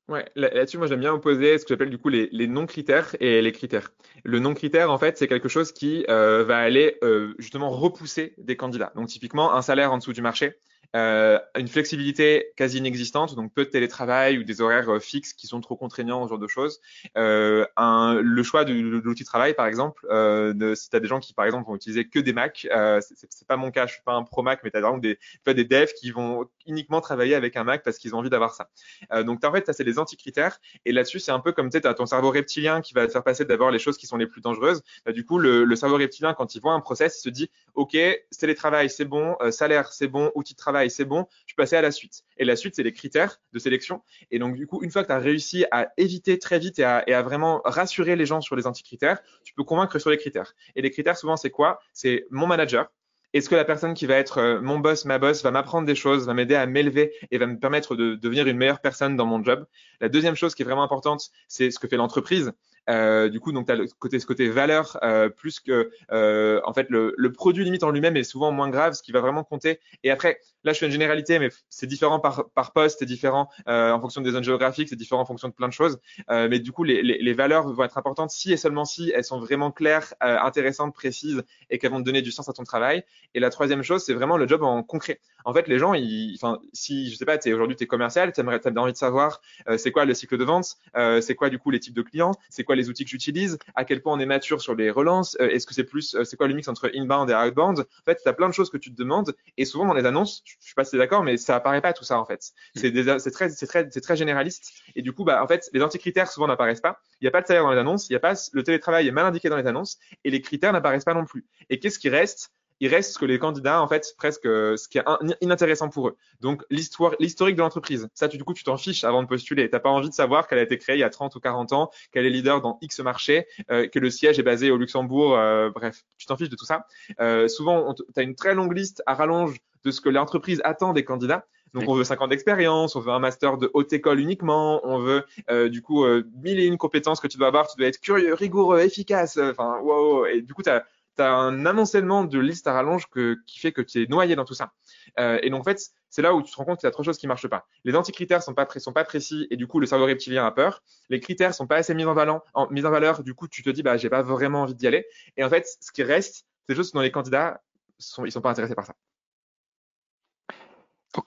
Ouais, 0.07 0.23
là-dessus, 0.35 0.77
moi 0.77 0.85
j'aime 0.85 0.99
bien 0.99 1.13
opposer 1.13 1.57
ce 1.57 1.65
que 1.65 1.69
j'appelle 1.69 1.89
du 1.89 1.97
coup 1.97 2.09
les, 2.09 2.47
non-critères 2.47 3.15
et 3.19 3.41
les 3.41 3.51
critères. 3.51 3.91
Le 4.23 4.37
non-critère, 4.39 4.91
en 4.91 4.99
fait, 4.99 5.17
c'est 5.17 5.27
quelque 5.27 5.49
chose 5.49 5.71
qui 5.71 6.05
euh, 6.09 6.43
va 6.43 6.57
aller 6.59 6.99
euh, 7.03 7.33
justement 7.39 7.71
repousser 7.71 8.35
des 8.37 8.55
candidats. 8.55 8.91
Donc 8.95 9.07
typiquement, 9.07 9.55
un 9.55 9.63
salaire 9.63 9.91
en 9.91 9.97
dessous 9.97 10.13
du 10.13 10.21
marché, 10.21 10.59
euh, 10.95 11.39
une 11.57 11.67
flexibilité 11.67 12.51
quasi 12.55 12.77
inexistante, 12.77 13.35
donc 13.35 13.53
peu 13.53 13.65
de 13.65 13.69
télétravail 13.69 14.37
ou 14.37 14.43
des 14.43 14.61
horaires 14.61 14.89
euh, 14.89 14.99
fixes 14.99 15.33
qui 15.33 15.47
sont 15.47 15.61
trop 15.61 15.75
contraignants, 15.75 16.23
ce 16.25 16.29
genre 16.29 16.39
de 16.39 16.47
choses. 16.47 16.79
Euh, 17.17 17.65
un, 17.77 18.19
le 18.21 18.43
choix 18.43 18.65
de, 18.65 18.73
de 18.73 19.01
l'outil 19.03 19.23
de 19.23 19.27
travail, 19.27 19.53
par 19.53 19.67
exemple, 19.67 20.05
euh, 20.09 20.75
si 20.75 20.89
tu 20.89 20.95
as 20.95 20.99
des 20.99 21.07
gens 21.07 21.19
qui, 21.19 21.33
par 21.33 21.45
exemple, 21.45 21.67
vont 21.67 21.75
utiliser 21.75 22.07
que 22.07 22.19
des 22.19 22.33
Mac, 22.33 22.67
euh, 22.71 22.99
c'est 23.01 23.47
pas 23.47 23.57
mon 23.57 23.71
cas, 23.71 23.87
je 23.87 23.93
suis 23.93 24.03
pas 24.03 24.13
un 24.13 24.23
pro 24.23 24.41
Mac, 24.43 24.61
mais 24.63 24.71
tu 24.71 24.77
as 24.77 24.99
des, 24.99 25.17
des 25.45 25.65
devs 25.65 25.93
qui 25.93 26.11
vont 26.11 26.45
uniquement 26.65 27.01
travailler 27.01 27.35
avec 27.35 27.55
un 27.57 27.63
Mac 27.63 27.83
parce 27.83 27.97
qu'ils 27.97 28.15
ont 28.15 28.19
envie 28.19 28.29
d'avoir 28.29 28.53
ça. 28.53 28.69
Euh, 29.13 29.23
donc 29.23 29.43
en 29.43 29.51
fait, 29.51 29.65
ça 29.65 29.73
c'est 29.73 29.83
des 29.83 29.99
anti-critères, 29.99 30.59
et 30.85 30.91
là-dessus, 30.91 31.19
c'est 31.19 31.31
un 31.31 31.39
peu 31.39 31.51
comme 31.51 31.69
tu 31.69 31.77
as 31.77 31.93
ton 31.93 32.05
cerveau 32.05 32.31
reptilien 32.31 32.81
qui 32.81 32.93
va 32.93 33.07
te 33.07 33.11
faire 33.11 33.23
passer 33.23 33.45
d'abord 33.45 33.71
les 33.71 33.79
choses 33.79 33.97
qui 33.97 34.07
sont 34.07 34.17
les 34.17 34.27
plus 34.27 34.41
dangereuses. 34.41 34.83
Bah, 35.05 35.11
du 35.11 35.25
coup, 35.25 35.37
le, 35.39 35.63
le, 35.63 35.75
cerveau 35.75 35.97
reptilien, 35.97 36.33
quand 36.33 36.55
il 36.55 36.61
voit 36.61 36.73
un 36.73 36.81
process, 36.81 37.17
il 37.19 37.21
se 37.21 37.29
dit, 37.29 37.49
OK, 37.73 37.97
télétravail, 38.39 38.89
c'est 38.89 39.05
bon, 39.05 39.35
salaire, 39.51 39.91
c'est 39.91 40.07
bon, 40.07 40.31
outil 40.35 40.53
de 40.53 40.57
travail, 40.57 40.74
c'est 40.89 41.05
bon, 41.05 41.27
je 41.45 41.55
passais 41.55 41.77
à 41.77 41.81
la 41.81 41.91
suite. 41.91 42.23
Et 42.37 42.45
la 42.45 42.55
suite, 42.55 42.75
c'est 42.75 42.83
les 42.83 42.93
critères 42.93 43.39
de 43.53 43.59
sélection. 43.59 44.01
Et 44.31 44.39
donc, 44.39 44.55
du 44.55 44.67
coup, 44.67 44.83
une 44.83 44.91
fois 44.91 45.03
que 45.03 45.07
tu 45.07 45.13
as 45.13 45.19
réussi 45.19 45.65
à 45.71 45.87
éviter 45.97 46.39
très 46.39 46.59
vite 46.59 46.79
et 46.79 46.83
à, 46.83 47.21
vraiment 47.21 47.61
rassurer 47.65 48.15
les 48.15 48.25
gens 48.25 48.41
sur 48.41 48.55
les 48.55 48.67
anti-critères, 48.67 49.21
tu 49.43 49.53
peux 49.53 49.63
convaincre 49.63 49.99
sur 49.99 50.09
les 50.09 50.17
critères. 50.17 50.53
Et 50.75 50.81
les 50.81 50.91
critères, 50.91 51.17
souvent, 51.17 51.37
c'est 51.37 51.49
quoi? 51.49 51.79
C'est 51.93 52.25
mon 52.29 52.47
manager. 52.47 52.91
Est-ce 53.33 53.49
que 53.49 53.55
la 53.55 53.65
personne 53.65 53.93
qui 53.93 54.05
va 54.05 54.15
être 54.15 54.37
euh, 54.37 54.61
mon 54.61 54.79
boss, 54.79 55.03
ma 55.03 55.19
boss, 55.19 55.43
va 55.43 55.51
m'apprendre 55.51 55.85
des 55.85 55.95
choses, 55.95 56.25
va 56.25 56.33
m'aider 56.33 56.55
à 56.55 56.65
m'élever 56.65 57.11
et 57.31 57.37
va 57.37 57.47
me 57.47 57.59
permettre 57.59 57.97
de 57.97 58.15
devenir 58.15 58.47
une 58.47 58.55
meilleure 58.55 58.79
personne 58.79 59.17
dans 59.17 59.25
mon 59.25 59.43
job? 59.43 59.65
La 59.99 60.07
deuxième 60.07 60.35
chose 60.35 60.55
qui 60.55 60.61
est 60.61 60.65
vraiment 60.65 60.83
importante, 60.83 61.31
c'est 61.49 61.69
ce 61.69 61.77
que 61.77 61.89
fait 61.89 61.97
l'entreprise. 61.97 62.53
Euh, 62.89 63.29
du 63.29 63.39
coup, 63.39 63.51
donc 63.51 63.65
tu 63.65 63.71
as 63.71 63.75
le 63.75 63.87
côté, 63.99 64.19
ce 64.19 64.25
côté 64.25 64.49
valeur 64.49 64.97
euh, 65.03 65.29
plus 65.29 65.59
que 65.59 65.91
euh, 66.11 66.61
en 66.65 66.73
fait 66.73 66.87
le, 66.89 67.13
le, 67.17 67.31
produit 67.31 67.63
limite 67.63 67.83
en 67.83 67.89
lui-même 67.89 68.15
est 68.15 68.23
souvent 68.23 68.51
moins 68.51 68.69
grave, 68.69 68.93
ce 68.93 69.01
qui 69.01 69.11
va 69.11 69.21
vraiment 69.21 69.43
compter. 69.43 69.79
Et 70.03 70.11
après, 70.11 70.39
là, 70.63 70.73
je 70.73 70.79
fais 70.79 70.85
une 70.85 70.91
généralité, 70.91 71.39
mais 71.39 71.49
c'est 71.69 71.87
différent 71.87 72.19
par, 72.19 72.49
par 72.53 72.73
poste, 72.73 72.99
c'est 72.99 73.05
différent 73.05 73.49
euh, 73.67 73.91
en 73.91 73.99
fonction 73.99 74.21
des 74.21 74.31
zones 74.31 74.43
géographiques, 74.43 74.89
c'est 74.89 74.95
différent 74.95 75.21
en 75.21 75.25
fonction 75.25 75.47
de 75.47 75.53
plein 75.53 75.67
de 75.67 75.73
choses. 75.73 75.99
Euh, 76.29 76.47
mais 76.49 76.59
du 76.59 76.71
coup, 76.71 76.83
les, 76.83 77.01
les, 77.01 77.17
les, 77.19 77.33
valeurs 77.33 77.67
vont 77.67 77.83
être 77.83 77.97
importantes 77.97 78.29
si 78.31 78.53
et 78.53 78.57
seulement 78.57 78.85
si 78.85 79.11
elles 79.15 79.23
sont 79.23 79.39
vraiment 79.39 79.71
claires, 79.71 80.13
intéressantes, 80.19 80.93
précises 80.93 81.43
et 81.69 81.77
qu'elles 81.77 81.91
vont 81.91 81.99
te 81.99 82.05
donner 82.05 82.21
du 82.21 82.31
sens 82.31 82.49
à 82.49 82.53
ton 82.53 82.63
travail. 82.63 83.03
Et 83.33 83.39
la 83.39 83.49
troisième 83.49 83.83
chose, 83.83 84.03
c'est 84.03 84.13
vraiment 84.13 84.37
le 84.37 84.47
job 84.47 84.63
en 84.63 84.83
concret. 84.83 85.19
En 85.43 85.53
fait, 85.53 85.67
les 85.67 85.77
gens, 85.77 85.93
enfin, 86.35 86.59
si 86.73 87.11
je 87.11 87.15
sais 87.15 87.25
pas, 87.25 87.37
aujourd'hui 87.45 87.75
tu 87.75 87.83
es 87.83 87.87
commercial, 87.87 88.31
tu 88.33 88.41
as 88.41 88.81
envie 88.81 88.91
de 88.91 88.97
savoir 88.97 89.41
c'est 89.77 89.91
quoi 89.91 90.05
le 90.05 90.13
cycle 90.13 90.37
de 90.37 90.43
vente, 90.43 90.77
c'est 91.21 91.35
quoi 91.35 91.49
du 91.49 91.59
coup 91.59 91.69
les 91.69 91.79
types 91.79 91.93
de 91.93 92.01
clients, 92.01 92.31
c'est 92.49 92.63
quoi 92.63 92.74
les 92.75 92.89
outils 92.89 93.03
que 93.03 93.09
j'utilise, 93.09 93.57
à 93.75 93.85
quel 93.85 94.01
point 94.01 94.13
on 94.13 94.19
est 94.19 94.25
mature 94.25 94.61
sur 94.61 94.75
les 94.75 94.89
relances, 94.91 95.37
euh, 95.39 95.49
est-ce 95.49 95.65
que 95.65 95.73
c'est 95.73 95.83
plus, 95.83 96.15
euh, 96.15 96.23
c'est 96.23 96.37
quoi 96.37 96.47
le 96.47 96.53
mix 96.53 96.67
entre 96.67 96.91
inbound 96.95 97.29
et 97.29 97.33
outbound? 97.33 97.79
En 97.79 98.03
fait, 98.05 98.19
tu 98.21 98.29
as 98.29 98.33
plein 98.33 98.49
de 98.49 98.53
choses 98.53 98.69
que 98.69 98.77
tu 98.77 98.91
te 98.91 98.97
demandes 98.97 99.35
et 99.57 99.65
souvent 99.65 99.85
dans 99.85 99.93
les 99.93 100.05
annonces, 100.05 100.41
je, 100.45 100.53
je 100.61 100.67
sais 100.67 100.73
pas 100.75 100.83
si 100.83 100.91
tu 100.91 100.95
es 100.97 100.99
d'accord, 100.99 101.23
mais 101.23 101.37
ça 101.37 101.55
apparaît 101.55 101.81
pas 101.81 101.93
tout 101.93 102.03
ça 102.03 102.19
en 102.19 102.25
fait. 102.25 102.51
Hmm. 102.75 102.79
C'est 102.79 103.19
c'est 103.19 103.31
très, 103.31 103.49
c'est 103.49 103.67
très, 103.67 103.87
c'est 103.89 104.01
très 104.01 104.15
généraliste 104.15 104.73
et 104.95 105.01
du 105.01 105.13
coup, 105.13 105.23
bah 105.23 105.43
en 105.43 105.47
fait, 105.47 105.69
les 105.73 105.81
anti-critères 105.81 106.31
souvent 106.31 106.47
n'apparaissent 106.47 106.81
pas. 106.81 106.99
Il 107.21 107.23
n'y 107.23 107.27
a 107.27 107.31
pas 107.31 107.41
de 107.41 107.47
salaire 107.47 107.63
dans 107.63 107.71
les 107.71 107.79
annonces, 107.79 108.09
il 108.09 108.13
y 108.13 108.15
a 108.15 108.19
pas 108.19 108.33
le 108.53 108.63
télétravail 108.63 109.07
est 109.07 109.11
mal 109.11 109.25
indiqué 109.25 109.49
dans 109.49 109.57
les 109.57 109.67
annonces 109.67 109.97
et 110.23 110.29
les 110.29 110.41
critères 110.41 110.73
n'apparaissent 110.73 111.05
pas 111.05 111.13
non 111.13 111.25
plus. 111.25 111.45
Et 111.69 111.79
qu'est-ce 111.79 111.99
qui 111.99 112.09
reste? 112.09 112.51
Il 112.79 112.89
reste 112.89 113.13
ce 113.13 113.19
que 113.19 113.25
les 113.25 113.39
candidats, 113.39 113.81
en 113.81 113.87
fait, 113.87 114.13
presque 114.17 114.45
euh, 114.45 114.75
ce 114.77 114.87
qui 114.87 114.97
est 114.97 115.03
inintéressant 115.41 115.89
pour 115.89 116.09
eux. 116.09 116.17
Donc, 116.41 116.63
l'histoire, 116.69 117.13
l'historique 117.19 117.55
de 117.55 117.61
l'entreprise. 117.61 118.09
Ça, 118.13 118.27
tu, 118.27 118.37
du 118.37 118.43
coup, 118.43 118.53
tu 118.53 118.63
t'en 118.63 118.77
fiches 118.77 119.03
avant 119.03 119.23
de 119.23 119.27
postuler. 119.27 119.69
T'as 119.69 119.79
pas 119.79 119.89
envie 119.89 120.09
de 120.09 120.13
savoir 120.13 120.47
qu'elle 120.47 120.59
a 120.59 120.63
été 120.63 120.77
créée 120.77 120.95
il 120.95 120.99
y 120.99 121.03
a 121.03 121.09
30 121.09 121.35
ou 121.35 121.39
40 121.39 121.73
ans, 121.73 121.89
qu'elle 122.11 122.25
est 122.25 122.29
leader 122.29 122.61
dans 122.61 122.77
X 122.81 122.99
marché, 122.99 123.47
euh, 123.71 123.87
que 123.87 123.99
le 123.99 124.09
siège 124.09 124.39
est 124.39 124.43
basé 124.43 124.71
au 124.71 124.77
Luxembourg. 124.77 125.37
Euh, 125.37 125.69
bref, 125.69 126.03
tu 126.17 126.25
t'en 126.25 126.37
fiches 126.37 126.49
de 126.49 126.55
tout 126.55 126.65
ça. 126.65 126.85
Euh, 127.19 127.47
souvent, 127.47 127.93
tu 127.93 128.03
as 128.17 128.21
une 128.21 128.35
très 128.35 128.55
longue 128.55 128.75
liste 128.75 129.03
à 129.05 129.13
rallonge 129.13 129.57
de 129.83 129.91
ce 129.91 130.01
que 130.01 130.09
l'entreprise 130.09 130.61
attend 130.63 130.93
des 130.93 131.05
candidats. 131.05 131.45
Donc, 131.75 131.89
on 131.89 131.93
veut 131.93 132.05
5 132.05 132.21
ans 132.21 132.27
d'expérience, 132.29 132.95
on 132.95 133.01
veut 133.01 133.11
un 133.11 133.19
master 133.19 133.57
de 133.57 133.69
haute 133.73 133.91
école 133.91 134.21
uniquement, 134.21 134.79
on 134.85 134.97
veut 134.97 135.25
euh, 135.49 135.67
du 135.67 135.81
coup 135.81 136.05
euh, 136.05 136.23
mille 136.41 136.57
et 136.57 136.65
une 136.65 136.77
compétences 136.77 137.19
que 137.19 137.27
tu 137.27 137.37
dois 137.37 137.47
avoir, 137.47 137.67
tu 137.67 137.75
dois 137.77 137.87
être 137.87 137.99
curieux, 137.99 138.33
rigoureux, 138.33 138.79
efficace. 138.79 139.37
Enfin, 139.37 139.79
wow. 139.81 140.25
Et 140.25 140.41
du 140.41 140.53
coup, 140.53 140.63
tu 140.63 140.69
as 140.69 140.85
tu 141.15 141.23
as 141.23 141.31
un 141.31 141.65
amoncellement 141.65 142.23
de 142.23 142.39
listes 142.39 142.67
à 142.67 142.73
rallonge 142.73 143.07
qui 143.47 143.59
fait 143.59 143.71
que 143.71 143.81
tu 143.81 144.03
es 144.03 144.07
noyé 144.07 144.35
dans 144.35 144.45
tout 144.45 144.53
ça. 144.53 144.73
Euh, 145.19 145.39
et 145.41 145.49
donc, 145.49 145.61
en 145.61 145.63
fait, 145.63 145.91
c'est 146.09 146.21
là 146.21 146.33
où 146.33 146.41
tu 146.41 146.51
te 146.51 146.57
rends 146.57 146.65
compte 146.65 146.79
qu'il 146.79 146.87
y 146.87 146.89
a 146.89 146.91
trop 146.91 147.03
de 147.03 147.05
choses 147.05 147.17
qui 147.17 147.27
marchent 147.27 147.47
pas. 147.47 147.67
Les 147.83 147.95
anti-critères 147.95 148.43
sont 148.43 148.53
pas, 148.53 148.67
sont 148.77 148.93
pas 148.93 149.03
précis 149.03 149.47
et 149.51 149.57
du 149.57 149.67
coup, 149.67 149.79
le 149.79 149.85
cerveau 149.85 150.05
reptilien 150.05 150.45
a 150.45 150.51
peur. 150.51 150.81
Les 151.09 151.19
critères 151.19 151.53
sont 151.53 151.67
pas 151.67 151.77
assez 151.77 151.93
mis 151.93 152.05
en 152.05 152.13
valeur, 152.13 153.23
du 153.23 153.33
coup, 153.33 153.47
tu 153.47 153.63
te 153.63 153.69
dis, 153.69 153.83
bah, 153.83 153.97
j'ai 153.97 154.09
pas 154.09 154.21
vraiment 154.21 154.61
envie 154.61 154.75
d'y 154.75 154.87
aller. 154.87 155.05
Et 155.37 155.43
en 155.43 155.49
fait, 155.49 155.67
ce 155.81 155.91
qui 155.91 156.03
reste, 156.03 156.45
c'est 156.67 156.75
juste 156.75 156.93
dans 156.93 157.01
les 157.01 157.11
candidats, 157.11 157.61
sont, 157.99 158.25
ils 158.25 158.31
sont 158.31 158.41
pas 158.41 158.49
intéressés 158.49 158.75
par 158.75 158.85
ça 158.85 158.95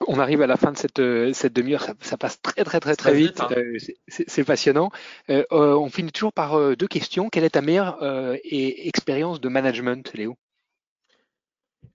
on 0.07 0.19
arrive 0.19 0.41
à 0.41 0.47
la 0.47 0.57
fin 0.57 0.71
de 0.71 0.77
cette, 0.77 0.99
euh, 0.99 1.33
cette 1.33 1.53
demi-heure, 1.53 1.85
ça, 2.01 2.17
passe 2.17 2.41
très 2.41 2.63
très 2.63 2.79
très 2.79 2.95
très, 2.95 3.13
vite, 3.13 3.39
hein. 3.41 3.49
euh, 3.55 3.77
c'est 4.07 4.43
passionnant. 4.43 4.91
Euh, 5.29 5.43
on 5.51 5.89
finit 5.89 6.11
toujours 6.11 6.33
par 6.33 6.75
deux 6.75 6.87
questions. 6.87 7.29
Quelle 7.29 7.43
est 7.43 7.51
ta 7.51 7.61
meilleure 7.61 7.99
expérience 8.43 9.41
de 9.41 9.49
management, 9.49 10.11
Léo? 10.13 10.37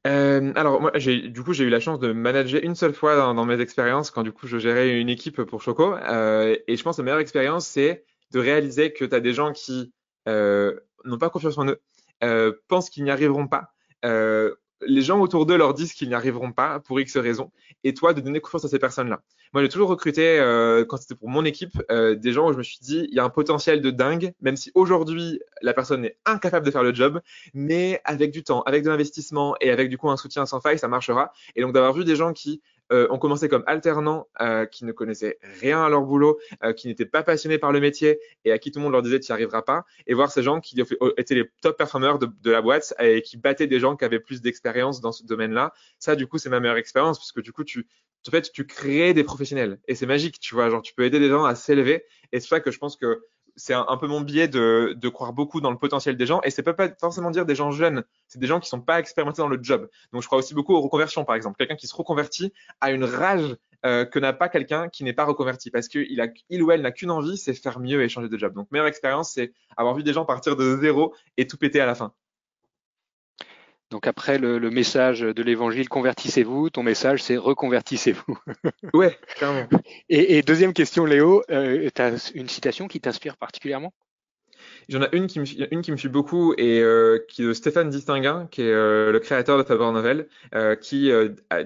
Alors 0.05 0.81
moi, 0.81 0.93
j'ai 0.97 1.29
du 1.29 1.43
coup 1.43 1.55
j'ai 1.55 1.65
eu 1.65 1.71
la 1.71 1.81
chance 1.81 1.99
de 1.99 2.13
manager 2.13 2.63
une 2.63 2.75
seule 2.75 2.93
fois 2.93 3.17
dans, 3.17 3.45
mes 3.45 3.61
expériences 3.61 4.11
quand 4.11 4.23
du 4.23 4.33
coup 4.33 4.47
je 4.47 4.59
gérais 4.59 4.99
une 5.01 5.09
équipe 5.09 5.43
pour 5.43 5.63
Choco. 5.63 5.97
et 5.97 6.77
je 6.77 6.83
pense 6.83 6.97
que 6.97 7.03
la 7.03 7.05
meilleure 7.05 7.21
expérience 7.21 7.67
c'est 7.67 8.05
de 8.33 8.39
réaliser 8.39 8.93
que 8.93 9.05
tu 9.05 9.15
as 9.15 9.21
des 9.21 9.33
gens 9.33 9.53
qui 9.53 9.93
n'ont 10.27 11.19
pas 11.19 11.31
confiance 11.31 11.57
en 11.59 11.67
eux, 11.67 12.61
pensent 12.69 12.91
qu'ils 12.91 13.05
n'y 13.05 13.11
arriveront 13.11 13.49
pas, 13.49 13.73
les 14.87 15.03
gens 15.03 15.21
autour 15.21 15.47
d'eux 15.47 15.57
leur 15.57 15.75
disent 15.75 15.93
qu'ils 15.93 16.09
n'y 16.09 16.15
arriveront 16.15 16.53
pas 16.53 16.81
pour 16.81 17.01
X 17.01 17.17
raisons, 17.17 17.51
et 17.85 17.95
toi 17.95 18.15
de 18.15 18.21
donner 18.21 18.41
confiance 18.41 18.65
à 18.65 18.69
ces 18.69 18.79
personnes-là. 18.79 19.21
Moi, 19.53 19.63
j'ai 19.63 19.69
toujours 19.69 19.89
recruté, 19.89 20.39
euh, 20.41 20.85
quand 20.85 20.97
c'était 20.97 21.15
pour 21.15 21.29
mon 21.29 21.45
équipe, 21.45 21.81
euh, 21.91 22.15
des 22.15 22.33
gens 22.33 22.49
où 22.49 22.53
je 22.53 22.59
me 22.59 22.63
suis 22.63 22.79
dit, 22.81 23.07
il 23.09 23.15
y 23.15 23.21
a 23.21 23.25
un 23.25 23.31
potentiel 23.31 23.81
de 23.81 23.91
dingue, 23.91 24.33
même 24.41 24.57
si 24.57 24.73
aujourd'hui 24.75 25.41
la 25.63 25.73
personne 25.73 26.05
est 26.05 26.17
incapable 26.25 26.67
de 26.67 26.71
faire 26.71 26.83
le 26.83 26.95
job, 26.95 27.21
mais 27.53 28.01
avec 28.05 28.33
du 28.33 28.43
temps, 28.43 28.63
avec 28.63 28.83
de 28.83 28.91
l'investissement 28.91 29.55
et 29.61 29.71
avec 29.71 29.89
du 29.89 29.99
coup 29.99 30.11
un 30.11 30.17
soutien 30.17 30.47
sans 30.47 30.61
faille, 30.61 30.79
ça 30.79 30.89
marchera. 30.89 31.33
Et 31.57 31.63
donc 31.63 31.73
d'avoir 31.73 31.93
vu 31.93 32.05
des 32.05 32.17
gens 32.17 32.33
qui 32.33 32.63
euh, 32.93 33.07
ont 33.11 33.19
commencé 33.19 33.49
comme 33.49 33.65
alternants, 33.67 34.29
euh, 34.41 34.67
qui 34.67 34.85
ne 34.85 34.93
connaissaient 34.93 35.39
rien 35.61 35.83
à 35.83 35.89
leur 35.89 36.03
boulot, 36.03 36.39
euh, 36.63 36.73
qui 36.73 36.87
n'étaient 36.89 37.07
pas 37.07 37.23
passionnés 37.23 37.59
par 37.59 37.73
le 37.73 37.81
métier 37.81 38.19
et 38.45 38.53
à 38.53 38.59
qui 38.59 38.71
tout 38.71 38.79
le 38.79 38.85
monde 38.85 38.93
leur 38.93 39.03
disait 39.03 39.21
tu 39.21 39.33
n'y 39.33 39.35
arriveras 39.35 39.63
pas, 39.63 39.85
et 40.07 40.15
voir 40.15 40.31
ces 40.31 40.43
gens 40.43 40.61
qui 40.61 40.81
étaient 41.17 41.35
les 41.35 41.51
top 41.63 41.79
performers 41.79 42.19
de, 42.19 42.29
de, 42.43 42.51
la 42.51 42.61
boîte 42.61 42.95
et 43.01 43.23
qui 43.23 43.37
battaient 43.37 43.67
des 43.67 43.81
gens 43.81 43.97
qui 43.97 44.05
avaient 44.05 44.21
plus 44.21 44.43
d'expérience 44.43 45.01
dans 45.01 45.13
ce 45.13 45.25
domaine-là. 45.25 45.73
Ça, 45.99 46.15
du 46.15 46.27
coup, 46.27 46.39
c'est 46.39 46.51
ma 46.51 46.61
meilleure 46.61 46.77
expérience 46.77 47.19
puisque 47.19 47.41
du 47.41 47.53
coup, 47.53 47.65
tu, 47.65 47.87
en 48.29 48.31
fait, 48.31 48.53
tu 48.53 48.67
crées 48.67 49.15
des 49.15 49.25
professionnels 49.25 49.79
et 49.89 49.95
c'est 49.95 50.07
magique, 50.07 50.39
tu 50.41 50.55
vois. 50.55 50.71
Genre, 50.71 50.83
tu 50.83 50.95
peux 50.95 51.05
aider 51.05 51.19
des 51.19 51.29
gens 51.29 51.45
à 51.45 51.55
s'élever 51.55 52.05
et 52.33 52.41
c'est 52.41 52.49
ça 52.49 52.61
que 52.61 52.71
je 52.71 52.79
pense 52.79 52.97
que 52.97 53.25
c'est 53.57 53.75
un, 53.75 53.97
peu 53.97 54.07
mon 54.07 54.21
biais 54.21 54.49
de, 54.49 54.95
de, 54.97 55.09
croire 55.09 55.33
beaucoup 55.33 55.61
dans 55.61 55.71
le 55.71 55.79
potentiel 55.79 56.17
des 56.17 56.27
gens. 56.27 56.41
Et 56.43 56.51
ça 56.51 56.63
peut 56.63 56.75
pas 56.75 56.89
forcément 57.01 57.31
dire 57.31 57.47
des 57.47 57.55
gens 57.55 57.71
jeunes. 57.71 58.03
C'est 58.27 58.39
des 58.39 58.47
gens 58.47 58.61
qui 58.61 58.69
sont 58.69 58.81
pas 58.81 58.99
expérimentés 58.99 59.43
dans 59.43 59.49
le 59.49 59.59
job. 59.63 59.89
Donc, 60.13 60.23
je 60.23 60.27
crois 60.27 60.39
aussi 60.39 60.55
beaucoup 60.55 60.75
aux 60.75 60.81
reconversions, 60.81 61.25
par 61.25 61.37
exemple. 61.37 61.57
Quelqu'un 61.57 61.77
qui 61.77 61.87
se 61.87 61.95
reconvertit 61.95 62.53
a 62.81 62.91
une 62.91 63.05
rage 63.05 63.57
euh, 63.87 64.05
que 64.05 64.19
n'a 64.19 64.33
pas 64.33 64.49
quelqu'un 64.49 64.89
qui 64.89 65.05
n'est 65.05 65.13
pas 65.13 65.25
reconverti 65.25 65.71
parce 65.71 65.89
qu'il 65.89 66.07
il 66.49 66.63
ou 66.63 66.71
elle 66.73 66.83
n'a 66.83 66.91
qu'une 66.91 67.11
envie, 67.11 67.37
c'est 67.37 67.55
faire 67.55 67.79
mieux 67.79 68.03
et 68.03 68.09
changer 68.09 68.29
de 68.29 68.39
job. 68.39 68.55
Donc, 68.55 68.71
meilleure 68.73 68.87
expérience, 68.87 69.33
c'est 69.33 69.53
avoir 69.77 69.95
vu 69.95 70.03
des 70.03 70.13
gens 70.13 70.25
partir 70.25 70.57
de 70.57 70.77
zéro 70.79 71.15
et 71.37 71.47
tout 71.47 71.57
péter 71.57 71.81
à 71.81 71.87
la 71.87 71.95
fin. 71.95 72.13
Donc 73.91 74.07
après 74.07 74.39
le, 74.39 74.59
message 74.71 75.21
de 75.21 75.43
l'évangile 75.43 75.89
convertissez-vous, 75.89 76.71
ton 76.71 76.83
message 76.83 77.23
c'est 77.23 77.37
reconvertissez-vous. 77.37 78.39
ouais, 78.95 79.19
clairement. 79.37 79.69
Et, 80.09 80.43
deuxième 80.43 80.73
question, 80.73 81.05
Léo, 81.05 81.43
euh, 81.51 81.89
tu 81.95 82.03
as 82.03 82.33
une 82.35 82.49
citation 82.49 82.89
qui 82.89 83.01
t'inspire 83.01 83.37
particulièrement? 83.37 83.93
J'en 84.89 85.03
ai 85.03 85.09
une 85.13 85.27
qui 85.27 85.41
me, 85.41 85.45
une 85.73 85.83
qui 85.83 85.93
me 85.93 85.97
suit 85.97 86.09
beaucoup 86.09 86.55
et 86.59 86.81
euh, 86.81 87.25
qui 87.29 87.43
est 87.43 87.47
de 87.47 87.53
Stéphane 87.53 87.89
Distinguin, 87.89 88.47
qui 88.51 88.63
est 88.63 88.71
euh, 88.73 89.13
le 89.13 89.19
créateur 89.19 89.59
de 89.59 89.63
Faber 89.63 89.91
Novel, 89.93 90.29
euh, 90.55 90.77
qui 90.77 91.11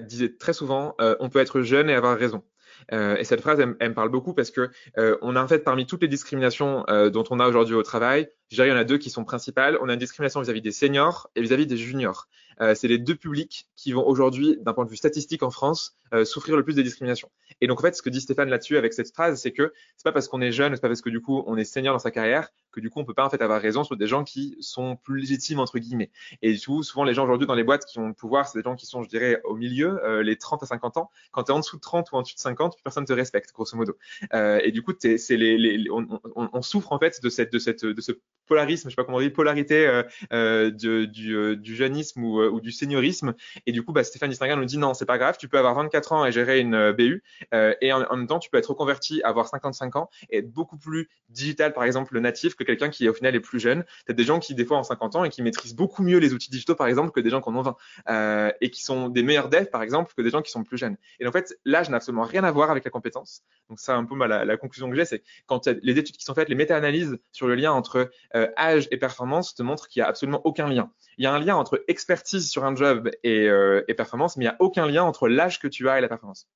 disait 0.01 0.35
très 0.37 0.53
souvent 0.53 0.95
on 0.99 1.29
peut 1.29 1.39
être 1.39 1.61
jeune 1.61 1.89
et 1.89 1.93
avoir 1.93 2.17
raison. 2.17 2.43
Euh, 2.91 3.17
et 3.17 3.23
cette 3.23 3.41
phrase, 3.41 3.59
elle, 3.59 3.89
me 3.89 3.93
parle 3.93 4.09
beaucoup 4.09 4.33
parce 4.33 4.51
que 4.51 4.69
euh, 4.97 5.17
on 5.21 5.35
a 5.35 5.43
en 5.43 5.47
fait 5.47 5.59
parmi 5.59 5.85
toutes 5.85 6.01
les 6.01 6.07
discriminations 6.07 6.85
euh, 6.89 7.09
dont 7.09 7.23
on 7.29 7.39
a 7.39 7.47
aujourd'hui 7.47 7.75
au 7.75 7.83
travail, 7.83 8.29
je 8.49 8.55
dirais 8.55 8.67
il 8.67 8.71
y 8.71 8.73
en 8.73 8.77
a 8.77 8.83
deux 8.83 8.97
qui 8.97 9.09
sont 9.09 9.23
principales. 9.23 9.77
On 9.81 9.89
a 9.89 9.93
une 9.93 9.99
discrimination 9.99 10.41
vis-à-vis 10.41 10.61
des 10.61 10.71
seniors 10.71 11.29
et 11.35 11.41
vis-à-vis 11.41 11.67
des 11.67 11.77
juniors. 11.77 12.27
Euh, 12.61 12.75
c'est 12.75 12.87
les 12.87 12.97
deux 12.97 13.15
publics 13.15 13.67
qui 13.75 13.91
vont 13.91 14.05
aujourd'hui, 14.05 14.57
d'un 14.61 14.73
point 14.73 14.85
de 14.85 14.89
vue 14.89 14.97
statistique 14.97 15.43
en 15.43 15.51
France, 15.51 15.97
euh, 16.13 16.25
souffrir 16.25 16.57
le 16.57 16.63
plus 16.63 16.75
des 16.75 16.83
discriminations. 16.83 17.29
Et 17.61 17.67
donc 17.67 17.79
en 17.79 17.83
fait, 17.83 17.95
ce 17.95 18.01
que 18.01 18.09
dit 18.09 18.21
Stéphane 18.21 18.49
là-dessus 18.49 18.77
avec 18.77 18.93
cette 18.93 19.13
phrase, 19.13 19.39
c'est 19.41 19.51
que 19.51 19.73
c'est 19.95 20.03
pas 20.03 20.11
parce 20.11 20.27
qu'on 20.27 20.41
est 20.41 20.51
jeune, 20.51 20.73
c'est 20.75 20.81
pas 20.81 20.87
parce 20.87 21.01
que 21.01 21.09
du 21.09 21.21
coup 21.21 21.43
on 21.45 21.55
est 21.57 21.65
senior 21.65 21.93
dans 21.93 21.99
sa 21.99 22.11
carrière 22.11 22.49
que 22.71 22.79
du 22.79 22.89
coup 22.89 22.99
on 22.99 23.05
peut 23.05 23.13
pas 23.13 23.25
en 23.25 23.29
fait 23.29 23.41
avoir 23.41 23.61
raison 23.61 23.83
sur 23.83 23.97
des 23.97 24.07
gens 24.07 24.23
qui 24.23 24.57
sont 24.59 24.95
plus 24.95 25.19
légitimes 25.19 25.59
entre 25.59 25.79
guillemets. 25.79 26.11
Et 26.41 26.53
du 26.53 26.65
coup, 26.65 26.83
souvent 26.83 27.03
les 27.03 27.13
gens 27.13 27.23
aujourd'hui 27.23 27.47
dans 27.47 27.55
les 27.55 27.63
boîtes 27.63 27.85
qui 27.85 27.99
ont 27.99 28.07
le 28.07 28.13
pouvoir, 28.13 28.47
c'est 28.47 28.59
des 28.59 28.63
gens 28.63 28.75
qui 28.75 28.85
sont, 28.85 29.03
je 29.03 29.09
dirais, 29.09 29.41
au 29.43 29.55
milieu, 29.55 30.03
euh, 30.03 30.23
les 30.23 30.35
30 30.35 30.63
à 30.63 30.65
50 30.65 30.97
ans. 30.97 31.09
Quand 31.31 31.43
tu 31.43 31.51
es 31.51 31.55
en 31.55 31.59
dessous 31.59 31.77
de 31.77 31.81
30 31.81 32.11
ou 32.11 32.15
en 32.15 32.21
dessous 32.21 32.35
de 32.35 32.39
50, 32.39 32.77
personne 32.83 33.05
te 33.05 33.13
respecte, 33.13 33.51
grosso 33.53 33.75
modo. 33.77 33.97
Euh, 34.33 34.59
et 34.63 34.71
du 34.71 34.81
coup, 34.81 34.93
c'est 34.99 35.17
les, 35.31 35.87
on, 35.91 36.07
on, 36.35 36.61
souffre 36.61 36.91
en 36.91 36.99
fait 36.99 37.21
de 37.21 37.29
cette 37.29 37.51
de 37.51 37.59
cette 37.59 37.85
de 37.85 38.01
ce 38.01 38.11
polarisme, 38.47 38.89
je 38.89 38.93
sais 38.93 38.95
pas 38.95 39.03
comment 39.03 39.17
on 39.17 39.21
dit, 39.21 39.29
polarité 39.29 40.03
euh 40.31 40.71
du, 40.71 41.07
du, 41.07 41.57
du, 41.57 41.75
jeunisme 41.75 42.23
ou, 42.23 42.48
ou, 42.51 42.59
du 42.61 42.71
seniorisme. 42.71 43.33
Et 43.65 43.71
du 43.71 43.83
coup, 43.83 43.91
bah, 43.91 44.03
Stéphane 44.03 44.29
Distinguin 44.29 44.55
nous 44.55 44.65
dit 44.65 44.77
non, 44.77 44.93
c'est 44.93 45.05
pas 45.05 45.17
grave, 45.17 45.37
tu 45.39 45.47
peux 45.47 45.57
avoir 45.57 45.75
24 45.75 46.11
ans 46.11 46.25
et 46.25 46.31
gérer 46.31 46.59
une 46.59 46.91
BU, 46.91 47.23
et 47.53 47.93
en, 47.93 48.15
même 48.15 48.27
temps, 48.27 48.39
tu 48.39 48.49
peux 48.49 48.57
être 48.57 48.69
reconverti, 48.69 49.21
avoir 49.23 49.47
55 49.47 49.95
ans 49.95 50.09
et 50.29 50.39
être 50.39 50.51
beaucoup 50.51 50.77
plus 50.77 51.09
digital, 51.29 51.73
par 51.73 51.83
exemple, 51.83 52.13
le 52.13 52.19
natif, 52.19 52.55
que 52.55 52.63
quelqu'un 52.63 52.89
qui 52.89 53.07
au 53.07 53.13
final 53.13 53.35
est 53.35 53.39
plus 53.39 53.59
jeune. 53.59 53.83
Peut-être 54.05 54.17
des 54.17 54.23
gens 54.23 54.39
qui 54.39 54.55
des 54.55 54.65
fois 54.65 54.77
ont 54.77 54.83
50 54.83 55.15
ans 55.15 55.23
et 55.23 55.29
qui 55.29 55.41
maîtrisent 55.41 55.75
beaucoup 55.75 56.03
mieux 56.03 56.17
les 56.17 56.33
outils 56.33 56.49
digitaux, 56.49 56.75
par 56.75 56.87
exemple, 56.87 57.11
que 57.11 57.19
des 57.19 57.29
gens 57.29 57.41
qui 57.41 57.49
en 57.49 57.55
ont 57.55 57.61
20, 57.61 57.75
euh, 58.09 58.51
et 58.61 58.69
qui 58.69 58.83
sont 58.83 59.09
des 59.09 59.23
meilleurs 59.23 59.49
devs, 59.49 59.69
par 59.69 59.83
exemple, 59.83 60.13
que 60.15 60.21
des 60.21 60.29
gens 60.29 60.41
qui 60.41 60.51
sont 60.51 60.63
plus 60.63 60.77
jeunes. 60.77 60.97
Et 61.19 61.27
en 61.27 61.31
fait, 61.31 61.57
l'âge 61.65 61.89
n'a 61.89 61.97
absolument 61.97 62.23
rien 62.23 62.43
à 62.43 62.51
voir 62.51 62.71
avec 62.71 62.83
la 62.83 62.91
compétence. 62.91 63.43
Donc 63.69 63.79
ça, 63.79 63.95
un 63.95 64.05
peu 64.05 64.15
la, 64.27 64.45
la 64.45 64.57
conclusion 64.57 64.89
que 64.89 64.95
j'ai, 64.95 65.05
c'est 65.05 65.23
quand 65.45 65.67
les 65.67 65.97
études 65.97 66.17
qui 66.17 66.25
sont 66.25 66.33
faites, 66.33 66.49
les 66.49 66.55
méta-analyses 66.55 67.17
sur 67.31 67.47
le 67.47 67.55
lien 67.55 67.71
entre 67.71 68.09
euh, 68.35 68.47
âge 68.57 68.87
et 68.91 68.97
performance 68.97 69.55
te 69.55 69.63
montrent 69.63 69.87
qu'il 69.87 70.01
y 70.01 70.03
a 70.03 70.07
absolument 70.07 70.41
aucun 70.45 70.67
lien. 70.67 70.91
Il 71.17 71.23
y 71.23 71.27
a 71.27 71.33
un 71.33 71.39
lien 71.39 71.55
entre 71.55 71.83
expertise 71.87 72.38
sur 72.47 72.65
un 72.65 72.75
job 72.75 73.09
et, 73.23 73.47
euh, 73.47 73.83
et 73.87 73.93
performance, 73.93 74.37
mais 74.37 74.45
il 74.45 74.47
n'y 74.47 74.53
a 74.53 74.57
aucun 74.59 74.87
lien 74.87 75.03
entre 75.03 75.27
l'âge 75.27 75.59
que 75.59 75.67
tu 75.67 75.89
as 75.89 75.97
et 75.97 76.01
la 76.01 76.07
performance. 76.07 76.47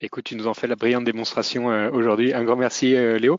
Écoute, 0.00 0.24
tu 0.24 0.36
nous 0.36 0.48
en 0.48 0.54
fais 0.54 0.66
la 0.66 0.74
brillante 0.74 1.04
démonstration 1.04 1.70
euh, 1.70 1.90
aujourd'hui. 1.90 2.34
Un 2.34 2.42
grand 2.42 2.56
merci, 2.56 2.96
euh, 2.96 3.18
Léo. 3.18 3.36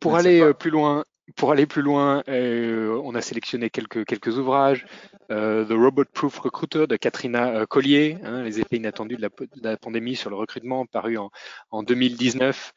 Pour 0.00 0.16
aller 0.16 0.52
plus 0.54 0.70
loin, 0.70 1.04
pour 1.36 1.52
aller 1.52 1.66
plus 1.66 1.82
loin, 1.82 2.22
on 2.28 3.14
a 3.14 3.20
sélectionné 3.20 3.70
quelques 3.70 4.04
quelques 4.04 4.38
ouvrages. 4.38 4.86
The 5.28 5.72
Robot 5.72 6.04
Proof 6.12 6.38
Recruiter 6.38 6.86
de 6.86 6.96
Katrina 6.96 7.66
Collier, 7.66 8.18
hein, 8.22 8.42
les 8.42 8.60
effets 8.60 8.76
inattendus 8.76 9.16
de 9.16 9.28
la, 9.62 9.76
pandémie 9.76 10.14
sur 10.14 10.28
le 10.30 10.36
recrutement, 10.36 10.86
paru 10.86 11.16
en, 11.16 11.30
en 11.70 11.82
2019. 11.82 12.72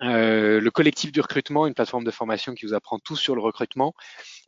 le 0.00 0.68
collectif 0.70 1.12
du 1.12 1.20
recrutement, 1.20 1.66
une 1.66 1.74
plateforme 1.74 2.04
de 2.04 2.10
formation 2.10 2.54
qui 2.54 2.66
vous 2.66 2.74
apprend 2.74 2.98
tout 2.98 3.16
sur 3.16 3.36
le 3.36 3.40
recrutement. 3.40 3.94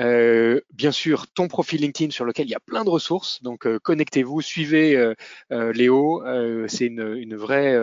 Euh, 0.00 0.60
bien 0.72 0.90
sûr, 0.90 1.28
ton 1.28 1.46
profil 1.46 1.82
LinkedIn 1.82 2.10
sur 2.10 2.24
lequel 2.24 2.46
il 2.46 2.50
y 2.50 2.56
a 2.56 2.60
plein 2.60 2.82
de 2.82 2.90
ressources. 2.90 3.40
Donc, 3.44 3.64
euh, 3.64 3.78
connectez-vous, 3.78 4.40
suivez 4.40 5.12
Léo. 5.50 6.24
C'est 6.66 6.86
une, 6.86 7.14
une, 7.16 7.36
vraie, 7.36 7.78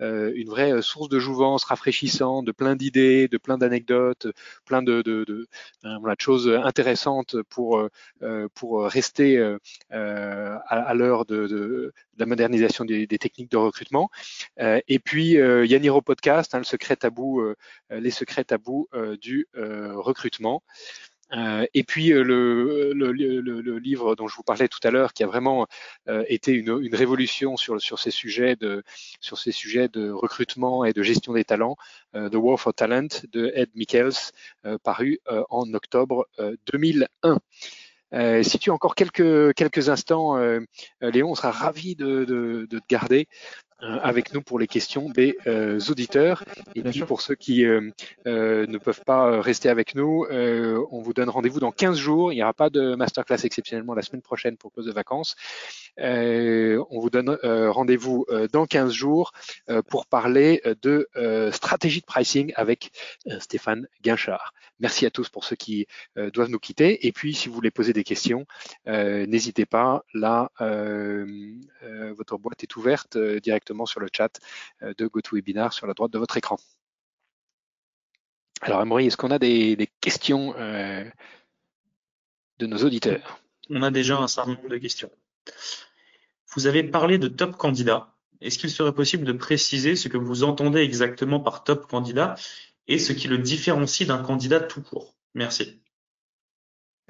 une 0.00 0.48
vraie 0.48 0.82
source 0.82 1.08
de 1.08 1.18
jouvence 1.18 1.64
rafraîchissante, 1.64 2.44
de 2.44 2.52
plein 2.52 2.76
d'idées, 2.76 3.28
de 3.28 3.38
plein 3.38 3.58
d'anecdotes, 3.58 4.26
plein 4.64 4.82
de, 4.82 5.02
de, 5.02 5.24
de, 5.24 5.46
voilà, 5.82 6.14
de, 6.14 6.20
choses 6.20 6.48
intéressantes 6.48 7.36
pour, 7.48 7.88
pour 8.54 8.84
rester 8.84 9.38
à, 9.90 10.56
à 10.66 10.94
l'heure 10.94 11.24
de, 11.26 11.92
la 12.16 12.26
modernisation 12.26 12.84
des, 12.84 13.06
des 13.06 13.18
techniques 13.18 13.50
de 13.50 13.56
recrutement. 13.56 14.10
et 14.58 14.98
puis, 14.98 15.32
Yaniro 15.32 16.00
Podcast 16.02 16.54
Hein, 16.54 16.58
le 16.58 16.64
secret 16.64 16.96
tabou, 16.96 17.40
euh, 17.40 17.56
les 17.90 18.10
secrets 18.10 18.44
tabous 18.44 18.88
euh, 18.94 19.16
du 19.16 19.48
euh, 21.32 21.66
et 21.74 21.84
puis 21.84 22.08
le, 22.08 22.92
le, 22.92 23.78
livre 23.78 24.14
dont 24.14 24.28
je 24.28 24.36
vous 24.36 24.42
parlais 24.42 24.68
tout 24.68 24.78
à 24.82 24.90
l'heure, 24.90 25.12
qui 25.12 25.22
a 25.22 25.26
vraiment 25.26 25.66
été 26.06 26.52
une, 26.52 26.78
une, 26.82 26.94
révolution 26.94 27.56
sur, 27.56 27.80
sur, 27.80 27.98
ces 27.98 28.10
sujets 28.10 28.56
de, 28.56 28.82
sur 29.20 29.38
ces 29.38 29.52
sujets 29.52 29.88
de 29.88 30.10
recrutement 30.10 30.84
et 30.84 30.92
de 30.92 31.02
gestion 31.02 31.32
des 31.32 31.44
talents, 31.44 31.76
The 32.12 32.34
War 32.34 32.58
for 32.58 32.74
Talent 32.74 33.08
de 33.32 33.52
Ed 33.54 33.70
Michaels, 33.74 34.32
paru 34.82 35.20
en 35.50 35.72
octobre 35.74 36.28
2001. 36.72 37.40
si 38.42 38.58
tu 38.58 38.70
as 38.70 38.74
encore 38.74 38.94
quelques, 38.94 39.54
quelques 39.54 39.88
instants, 39.88 40.36
Léon, 41.00 41.30
on 41.30 41.34
sera 41.34 41.50
ravi 41.50 41.96
de, 41.96 42.24
de, 42.24 42.66
de 42.70 42.78
te 42.78 42.84
garder 42.88 43.26
euh, 43.26 43.63
avec 43.80 44.32
nous 44.32 44.42
pour 44.42 44.58
les 44.58 44.66
questions 44.66 45.08
des 45.10 45.36
euh, 45.46 45.78
auditeurs. 45.88 46.44
Et 46.74 46.82
puis 46.82 47.00
pour 47.00 47.20
ceux 47.20 47.34
qui 47.34 47.64
euh, 47.64 47.90
ne 48.24 48.78
peuvent 48.78 49.02
pas 49.04 49.40
rester 49.40 49.68
avec 49.68 49.94
nous, 49.94 50.26
on 50.30 51.02
vous 51.02 51.12
donne 51.12 51.28
rendez-vous 51.28 51.60
dans 51.60 51.72
15 51.72 51.96
jours. 51.96 52.32
Il 52.32 52.36
n'y 52.36 52.42
aura 52.42 52.54
pas 52.54 52.70
de 52.70 52.94
masterclass 52.94 53.44
exceptionnellement 53.44 53.94
la 53.94 54.02
semaine 54.02 54.22
prochaine 54.22 54.56
pour 54.56 54.72
cause 54.72 54.86
de 54.86 54.92
vacances. 54.92 55.36
on 55.98 57.00
vous 57.00 57.10
donne 57.10 57.38
rendez-vous 57.42 58.26
dans 58.52 58.66
15 58.66 58.92
jours 58.92 59.32
pour 59.88 60.06
parler 60.06 60.62
de 60.82 61.08
stratégie 61.52 62.00
de 62.00 62.06
pricing 62.06 62.52
avec 62.56 62.90
Stéphane 63.38 63.86
Guinchard. 64.02 64.54
Merci 64.80 65.06
à 65.06 65.10
tous 65.10 65.28
pour 65.28 65.44
ceux 65.44 65.56
qui 65.56 65.86
doivent 66.16 66.50
nous 66.50 66.58
quitter. 66.58 67.06
Et 67.06 67.12
puis 67.12 67.34
si 67.34 67.48
vous 67.48 67.54
voulez 67.54 67.70
poser 67.70 67.92
des 67.92 68.04
questions, 68.04 68.46
n'hésitez 68.86 69.66
pas. 69.66 70.04
Là, 70.14 70.50
votre 70.60 72.38
boîte 72.38 72.62
est 72.62 72.76
ouverte 72.76 73.16
directement 73.18 73.86
sur 73.86 74.00
le 74.00 74.08
chat 74.14 74.40
euh, 74.82 74.94
de 74.96 75.06
GoToWebinar 75.06 75.72
sur 75.72 75.86
la 75.86 75.94
droite 75.94 76.12
de 76.12 76.18
votre 76.18 76.36
écran. 76.36 76.56
Alors, 78.60 78.80
Amaury, 78.80 79.06
est-ce 79.06 79.16
qu'on 79.16 79.30
a 79.30 79.38
des, 79.38 79.88
questions 80.00 80.54
euh, 80.56 81.04
de 82.58 82.66
nos 82.66 82.78
auditeurs? 82.78 83.40
On 83.70 83.82
a 83.82 83.90
déjà 83.90 84.18
un 84.18 84.28
certain 84.28 84.54
nombre 84.54 84.68
de 84.68 84.78
questions. 84.78 85.10
Vous 86.54 86.66
avez 86.66 86.84
parlé 86.84 87.18
de 87.18 87.28
top 87.28 87.56
candidat. 87.56 88.14
Est-ce 88.40 88.58
qu'il 88.58 88.70
serait 88.70 88.94
possible 88.94 89.24
de 89.24 89.32
préciser 89.32 89.96
ce 89.96 90.08
que 90.08 90.16
vous 90.16 90.44
entendez 90.44 90.80
exactement 90.80 91.40
par 91.40 91.64
top 91.64 91.86
candidat? 91.88 92.36
Et 92.88 92.98
ce 92.98 93.12
qui 93.12 93.28
le 93.28 93.38
différencie 93.38 94.06
d'un 94.06 94.18
candidat 94.18 94.60
tout 94.60 94.82
court 94.82 95.14
Merci. 95.34 95.83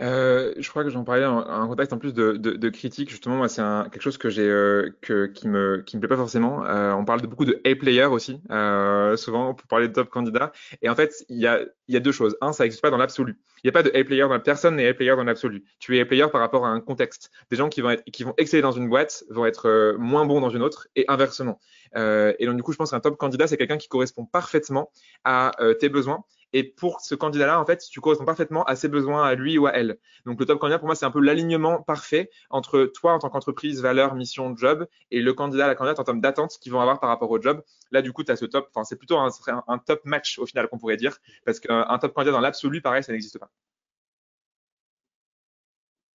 Euh, 0.01 0.53
je 0.59 0.69
crois 0.69 0.83
que 0.83 0.91
j'en 0.91 1.05
parlais 1.05 1.25
en, 1.25 1.69
contexte 1.69 1.93
en 1.93 1.99
plus 1.99 2.13
de, 2.13 2.33
de, 2.33 2.53
de 2.53 2.69
critique. 2.69 3.11
Justement, 3.11 3.37
moi, 3.37 3.49
c'est 3.49 3.63
quelque 3.63 4.03
chose 4.03 4.19
que 4.19 4.29
j'ai, 4.29 4.49
euh, 4.49 4.91
que 5.01 5.27
qui 5.27 5.47
me 5.47 5.83
qui 5.87 5.97
me 5.97 6.01
plaît 6.01 6.09
pas 6.09 6.17
forcément. 6.17 6.65
Euh, 6.67 6.93
on 6.93 7.05
parle 7.05 7.21
de 7.21 7.27
beaucoup 7.29 7.45
de 7.45 7.61
A 7.65 7.75
player 7.77 8.07
aussi, 8.07 8.41
euh, 8.51 9.17
souvent 9.17 9.55
pour 9.55 9.69
parler 9.69 9.89
de 9.89 9.93
top 9.93 10.11
candidats. 10.11 10.53
Et 10.83 10.89
en 10.89 10.97
fait, 10.97 11.25
il 11.29 11.39
y 11.39 11.47
a 11.47 11.61
il 11.87 11.95
y 11.95 11.97
a 11.97 12.01
deux 12.01 12.13
choses. 12.13 12.37
Un, 12.41 12.53
ça 12.53 12.65
n'existe 12.65 12.83
pas 12.83 12.91
dans 12.91 12.97
l'absolu. 12.97 13.39
Il 13.63 13.67
n'y 13.67 13.71
a 13.71 13.73
pas 13.73 13.85
de 13.85 13.91
A 13.91 14.05
player 14.05 14.23
dans 14.23 14.29
la 14.31 14.41
personne 14.41 14.77
n'est 14.77 14.89
A 14.89 14.95
player 14.95 15.15
dans 15.15 15.25
l'absolu. 15.25 15.65
Tu 15.79 15.97
es 15.97 16.01
A 16.01 16.07
player 16.07 16.27
par 16.33 16.41
rapport 16.41 16.67
à 16.67 16.71
un 16.71 16.81
contexte. 16.81 17.31
Des 17.51 17.57
gens 17.57 17.69
qui 17.69 17.81
vont 17.81 17.91
être 17.91 18.05
qui 18.05 18.25
vont 18.25 18.35
exceller 18.37 18.63
dans 18.63 18.73
une 18.73 18.89
boîte 18.89 19.25
vont 19.31 19.47
être 19.47 19.69
euh, 19.69 19.97
moins 19.97 20.27
bons 20.27 20.41
dans 20.41 20.51
une 20.51 20.63
autre 20.63 20.89
et 20.97 21.05
inversement. 21.09 21.61
et 21.95 22.47
donc 22.47 22.57
du 22.57 22.63
coup, 22.65 22.73
je 22.73 22.79
pense 22.79 22.91
qu'un 22.91 23.01
top 23.01 23.17
candidat, 23.17 23.47
c'est 23.47 23.57
quelqu'un 23.57 23.77
qui 23.77 23.89
correspond 23.89 24.25
parfaitement 24.25 24.91
à 25.25 25.53
tes 25.79 25.89
besoins 25.89 26.25
et 26.55 26.63
pour 26.63 27.01
ce 27.01 27.17
candidat-là, 27.17 27.61
en 27.61 27.67
fait, 27.67 27.85
tu 27.91 28.01
corresponds 28.01 28.25
parfaitement 28.25 28.63
à 28.63 28.77
ses 28.77 28.87
besoins, 28.87 29.25
à 29.25 29.35
lui 29.35 29.59
ou 29.59 29.67
à 29.67 29.73
elle. 29.73 29.99
Donc 30.25 30.39
le 30.39 30.47
top 30.47 30.61
candidat, 30.61 30.79
pour 30.79 30.87
moi, 30.87 30.95
c'est 30.95 31.05
un 31.05 31.11
peu 31.11 31.21
l'alignement 31.21 31.83
parfait 31.83 32.31
entre 32.49 32.85
toi 32.85 33.13
en 33.13 33.19
tant 33.19 33.29
qu'entreprise, 33.29 33.83
valeur, 33.83 34.15
mission, 34.15 34.57
job, 34.57 34.87
et 35.11 35.21
le 35.21 35.33
candidat, 35.33 35.67
la 35.67 35.75
candidate 35.75 35.99
en 35.99 36.05
termes 36.05 36.21
d'attente 36.21 36.57
qu'ils 36.61 36.71
vont 36.71 36.81
avoir 36.81 37.01
par 37.01 37.11
rapport 37.11 37.29
au 37.29 37.43
job. 37.43 37.61
Là, 37.91 38.03
du 38.03 38.13
coup, 38.13 38.23
tu 38.23 38.31
as 38.31 38.37
ce 38.37 38.45
top, 38.45 38.69
enfin, 38.73 38.85
c'est 38.85 38.95
plutôt 38.95 39.19
un, 39.19 39.79
top 39.79 40.05
match 40.05 40.39
au 40.39 40.47
final 40.47 40.69
qu'on 40.69 40.79
pourrait 40.79 40.97
dire, 40.97 41.19
parce 41.45 41.59
qu'un 41.59 41.99
top 41.99 42.15
candidat 42.15 42.31
dans 42.31 42.41
l'absolu, 42.41 42.81
pareil, 42.81 43.03
ça 43.03 43.11
n'existe 43.11 43.41
pas. 43.41 43.51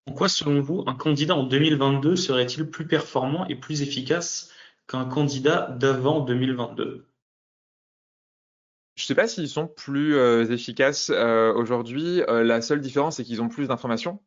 Pourquoi, 0.06 0.30
selon 0.30 0.62
vous, 0.62 0.86
un 0.88 0.96
candidat 0.96 1.36
en 1.36 1.44
2022 1.44 2.16
serait-il 2.16 2.70
plus 2.70 2.88
performant 2.88 3.46
et 3.48 3.56
plus 3.56 3.82
efficace 3.82 4.52
qu'un 4.88 5.04
candidat 5.04 5.68
d'avant 5.78 6.22
2022 6.22 7.09
sais 9.06 9.16
pas 9.16 9.28
s'ils 9.28 9.48
sont 9.48 9.68
plus 9.68 10.16
euh, 10.16 10.46
efficaces 10.52 11.10
euh, 11.14 11.54
aujourd'hui. 11.54 12.22
Euh, 12.28 12.44
la 12.44 12.62
seule 12.62 12.82
différence, 12.82 13.18
c'est 13.18 13.24
qu'ils 13.24 13.42
ont 13.42 13.48
plus 13.48 13.68
d'informations. 13.68 14.20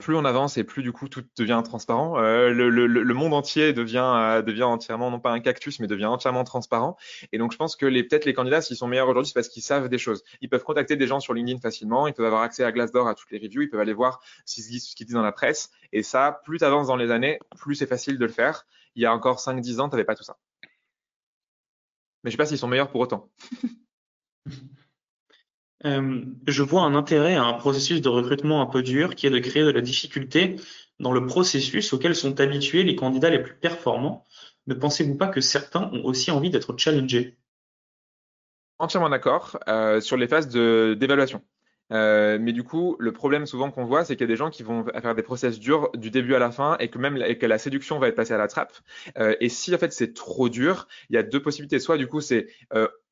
plus 0.00 0.14
on 0.14 0.24
avance 0.24 0.56
et 0.56 0.64
plus 0.64 0.82
du 0.82 0.92
coup 0.92 1.08
tout 1.08 1.24
devient 1.36 1.60
transparent. 1.64 2.18
Le, 2.18 2.70
le, 2.70 2.86
le, 2.86 3.14
monde 3.14 3.34
entier 3.34 3.72
devient 3.72 4.42
devient 4.46 4.62
entièrement 4.62 5.10
non 5.10 5.20
pas 5.20 5.30
un 5.30 5.40
cactus, 5.40 5.80
mais 5.80 5.86
devient 5.86 6.06
entièrement 6.06 6.44
transparent. 6.44 6.96
Et 7.32 7.38
donc 7.38 7.52
je 7.52 7.56
pense 7.56 7.76
que 7.76 7.86
les 7.86 8.02
peut-être 8.04 8.24
les 8.24 8.34
candidats, 8.34 8.60
s'ils 8.60 8.76
sont 8.76 8.86
meilleurs 8.86 9.08
aujourd'hui, 9.08 9.28
c'est 9.28 9.34
parce 9.34 9.48
qu'ils 9.48 9.62
savent 9.62 9.88
des 9.88 9.98
choses. 9.98 10.22
Ils 10.40 10.48
peuvent 10.48 10.64
contacter 10.64 10.96
des 10.96 11.06
gens 11.06 11.20
sur 11.20 11.34
LinkedIn 11.34 11.60
facilement. 11.60 12.06
Ils 12.06 12.14
peuvent 12.14 12.26
avoir 12.26 12.42
accès 12.42 12.64
à 12.64 12.72
Glassdoor, 12.72 13.08
à 13.08 13.14
toutes 13.14 13.30
les 13.30 13.38
reviews. 13.38 13.62
Ils 13.62 13.70
peuvent 13.70 13.80
aller 13.80 13.92
voir 13.92 14.20
ce 14.44 14.54
qu'ils 14.54 14.64
disent, 14.64 14.94
disent 14.94 15.14
dans 15.14 15.22
la 15.22 15.32
presse. 15.32 15.70
Et 15.92 16.02
ça, 16.02 16.40
plus 16.44 16.58
tu 16.58 16.64
avances 16.64 16.86
dans 16.86 16.96
les 16.96 17.10
années, 17.10 17.38
plus 17.58 17.74
c'est 17.74 17.86
facile 17.86 18.18
de 18.18 18.24
le 18.24 18.32
faire. 18.32 18.66
Il 18.94 19.02
y 19.02 19.06
a 19.06 19.12
encore 19.12 19.38
5-10 19.38 19.80
ans, 19.80 19.88
tu 19.88 19.96
n'avais 19.96 20.04
pas 20.04 20.14
tout 20.14 20.24
ça. 20.24 20.36
Mais 22.24 22.30
je 22.30 22.32
sais 22.32 22.36
pas 22.36 22.46
s'ils 22.46 22.58
sont 22.58 22.68
meilleurs 22.68 22.90
pour 22.90 23.00
autant. 23.00 23.30
Euh, 25.84 26.24
je 26.46 26.62
vois 26.62 26.82
un 26.82 26.94
intérêt 26.94 27.36
à 27.36 27.44
un 27.44 27.52
processus 27.54 28.00
de 28.00 28.08
recrutement 28.08 28.60
un 28.60 28.66
peu 28.66 28.82
dur 28.82 29.14
qui 29.14 29.26
est 29.26 29.30
de 29.30 29.38
créer 29.38 29.62
de 29.62 29.70
la 29.70 29.80
difficulté 29.80 30.56
dans 30.98 31.12
le 31.12 31.24
processus 31.26 31.92
auquel 31.92 32.16
sont 32.16 32.40
habitués 32.40 32.82
les 32.82 32.96
candidats 32.96 33.30
les 33.30 33.42
plus 33.42 33.54
performants. 33.54 34.26
Ne 34.66 34.74
pensez-vous 34.74 35.16
pas 35.16 35.28
que 35.28 35.40
certains 35.40 35.88
ont 35.92 36.04
aussi 36.04 36.30
envie 36.30 36.50
d'être 36.50 36.76
challengés? 36.76 37.38
Entièrement 38.80 39.08
d'accord 39.08 39.58
euh, 39.68 40.00
sur 40.00 40.16
les 40.16 40.26
phases 40.26 40.48
d'évaluation. 40.48 41.42
Euh, 41.90 42.38
mais 42.38 42.52
du 42.52 42.64
coup, 42.64 42.96
le 42.98 43.12
problème 43.12 43.46
souvent 43.46 43.70
qu'on 43.70 43.86
voit, 43.86 44.04
c'est 44.04 44.14
qu'il 44.14 44.22
y 44.22 44.30
a 44.30 44.32
des 44.32 44.36
gens 44.36 44.50
qui 44.50 44.62
vont 44.62 44.84
faire 44.84 45.14
des 45.14 45.22
process 45.22 45.58
durs 45.58 45.90
du 45.94 46.10
début 46.10 46.34
à 46.34 46.38
la 46.38 46.50
fin 46.50 46.76
et 46.78 46.88
que 46.88 46.98
même 46.98 47.16
la 47.16 47.58
séduction 47.58 47.98
va 47.98 48.08
être 48.08 48.14
passée 48.14 48.34
à 48.34 48.38
la 48.38 48.46
trappe. 48.46 48.76
Et 49.40 49.48
si 49.48 49.74
en 49.74 49.78
fait 49.78 49.92
c'est 49.92 50.12
trop 50.12 50.50
dur, 50.50 50.86
il 51.08 51.14
y 51.14 51.18
a 51.18 51.22
deux 51.22 51.40
possibilités. 51.40 51.78
Soit 51.78 51.96
du 51.96 52.06
coup 52.06 52.20
c'est 52.20 52.48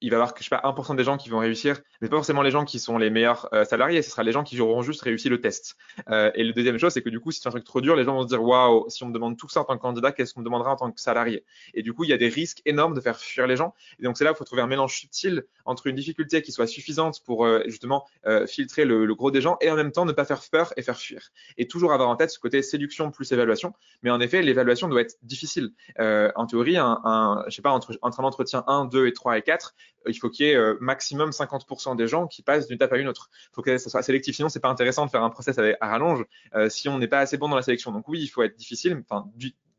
il 0.00 0.10
va 0.10 0.16
y 0.16 0.20
avoir 0.20 0.34
je 0.36 0.44
sais 0.44 0.50
pas 0.50 0.60
1% 0.62 0.94
des 0.96 1.04
gens 1.04 1.16
qui 1.16 1.30
vont 1.30 1.38
réussir, 1.38 1.80
mais 2.00 2.08
pas 2.08 2.16
forcément 2.16 2.42
les 2.42 2.50
gens 2.50 2.64
qui 2.64 2.78
sont 2.78 2.98
les 2.98 3.10
meilleurs 3.10 3.48
euh, 3.54 3.64
salariés. 3.64 4.02
Ce 4.02 4.10
sera 4.10 4.22
les 4.22 4.32
gens 4.32 4.44
qui 4.44 4.60
auront 4.60 4.82
juste 4.82 5.00
réussi 5.02 5.28
le 5.28 5.40
test. 5.40 5.76
Euh, 6.10 6.30
et 6.34 6.44
le 6.44 6.52
deuxième 6.52 6.78
chose, 6.78 6.92
c'est 6.92 7.02
que 7.02 7.08
du 7.08 7.20
coup, 7.20 7.32
si 7.32 7.40
c'est 7.40 7.48
un 7.48 7.50
truc 7.50 7.64
trop 7.64 7.80
dur, 7.80 7.96
les 7.96 8.04
gens 8.04 8.14
vont 8.14 8.22
se 8.22 8.28
dire 8.28 8.42
waouh, 8.42 8.88
si 8.88 9.04
on 9.04 9.08
me 9.08 9.14
demande 9.14 9.38
tout 9.38 9.48
ça 9.48 9.60
en 9.60 9.64
tant 9.64 9.76
que 9.76 9.82
candidat, 9.82 10.12
qu'est-ce 10.12 10.34
qu'on 10.34 10.40
me 10.40 10.44
demandera 10.44 10.72
en 10.72 10.76
tant 10.76 10.90
que 10.92 11.00
salarié? 11.00 11.44
Et 11.72 11.82
du 11.82 11.94
coup, 11.94 12.04
il 12.04 12.10
y 12.10 12.12
a 12.12 12.18
des 12.18 12.28
risques 12.28 12.60
énormes 12.66 12.94
de 12.94 13.00
faire 13.00 13.18
fuir 13.18 13.46
les 13.46 13.56
gens. 13.56 13.74
Et 13.98 14.02
donc 14.02 14.18
c'est 14.18 14.24
là 14.24 14.32
où 14.32 14.34
il 14.34 14.36
faut 14.36 14.44
trouver 14.44 14.62
un 14.62 14.66
mélange 14.66 14.98
subtil 14.98 15.44
entre 15.64 15.86
une 15.86 15.96
difficulté 15.96 16.42
qui 16.42 16.52
soit 16.52 16.66
suffisante 16.66 17.22
pour 17.24 17.46
euh, 17.46 17.62
justement 17.66 18.06
filtrer 18.46 18.84
le, 18.84 19.06
le, 19.06 19.14
gros 19.14 19.30
des 19.30 19.40
gens 19.40 19.56
et 19.60 19.70
en 19.70 19.76
même 19.76 19.92
temps 19.92 20.04
ne 20.04 20.12
pas 20.12 20.24
faire 20.24 20.40
peur 20.50 20.72
et 20.76 20.82
faire 20.82 20.98
fuir. 20.98 21.30
Et 21.58 21.68
toujours 21.68 21.92
avoir 21.92 22.08
en 22.08 22.16
tête 22.16 22.30
ce 22.30 22.38
côté 22.38 22.60
séduction 22.62 23.10
plus 23.10 23.30
évaluation. 23.32 23.72
Mais 24.02 24.10
en 24.10 24.20
effet, 24.20 24.42
l'évaluation 24.42 24.88
doit 24.88 25.00
être 25.00 25.16
difficile. 25.22 25.70
en 25.98 26.46
théorie, 26.46 26.76
un, 26.76 27.00
un 27.04 27.44
je 27.46 27.54
sais 27.54 27.62
pas 27.62 27.70
entre, 27.70 27.96
entre 28.02 28.20
un 28.20 28.24
entretien 28.24 28.64
1, 28.66 28.86
2 28.86 29.06
et 29.06 29.12
3 29.12 29.38
et 29.38 29.42
4, 29.42 29.74
il 30.08 30.14
faut 30.14 30.30
qu'il 30.30 30.46
y 30.46 30.50
ait 30.50 30.56
euh, 30.56 30.76
maximum 30.80 31.30
50% 31.30 31.96
des 31.96 32.06
gens 32.06 32.26
qui 32.26 32.42
passent 32.42 32.66
d'une 32.66 32.76
étape 32.76 32.92
à 32.92 32.98
une 32.98 33.08
autre. 33.08 33.30
Il 33.32 33.54
faut 33.54 33.62
que 33.62 33.78
ça 33.78 33.90
soit 33.90 34.02
sélectif, 34.02 34.36
sinon 34.36 34.48
c'est 34.48 34.60
pas 34.60 34.68
intéressant 34.68 35.06
de 35.06 35.10
faire 35.10 35.22
un 35.22 35.30
process 35.30 35.58
à 35.58 35.88
rallonge 35.88 36.24
euh, 36.54 36.68
si 36.68 36.88
on 36.88 36.98
n'est 36.98 37.08
pas 37.08 37.20
assez 37.20 37.36
bon 37.36 37.48
dans 37.48 37.56
la 37.56 37.62
sélection. 37.62 37.92
Donc 37.92 38.08
oui, 38.08 38.20
il 38.20 38.28
faut 38.28 38.42
être 38.42 38.56
difficile, 38.56 39.02
enfin 39.08 39.28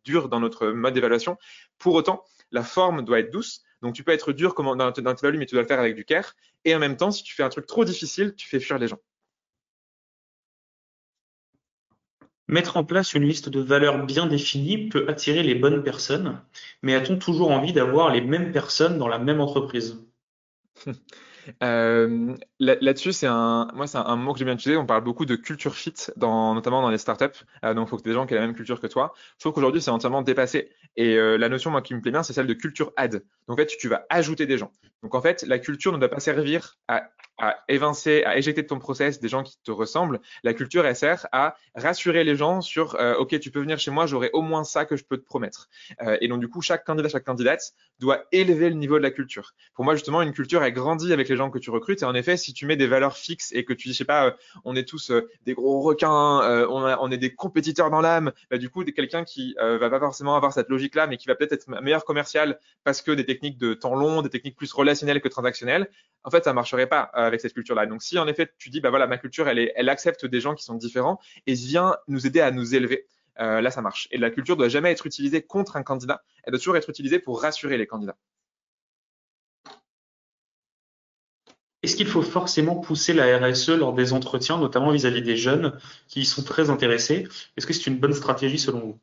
dur 0.04 0.30
dans 0.30 0.40
notre 0.40 0.68
mode 0.68 0.94
d'évaluation. 0.94 1.38
Pour 1.78 1.94
autant, 1.96 2.24
la 2.52 2.64
forme 2.64 3.04
doit 3.04 3.20
être 3.20 3.32
douce. 3.32 3.62
Donc 3.82 3.94
tu 3.94 4.04
peux 4.04 4.12
être 4.12 4.32
dur 4.32 4.56
dans, 4.56 4.76
dans 4.76 4.94
mais 5.34 5.46
tu 5.46 5.56
dois 5.56 5.62
le 5.62 5.68
faire 5.68 5.80
avec 5.80 5.96
du 5.96 6.06
care. 6.06 6.34
Et 6.66 6.74
en 6.76 6.80
même 6.80 6.98
temps, 6.98 7.12
si 7.12 7.24
tu 7.24 7.36
fais 7.36 7.44
un 7.44 7.50
truc 7.50 7.68
trop 7.68 7.86
difficile, 7.86 8.34
tu 8.36 8.48
fais 8.48 8.60
fuir 8.60 8.80
les 8.80 8.88
gens. 8.88 9.00
Mettre 12.50 12.78
en 12.78 12.86
place 12.86 13.14
une 13.14 13.26
liste 13.26 13.50
de 13.50 13.60
valeurs 13.60 14.06
bien 14.06 14.26
définies 14.26 14.88
peut 14.88 15.06
attirer 15.10 15.44
les 15.44 15.56
bonnes 15.56 15.84
personnes, 15.84 16.42
mais 16.82 16.96
a-t-on 16.96 17.18
toujours 17.18 17.52
envie 17.52 17.74
d'avoir 17.74 18.10
les 18.14 18.22
mêmes 18.22 18.54
personnes 18.54 18.98
dans 18.98 19.10
la 19.10 19.20
même 19.20 19.42
entreprise? 19.42 20.02
Um. 21.62 22.38
Là-dessus, 22.60 23.14
c'est 23.14 23.28
un, 23.28 23.68
moi, 23.74 23.88
c'est 23.88 23.98
un, 23.98 24.16
mot 24.16 24.34
que 24.34 24.40
j'aime 24.40 24.48
bien 24.48 24.56
utiliser. 24.56 24.78
On 24.78 24.86
parle 24.86 25.04
beaucoup 25.04 25.26
de 25.26 25.36
culture 25.36 25.76
fit, 25.76 25.94
notamment 26.18 26.82
dans 26.82 26.90
les 26.90 26.98
startups. 26.98 27.26
Euh, 27.64 27.74
donc, 27.74 27.88
il 27.88 27.90
faut 27.90 27.98
que 27.98 28.04
des 28.04 28.14
gens 28.14 28.26
qui 28.26 28.34
aient 28.34 28.40
la 28.40 28.46
même 28.46 28.56
culture 28.56 28.80
que 28.80 28.88
toi. 28.88 29.14
Je 29.36 29.40
trouve 29.42 29.54
qu'aujourd'hui, 29.54 29.82
c'est 29.82 29.92
entièrement 29.92 30.22
dépassé. 30.22 30.70
Et 30.96 31.16
euh, 31.16 31.38
la 31.38 31.50
notion, 31.50 31.72
moi, 31.72 31.82
qui 31.82 31.94
me 31.94 32.02
plaît 32.02 32.12
bien, 32.12 32.24
c'est 32.24 32.34
celle 32.34 32.48
de 32.48 32.54
culture 32.54 32.92
add. 32.96 33.24
Donc, 33.48 33.58
en 33.60 33.62
fait, 33.62 33.68
tu 33.68 33.88
vas 33.88 34.06
ajouter 34.10 34.46
des 34.46 34.58
gens. 34.58 34.72
Donc, 35.04 35.14
en 35.14 35.22
fait, 35.22 35.44
la 35.48 35.60
culture 35.60 35.92
ne 35.92 35.98
doit 35.98 36.10
pas 36.10 36.20
servir 36.20 36.78
à 36.88 37.10
évincer, 37.68 38.24
à 38.24 38.36
éjecter 38.36 38.64
de 38.64 38.68
ton 38.68 38.80
process 38.80 39.20
des 39.20 39.30
gens 39.30 39.44
qui 39.44 39.60
te 39.64 39.70
ressemblent. 39.70 40.20
La 40.44 40.56
culture, 40.56 40.88
elle 40.88 40.96
sert 40.96 41.28
à 41.32 41.56
rassurer 41.76 42.24
les 42.24 42.36
gens 42.36 42.62
sur 42.62 42.96
euh, 42.96 43.14
OK, 43.18 43.40
tu 43.40 43.52
peux 43.52 43.60
venir 43.60 43.78
chez 43.78 43.92
moi, 43.92 44.08
j'aurai 44.08 44.32
au 44.34 44.42
moins 44.42 44.64
ça 44.64 44.86
que 44.86 44.96
je 44.96 45.04
peux 45.04 45.18
te 45.18 45.24
promettre. 45.24 45.70
Et 46.20 46.28
donc, 46.28 46.40
du 46.40 46.48
coup, 46.48 46.62
chaque 46.62 46.84
candidat, 46.84 47.10
chaque 47.10 47.26
candidate 47.26 47.74
doit 48.00 48.24
élever 48.32 48.70
le 48.70 48.76
niveau 48.76 48.98
de 48.98 49.04
la 49.04 49.12
culture. 49.12 49.52
Pour 49.76 49.86
moi, 49.86 49.94
justement, 49.94 50.24
une 50.24 50.34
culture, 50.34 50.64
elle 50.64 50.74
grandit 50.74 51.14
avec 51.14 51.30
les 51.30 51.36
gens 51.36 51.52
que 51.52 51.60
tu 51.60 51.70
recrutes. 51.70 52.02
Et 52.02 52.06
en 52.06 52.16
effet, 52.16 52.38
si 52.48 52.54
tu 52.54 52.66
mets 52.66 52.76
des 52.76 52.88
valeurs 52.88 53.18
fixes 53.18 53.52
et 53.54 53.64
que 53.66 53.74
tu 53.74 53.90
dis, 53.90 53.94
je 53.94 54.00
sais 54.00 54.06
pas, 54.06 54.28
euh, 54.28 54.32
on 54.66 54.76
est 54.76 54.88
tous 54.88 55.12
des 55.46 55.54
gros 55.54 55.82
requins, 55.82 56.68
on, 56.70 56.84
on, 56.84 57.12
est 57.12 57.18
des 57.18 57.34
compétiteurs 57.34 57.90
dans 57.90 58.02
l'âme, 58.02 58.32
bah, 58.50 58.58
du 58.58 58.70
coup, 58.70 58.84
quelqu'un 58.84 59.24
qui 59.24 59.56
va 59.60 59.90
pas 59.90 60.00
forcément 60.00 60.36
avoir 60.36 60.54
cette 60.54 60.70
logique-là, 60.70 61.08
mais 61.08 61.18
qui 61.18 61.28
va 61.28 61.36
peut-être 61.36 61.54
être 61.54 61.68
meilleur 61.82 62.06
commercial 62.06 62.60
parce 62.84 63.02
que 63.02 63.12
des 63.12 63.26
techniques 63.26 63.58
de 63.58 63.74
temps 63.74 63.96
long, 63.96 64.22
des 64.22 64.30
techniques 64.30 64.56
plus 64.56 64.72
relationnelles 64.72 65.22
que 65.22 65.28
transactionnelles, 65.28 65.90
en 66.24 66.30
fait, 66.30 66.44
ça 66.44 66.54
marcherait 66.54 66.88
pas 66.88 67.02
avec 67.02 67.42
cette 67.42 67.54
culture-là. 67.54 67.86
Donc, 67.86 68.02
si 68.02 68.18
en 68.20 68.28
effet 68.28 68.50
tu 68.58 68.70
dis, 68.70 68.82
bah 68.82 68.90
voilà, 68.90 69.08
ma 69.08 69.18
culture, 69.18 69.48
elle, 69.48 69.90
accepte 69.90 70.26
des 70.26 70.42
gens 70.42 70.56
qui 70.56 70.64
sont 70.64 70.76
différents 70.76 71.20
et 71.46 71.54
vient 71.54 71.96
nous 72.08 72.28
aider 72.28 72.42
à 72.42 72.52
nous 72.52 72.76
élever, 72.76 73.08
euh, 73.40 73.62
là, 73.62 73.72
ça 73.72 73.82
marche. 73.82 74.08
Et 74.12 74.18
la 74.18 74.30
culture 74.30 74.58
doit 74.58 74.70
jamais 74.70 74.92
être 74.92 75.06
utilisée 75.06 75.42
contre 75.42 75.76
un 75.76 75.84
candidat. 75.84 76.24
Elle 76.44 76.52
doit 76.52 76.60
toujours 76.60 76.78
être 76.78 76.90
utilisée 76.90 77.20
pour 77.20 77.42
rassurer 77.42 77.78
les 77.78 77.88
candidats. 77.88 78.18
Est-ce 81.88 81.96
qu'il 81.96 82.08
faut 82.08 82.22
forcément 82.22 82.76
pousser 82.76 83.14
la 83.14 83.38
RSE 83.38 83.70
lors 83.70 83.94
des 83.94 84.12
entretiens, 84.12 84.58
notamment 84.58 84.92
vis-à-vis 84.92 85.22
des 85.22 85.38
jeunes 85.38 85.72
qui 86.10 86.20
y 86.20 86.26
sont 86.26 86.44
très 86.44 86.70
intéressés? 86.70 87.30
Est-ce 87.56 87.66
que 87.66 87.72
c'est 87.72 87.88
une 87.88 87.98
bonne 87.98 88.12
stratégie 88.12 88.60
selon 88.60 88.80
vous? 88.82 89.00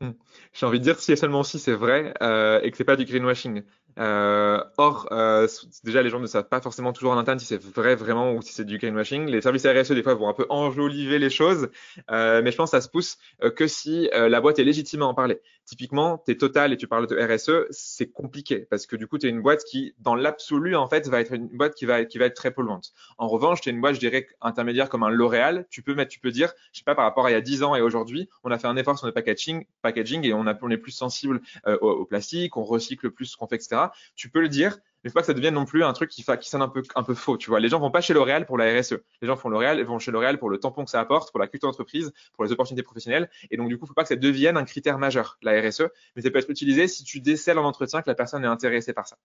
Hmm. 0.00 0.12
J'ai 0.54 0.64
envie 0.64 0.78
de 0.78 0.84
dire 0.84 0.98
si 0.98 1.12
et 1.12 1.16
seulement 1.16 1.42
si 1.42 1.58
c'est 1.58 1.74
vrai 1.74 2.14
euh, 2.22 2.58
et 2.62 2.70
que 2.70 2.78
c'est 2.78 2.84
pas 2.84 2.96
du 2.96 3.04
greenwashing. 3.04 3.64
Euh, 3.98 4.64
or, 4.78 5.08
euh, 5.12 5.46
déjà, 5.84 6.00
les 6.00 6.08
gens 6.08 6.20
ne 6.20 6.26
savent 6.26 6.48
pas 6.48 6.62
forcément 6.62 6.94
toujours 6.94 7.12
en 7.12 7.18
interne 7.18 7.38
si 7.38 7.44
c'est 7.44 7.62
vrai 7.62 7.96
vraiment 7.96 8.32
ou 8.32 8.40
si 8.40 8.54
c'est 8.54 8.64
du 8.64 8.78
greenwashing. 8.78 9.26
Les 9.26 9.42
services 9.42 9.66
RSE, 9.66 9.92
des 9.92 10.02
fois, 10.02 10.14
vont 10.14 10.30
un 10.30 10.32
peu 10.32 10.46
enjoliver 10.48 11.18
les 11.18 11.28
choses, 11.28 11.68
mais 12.08 12.50
je 12.50 12.56
pense 12.56 12.70
que 12.70 12.78
ça 12.78 12.80
se 12.80 12.88
pousse 12.88 13.18
que 13.56 13.66
si 13.66 14.08
la 14.14 14.40
boîte 14.40 14.58
est 14.58 14.64
légitime 14.64 15.02
à 15.02 15.04
en 15.04 15.12
parler. 15.12 15.42
Typiquement, 15.70 16.20
tu 16.26 16.32
es 16.32 16.36
Total 16.36 16.72
et 16.72 16.76
tu 16.76 16.88
parles 16.88 17.06
de 17.06 17.16
RSE, 17.16 17.68
c'est 17.70 18.10
compliqué 18.10 18.66
parce 18.68 18.86
que 18.86 18.96
du 18.96 19.06
coup, 19.06 19.18
tu 19.18 19.28
es 19.28 19.30
une 19.30 19.40
boîte 19.40 19.62
qui, 19.62 19.94
dans 20.00 20.16
l'absolu, 20.16 20.74
en 20.74 20.88
fait, 20.88 21.06
va 21.06 21.20
être 21.20 21.32
une 21.32 21.46
boîte 21.46 21.76
qui 21.76 21.84
va, 21.84 22.04
qui 22.04 22.18
va 22.18 22.24
être 22.24 22.34
très 22.34 22.50
polluante. 22.50 22.92
En 23.18 23.28
revanche, 23.28 23.60
tu 23.60 23.68
es 23.68 23.72
une 23.72 23.80
boîte, 23.80 23.94
je 23.94 24.00
dirais, 24.00 24.26
intermédiaire 24.40 24.88
comme 24.88 25.04
un 25.04 25.10
L'Oréal. 25.10 25.66
Tu 25.70 25.82
peux 25.82 25.94
mettre, 25.94 26.10
tu 26.10 26.18
peux 26.18 26.32
dire, 26.32 26.52
je 26.72 26.78
sais 26.78 26.84
pas, 26.84 26.96
par 26.96 27.04
rapport 27.04 27.26
à 27.26 27.30
il 27.30 27.34
y 27.34 27.36
a 27.36 27.40
10 27.40 27.62
ans 27.62 27.76
et 27.76 27.82
aujourd'hui, 27.82 28.28
on 28.42 28.50
a 28.50 28.58
fait 28.58 28.66
un 28.66 28.76
effort 28.76 28.98
sur 28.98 29.06
le 29.06 29.12
packaging, 29.12 29.64
packaging 29.80 30.26
et 30.26 30.34
on, 30.34 30.48
a, 30.48 30.58
on 30.60 30.70
est 30.70 30.76
plus 30.76 30.90
sensible 30.90 31.40
au, 31.68 31.70
au, 31.70 32.04
plastique, 32.04 32.56
on 32.56 32.64
recycle 32.64 33.12
plus 33.12 33.26
ce 33.26 33.36
qu'on 33.36 33.46
fait, 33.46 33.54
etc 33.54 33.90
tu 34.14 34.28
peux 34.28 34.40
le 34.40 34.48
dire, 34.48 34.78
il 35.02 35.10
faut 35.10 35.14
pas 35.14 35.20
que 35.20 35.26
ça 35.26 35.34
devienne 35.34 35.54
non 35.54 35.64
plus 35.64 35.82
un 35.82 35.92
truc 35.92 36.10
qui, 36.10 36.24
qui 36.24 36.48
sonne 36.48 36.60
un 36.60 36.68
peu, 36.68 36.82
un 36.94 37.02
peu 37.02 37.14
faux. 37.14 37.38
Tu 37.38 37.48
vois, 37.48 37.58
les 37.58 37.68
gens 37.68 37.80
vont 37.80 37.90
pas 37.90 38.02
chez 38.02 38.12
L'Oréal 38.12 38.44
pour 38.44 38.58
la 38.58 38.78
RSE. 38.78 38.96
Les 39.22 39.28
gens 39.28 39.36
font 39.36 39.48
L'Oréal, 39.48 39.78
ils 39.78 39.84
vont 39.86 39.98
chez 39.98 40.10
L'Oréal 40.10 40.38
pour 40.38 40.50
le 40.50 40.58
tampon 40.58 40.84
que 40.84 40.90
ça 40.90 41.00
apporte, 41.00 41.30
pour 41.30 41.40
la 41.40 41.48
culture 41.48 41.68
d'entreprise, 41.68 42.12
pour 42.34 42.44
les 42.44 42.52
opportunités 42.52 42.82
professionnelles. 42.82 43.30
Et 43.50 43.56
donc, 43.56 43.68
du 43.68 43.78
coup, 43.78 43.86
il 43.86 43.88
faut 43.88 43.94
pas 43.94 44.02
que 44.02 44.08
ça 44.08 44.16
devienne 44.16 44.58
un 44.58 44.64
critère 44.64 44.98
majeur, 44.98 45.38
la 45.42 45.58
RSE. 45.60 45.84
Mais 46.16 46.22
ça 46.22 46.30
peut 46.30 46.38
être 46.38 46.50
utilisé 46.50 46.86
si 46.86 47.02
tu 47.04 47.20
décèles 47.20 47.58
en 47.58 47.64
entretien 47.64 48.02
que 48.02 48.10
la 48.10 48.14
personne 48.14 48.44
est 48.44 48.48
intéressée 48.48 48.92
par 48.92 49.06
ça. 49.06 49.16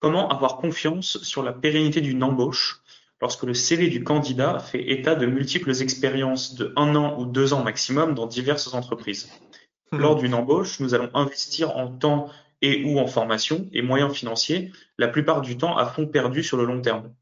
Comment 0.00 0.28
avoir 0.28 0.58
confiance 0.58 1.22
sur 1.22 1.42
la 1.42 1.54
pérennité 1.54 2.02
d'une 2.02 2.22
embauche 2.22 2.82
lorsque 3.22 3.44
le 3.44 3.54
CV 3.54 3.88
du 3.88 4.04
candidat 4.04 4.58
fait 4.58 4.90
état 4.90 5.14
de 5.14 5.24
multiples 5.24 5.80
expériences 5.80 6.56
de 6.56 6.74
un 6.76 6.94
an 6.94 7.18
ou 7.18 7.24
deux 7.24 7.54
ans 7.54 7.62
maximum 7.62 8.14
dans 8.14 8.26
diverses 8.26 8.74
entreprises? 8.74 9.30
Lors 9.92 10.16
d'une 10.16 10.34
embauche, 10.34 10.80
nous 10.80 10.94
allons 10.94 11.08
investir 11.14 11.76
en 11.76 11.88
temps 11.88 12.28
et 12.64 12.82
ou 12.84 12.98
en 12.98 13.06
formation 13.06 13.68
et 13.72 13.82
moyens 13.82 14.14
financiers, 14.14 14.72
la 14.96 15.08
plupart 15.08 15.42
du 15.42 15.58
temps 15.58 15.76
à 15.76 15.84
fond 15.84 16.06
perdu 16.06 16.42
sur 16.42 16.56
le 16.56 16.64
long 16.64 16.80
terme. 16.80 17.12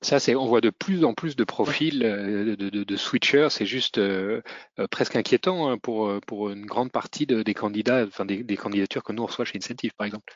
Ça, 0.00 0.18
c'est, 0.18 0.34
on 0.34 0.46
voit 0.46 0.60
de 0.60 0.70
plus 0.70 1.04
en 1.04 1.14
plus 1.14 1.36
de 1.36 1.44
profils 1.44 2.02
euh, 2.04 2.56
de, 2.56 2.96
switchers. 2.96 3.48
C'est 3.50 3.66
juste 3.66 3.98
euh, 3.98 4.42
euh, 4.80 4.88
presque 4.88 5.14
inquiétant 5.14 5.70
hein, 5.70 5.78
pour, 5.78 6.12
pour 6.26 6.50
une 6.50 6.66
grande 6.66 6.90
partie 6.90 7.24
des 7.24 7.54
candidats, 7.54 8.04
enfin 8.04 8.24
des, 8.24 8.42
des, 8.42 8.56
candidatures 8.56 9.04
que 9.04 9.12
nous 9.12 9.22
on 9.22 9.26
reçoit 9.26 9.44
chez 9.44 9.58
Incentive, 9.58 9.92
par 9.96 10.08
exemple. 10.08 10.34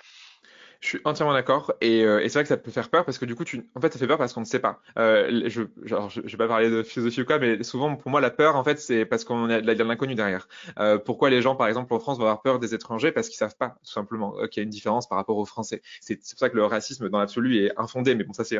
Je 0.81 0.89
suis 0.89 1.01
entièrement 1.05 1.33
d'accord 1.33 1.73
et, 1.81 2.05
euh, 2.05 2.21
et 2.21 2.29
c'est 2.29 2.35
vrai 2.35 2.43
que 2.45 2.49
ça 2.49 2.57
peut 2.57 2.71
faire 2.71 2.91
peur 2.91 3.05
parce 3.05 3.19
que 3.19 3.25
du 3.25 3.35
coup, 3.35 3.45
tu, 3.45 3.69
en 3.75 3.81
fait, 3.81 3.93
ça 3.93 3.99
fait 3.99 4.07
peur 4.07 4.19
parce 4.19 4.33
qu'on 4.33 4.41
ne 4.41 4.47
sait 4.47 4.59
pas. 4.59 4.81
Euh, 4.99 5.49
je, 5.49 5.63
genre, 5.85 6.11
je, 6.11 6.21
je 6.25 6.31
vais 6.33 6.37
pas 6.39 6.49
parler 6.49 6.71
de 6.71 6.83
philosophie 6.83 7.23
ou 7.23 7.25
quoi, 7.25 7.39
mais 7.39 7.63
souvent 7.63 7.97
pour 7.97 8.11
moi, 8.11 8.21
la 8.21 8.31
peur, 8.31 8.57
en 8.57 8.65
fait, 8.65 8.79
c'est 8.79 9.05
parce 9.05 9.25
qu'on 9.25 9.49
a 9.51 9.61
de 9.61 9.83
l'inconnu 9.85 10.15
derrière. 10.15 10.49
Euh, 10.79 10.99
pourquoi 10.99 11.31
les 11.31 11.43
gens, 11.43 11.57
par 11.57 11.69
exemple, 11.69 11.93
en 11.95 11.99
France, 11.99 12.19
vont 12.19 12.25
avoir 12.25 12.43
peur 12.43 12.59
des 12.59 12.75
étrangers? 12.75 13.13
Parce 13.13 13.29
qu'ils 13.29 13.39
savent 13.39 13.57
pas, 13.57 13.77
tout 13.85 13.93
simplement, 13.93 14.35
euh, 14.39 14.47
qu'il 14.47 14.61
y 14.61 14.63
a 14.63 14.65
une 14.65 14.71
différence 14.71 15.09
par 15.09 15.19
rapport 15.19 15.37
aux 15.37 15.45
Français. 15.45 15.83
C'est 16.01 16.17
pour 16.17 16.39
ça 16.39 16.51
que 16.51 16.57
le 16.57 16.65
racisme 16.65 17.09
dans 17.09 17.19
l'absolu 17.19 17.65
est 17.65 17.73
infondé, 17.77 18.15
mais 18.15 18.25
bon, 18.25 18.33
ça 18.33 18.45
c'est, 18.45 18.59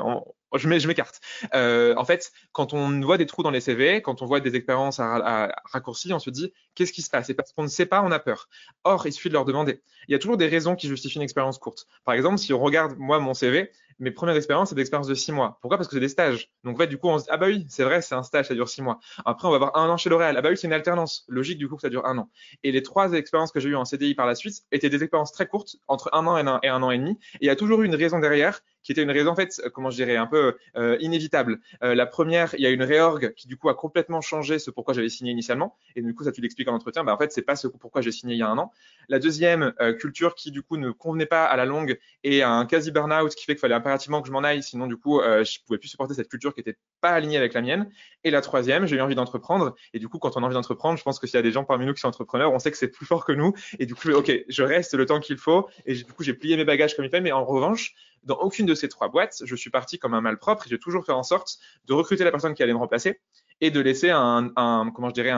je 0.55 0.89
m'écarte. 0.89 1.21
Euh, 1.55 1.95
en 1.97 2.05
fait, 2.05 2.33
quand 2.53 2.73
on 2.73 3.01
voit 3.01 3.19
des 3.19 3.27
trous 3.27 3.43
dans 3.43 3.51
les 3.51 3.61
CV, 3.61 4.03
quand 4.03 4.23
on 4.23 4.27
voit 4.27 4.41
des 4.41 4.57
expériences 4.57 5.01
à, 5.01 5.17
à, 5.17 5.63
on 5.87 5.93
se 6.19 6.31
dit, 6.31 6.53
qu'est-ce 6.75 6.93
qui 6.93 7.03
se 7.03 7.11
passe? 7.11 7.31
Et 7.31 7.35
parce 7.35 7.53
qu'on 7.53 7.63
ne 7.63 7.69
sait 7.69 7.87
pas, 7.87 8.03
on 8.03 8.11
a 8.11 8.19
peur. 8.19 8.49
Or, 8.85 9.07
il 9.07 9.13
suffit 9.13 9.29
de 9.29 9.35
leur 9.35 9.45
demander. 9.45 9.83
Il 10.09 10.13
y 10.13 10.15
a 10.15 10.19
toujours 10.19 10.37
des 10.37 10.47
raisons 10.47 10.77
qui 10.77 10.89
justifient 10.89 11.17
une 11.17 11.23
expérience 11.23 11.59
courte. 11.59 11.87
Par 12.07 12.15
exemple, 12.15 12.39
si 12.39 12.55
on 12.55 12.61
regarde 12.61 12.97
moi 12.97 13.19
mon 13.19 13.35
CV, 13.35 13.73
mes 13.99 14.11
premières 14.11 14.37
expériences, 14.37 14.71
c'est 14.71 14.75
des 14.75 14.83
expériences 14.83 15.09
de 15.09 15.15
six 15.15 15.33
mois. 15.33 15.59
Pourquoi? 15.61 15.79
Parce 15.79 15.89
que 15.89 15.95
c'est 15.95 16.01
des 16.01 16.09
stages. 16.09 16.51
Donc, 16.65 16.77
en 16.77 16.79
fait, 16.79 16.87
du 16.87 16.99
coup, 16.99 17.09
on 17.09 17.19
se 17.19 17.25
dit, 17.25 17.31
ah 17.33 17.37
bah 17.37 17.47
oui, 17.47 17.67
c'est 17.69 17.85
vrai, 17.85 18.03
c'est 18.03 18.15
un 18.15 18.23
stage, 18.23 18.49
ça 18.49 18.55
dure 18.55 18.69
six 18.69 18.83
mois. 18.83 19.01
Après, 19.25 19.49
on 19.49 19.51
va 19.51 19.57
avoir 19.57 19.77
un 19.77 19.89
an 19.89 19.97
chez 19.97 20.11
L'Oréal. 20.11 20.37
Ah 20.37 20.43
bah 20.43 20.51
oui, 20.51 20.57
c'est 20.57 20.67
une 20.67 20.73
alternance. 20.73 21.25
Logique, 21.29 21.59
du 21.59 21.69
coup, 21.69 21.77
que 21.77 21.83
ça 21.83 21.89
dure 21.89 22.07
un 22.07 22.19
an. 22.19 22.31
Et 22.63 22.73
les 22.73 22.83
trois 22.83 23.13
expériences 23.13 23.53
que 23.53 23.61
j'ai 23.61 23.71
eues 23.71 23.77
en 23.77 23.85
CDI 23.85 24.15
par 24.15 24.27
la 24.27 24.35
suite 24.35 24.65
étaient 24.73 24.91
des 24.91 25.03
expériences 25.03 25.33
très 25.33 25.47
courtes, 25.47 25.77
entre 25.89 26.11
un 26.13 26.27
an 26.27 26.37
et 26.37 26.43
un, 26.43 26.59
et 26.63 26.69
un 26.69 26.83
an 26.83 26.91
et 26.91 26.99
demi. 26.99 27.13
Et 27.35 27.39
il 27.43 27.47
y 27.47 27.51
a 27.51 27.57
toujours 27.57 27.83
eu 27.83 27.87
une 27.87 27.95
raison 27.95 28.19
derrière 28.19 28.61
qui 28.87 28.93
était 28.93 29.03
une 29.03 29.11
raison 29.11 29.33
en 29.33 29.35
fait, 29.35 29.61
euh, 29.65 29.69
comment 29.69 29.91
je 29.91 29.97
dirais, 29.97 30.17
un 30.17 30.29
peu 30.29 30.57
euh, 30.77 30.97
inévitable. 31.01 31.59
Euh, 31.83 31.97
la 31.97 32.07
première, 32.07 32.55
il 32.55 32.61
y 32.61 32.67
a 32.67 32.71
une 32.71 32.85
réorg 32.85 33.35
qui 33.35 33.49
du 33.49 33.57
coup 33.57 33.69
a 33.69 33.75
complètement 33.75 34.21
changé 34.21 34.61
ce 34.61 34.71
pourquoi 34.71 34.95
j'avais 34.95 35.09
signé 35.09 35.33
initialement, 35.33 35.77
et 35.97 36.03
du 36.03 36.15
coup 36.15 36.23
ça 36.23 36.31
tu 36.31 36.41
l'expliques 36.41 36.69
en 36.69 36.75
entretien. 36.75 37.03
Bah, 37.03 37.13
en 37.13 37.19
fait 37.19 37.33
c'est 37.33 37.43
pas 37.43 37.57
ce 37.57 37.67
pourquoi 37.67 38.01
j'ai 38.01 38.13
signé 38.13 38.35
il 38.35 38.39
y 38.39 38.43
a 38.43 38.49
un 38.49 38.57
an. 38.59 38.71
La 39.09 39.19
deuxième 39.19 39.73
culture 39.99 40.37
qui 40.37 40.53
du 40.53 40.63
coup 40.63 40.77
ne 40.77 40.91
convenait 40.91 41.27
pas 41.27 41.45
à 41.45 41.57
la 41.57 41.65
longue 41.65 41.99
et 42.23 42.43
un 42.45 42.65
quasi 42.67 42.93
burn-out 42.93 43.35
qui 43.35 43.45
fait 43.45 43.55
qu'il 43.55 43.61
fallait 43.61 43.75
impérativement 43.87 44.21
que 44.21 44.29
je 44.29 44.33
m'en 44.33 44.43
aille, 44.43 44.63
sinon 44.63 44.87
du 44.87 44.97
coup 44.97 45.21
je 45.21 45.59
pouvais 45.65 45.79
plus 45.79 45.89
supporter 45.89 46.15
cette 46.15 46.29
culture 46.29 46.53
qui 46.55 46.61
était 46.61 46.77
pas 47.01 47.11
alignée 47.11 47.37
avec 47.37 47.55
la 47.55 47.63
mienne. 47.63 47.89
Et 48.25 48.31
la 48.31 48.41
troisième, 48.41 48.87
j'ai 48.87 48.97
eu 48.97 49.01
envie 49.01 49.15
d'entreprendre, 49.15 49.75
et 49.95 49.99
du 49.99 50.09
coup 50.09 50.19
quand 50.19 50.37
on 50.37 50.43
a 50.43 50.47
envie 50.47 50.55
d'entreprendre, 50.55 50.99
je 50.99 51.05
pense 51.05 51.19
que 51.19 51.27
s'il 51.27 51.37
y 51.37 51.39
a 51.39 51.43
des 51.43 51.53
gens 51.53 51.65
parmi 51.65 51.87
nous 51.87 51.95
qui 51.95 52.01
sont 52.01 52.09
entrepreneurs, 52.09 52.53
on 52.53 52.59
sait 52.59 52.71
que 52.71 52.77
c'est 52.77 52.89
plus 52.89 53.07
fort 53.07 53.25
que 53.25 53.33
nous, 53.33 53.53
et 53.79 53.87
du 53.87 53.95
coup 53.95 54.11
ok, 54.11 54.33
je 54.49 54.63
reste 54.63 54.95
le 54.95 55.07
temps 55.07 55.21
qu'il 55.21 55.39
faut, 55.39 55.69
et 55.85 55.95
du 55.95 56.05
coup 56.05 56.23
j'ai 56.23 56.35
plié 56.35 56.57
mes 56.57 56.65
bagages 56.65 56.97
comme 56.97 57.05
il 57.05 57.11
fait, 57.11 57.21
mais 57.21 57.33
en 57.33 57.45
revanche 57.45 57.95
dans 58.25 58.37
aucune 58.39 58.67
de 58.67 58.75
ces 58.75 58.89
trois 58.89 59.09
boîtes, 59.09 59.43
je 59.45 59.55
suis 59.55 59.71
parti 59.71 60.01
comme 60.01 60.13
un 60.13 60.21
malpropre 60.21 60.67
et 60.67 60.69
j'ai 60.69 60.81
toujours 60.81 61.07
fait 61.07 61.13
en 61.13 61.23
sorte 61.23 61.59
de 61.87 61.93
recruter 61.93 62.25
la 62.25 62.33
personne 62.33 62.55
qui 62.55 62.63
allait 62.65 62.73
me 62.73 62.79
remplacer 62.79 63.21
et 63.61 63.71
de 63.71 63.79
laisser 63.79 64.11
un, 64.11 64.53
comment 64.93 65.11
je 65.11 65.15
dirais, 65.15 65.33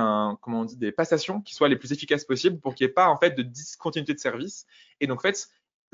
des 0.74 0.90
passations 0.90 1.42
qui 1.42 1.55
soient 1.55 1.68
les 1.68 1.76
plus 1.76 1.92
efficaces 1.92 2.24
possibles 2.24 2.59
pour 2.61 2.74
qu'il 2.74 2.86
n'y 2.86 2.90
ait 2.90 2.94
pas 2.94 3.09
en 3.09 3.18
fait 3.18 3.36
de 3.36 3.42
discontinuité 3.42 4.14
de 4.14 4.18
service. 4.18 4.64
Et 5.01 5.07
donc 5.07 5.18
en 5.18 5.22
fait, 5.22 5.49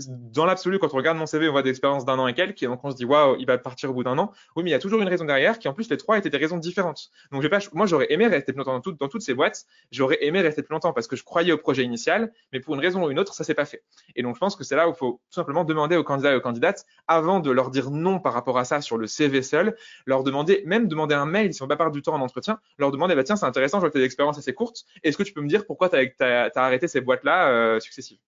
dans 0.09 0.45
l'absolu, 0.45 0.79
quand 0.79 0.93
on 0.93 0.97
regarde 0.97 1.17
mon 1.17 1.27
CV, 1.27 1.49
on 1.49 1.53
voit 1.53 1.63
des 1.63 1.71
expériences 1.71 2.05
d'un 2.05 2.19
an 2.19 2.27
et 2.27 2.35
quelques, 2.35 2.63
et 2.63 2.67
donc 2.67 2.81
on 2.85 2.91
se 2.91 2.97
dit 2.97 3.05
waouh, 3.05 3.37
il 3.39 3.47
va 3.47 3.59
partir 3.59 3.91
au 3.91 3.95
bout 3.95 4.03
d'un 4.03 4.19
an. 4.19 4.33
Oui, 4.57 4.65
mais 4.65 4.71
il 4.71 4.73
y 4.73 4.77
a 4.77 4.79
toujours 4.79 5.01
une 5.01 5.09
raison 5.09 5.25
derrière, 5.25 5.59
qui 5.59 5.69
en 5.69 5.73
plus 5.73 5.89
les 5.89 5.97
trois 5.97 6.19
étaient 6.19 6.31
des 6.31 6.39
raisons 6.39 6.59
différentes. 6.59 7.11
Donc 7.31 7.47
pas, 7.49 7.59
moi 7.73 7.87
j'aurais 7.87 8.07
aimé 8.11 8.27
rester 8.27 8.53
plus 8.53 8.59
longtemps 8.59 8.81
dans, 8.81 8.93
dans 8.93 9.09
toutes 9.09 9.23
ces 9.23 9.35
boîtes, 9.35 9.65
j'aurais 9.93 10.19
aimé 10.23 10.41
rester 10.41 10.63
plus 10.63 10.73
longtemps 10.73 10.93
parce 10.93 11.07
que 11.07 11.17
je 11.17 11.25
croyais 11.25 11.53
au 11.53 11.59
projet 11.59 11.85
initial, 11.85 12.33
mais 12.53 12.61
pour 12.61 12.75
une 12.75 12.81
raison 12.81 13.05
ou 13.05 13.11
une 13.11 13.19
autre, 13.19 13.35
ça 13.35 13.45
s'est 13.45 13.55
pas 13.55 13.65
fait. 13.65 13.85
Et 14.17 14.23
donc 14.23 14.35
je 14.35 14.41
pense 14.41 14.57
que 14.57 14.65
c'est 14.65 14.77
là 14.77 14.89
où 14.89 14.93
il 14.93 14.97
faut 14.97 15.21
tout 15.31 15.35
simplement 15.35 15.65
demander 15.65 15.97
aux 15.97 16.05
candidats 16.05 16.33
et 16.33 16.37
aux 16.37 16.41
candidates, 16.41 16.85
avant 17.07 17.41
de 17.41 17.51
leur 17.51 17.71
dire 17.71 17.91
non 17.91 18.19
par 18.19 18.33
rapport 18.33 18.59
à 18.59 18.65
ça 18.65 18.81
sur 18.81 18.99
le 18.99 19.07
CV 19.07 19.43
seul, 19.43 19.77
leur 20.07 20.25
demander, 20.25 20.63
même 20.67 20.89
demander 20.89 21.15
un 21.15 21.27
mail 21.27 21.55
si 21.55 21.63
on 21.63 21.67
va 21.67 21.77
pas 21.77 21.85
perdre 21.85 21.95
du 21.95 22.03
temps 22.03 22.15
en 22.15 22.21
entretien, 22.21 22.59
leur 22.79 22.91
demander 22.91 23.15
bah 23.15 23.25
tiens 23.25 23.37
c'est 23.37 23.47
intéressant, 23.47 23.79
je 23.79 23.83
vois 23.83 23.91
que 23.91 23.95
tu 23.95 23.99
as 23.99 24.03
des 24.03 24.07
expériences 24.07 24.39
assez 24.39 24.55
courtes, 24.55 24.85
est-ce 25.03 25.17
que 25.17 25.23
tu 25.23 25.33
peux 25.33 25.41
me 25.41 25.49
dire 25.49 25.67
pourquoi 25.67 25.89
tu 25.89 25.97
as, 25.97 26.51
arrêté 26.57 26.89
ces 26.89 27.01
boîtes 27.01 27.25
là 27.25 27.49
euh, 27.49 27.81
successives? 27.81 28.19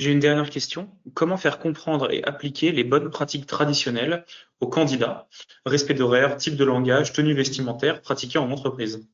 J'ai 0.00 0.12
une 0.12 0.18
dernière 0.18 0.48
question. 0.48 0.90
Comment 1.12 1.36
faire 1.36 1.58
comprendre 1.58 2.10
et 2.10 2.24
appliquer 2.24 2.72
les 2.72 2.84
bonnes 2.84 3.10
pratiques 3.10 3.46
traditionnelles 3.46 4.24
aux 4.60 4.68
candidats? 4.68 5.28
Respect 5.66 5.92
d'horaire, 5.92 6.38
type 6.38 6.56
de 6.56 6.64
langage, 6.64 7.12
tenue 7.12 7.34
vestimentaire 7.34 8.00
pratiquée 8.00 8.38
en 8.38 8.50
entreprise. 8.50 9.06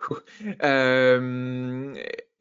Euh, 0.62 1.94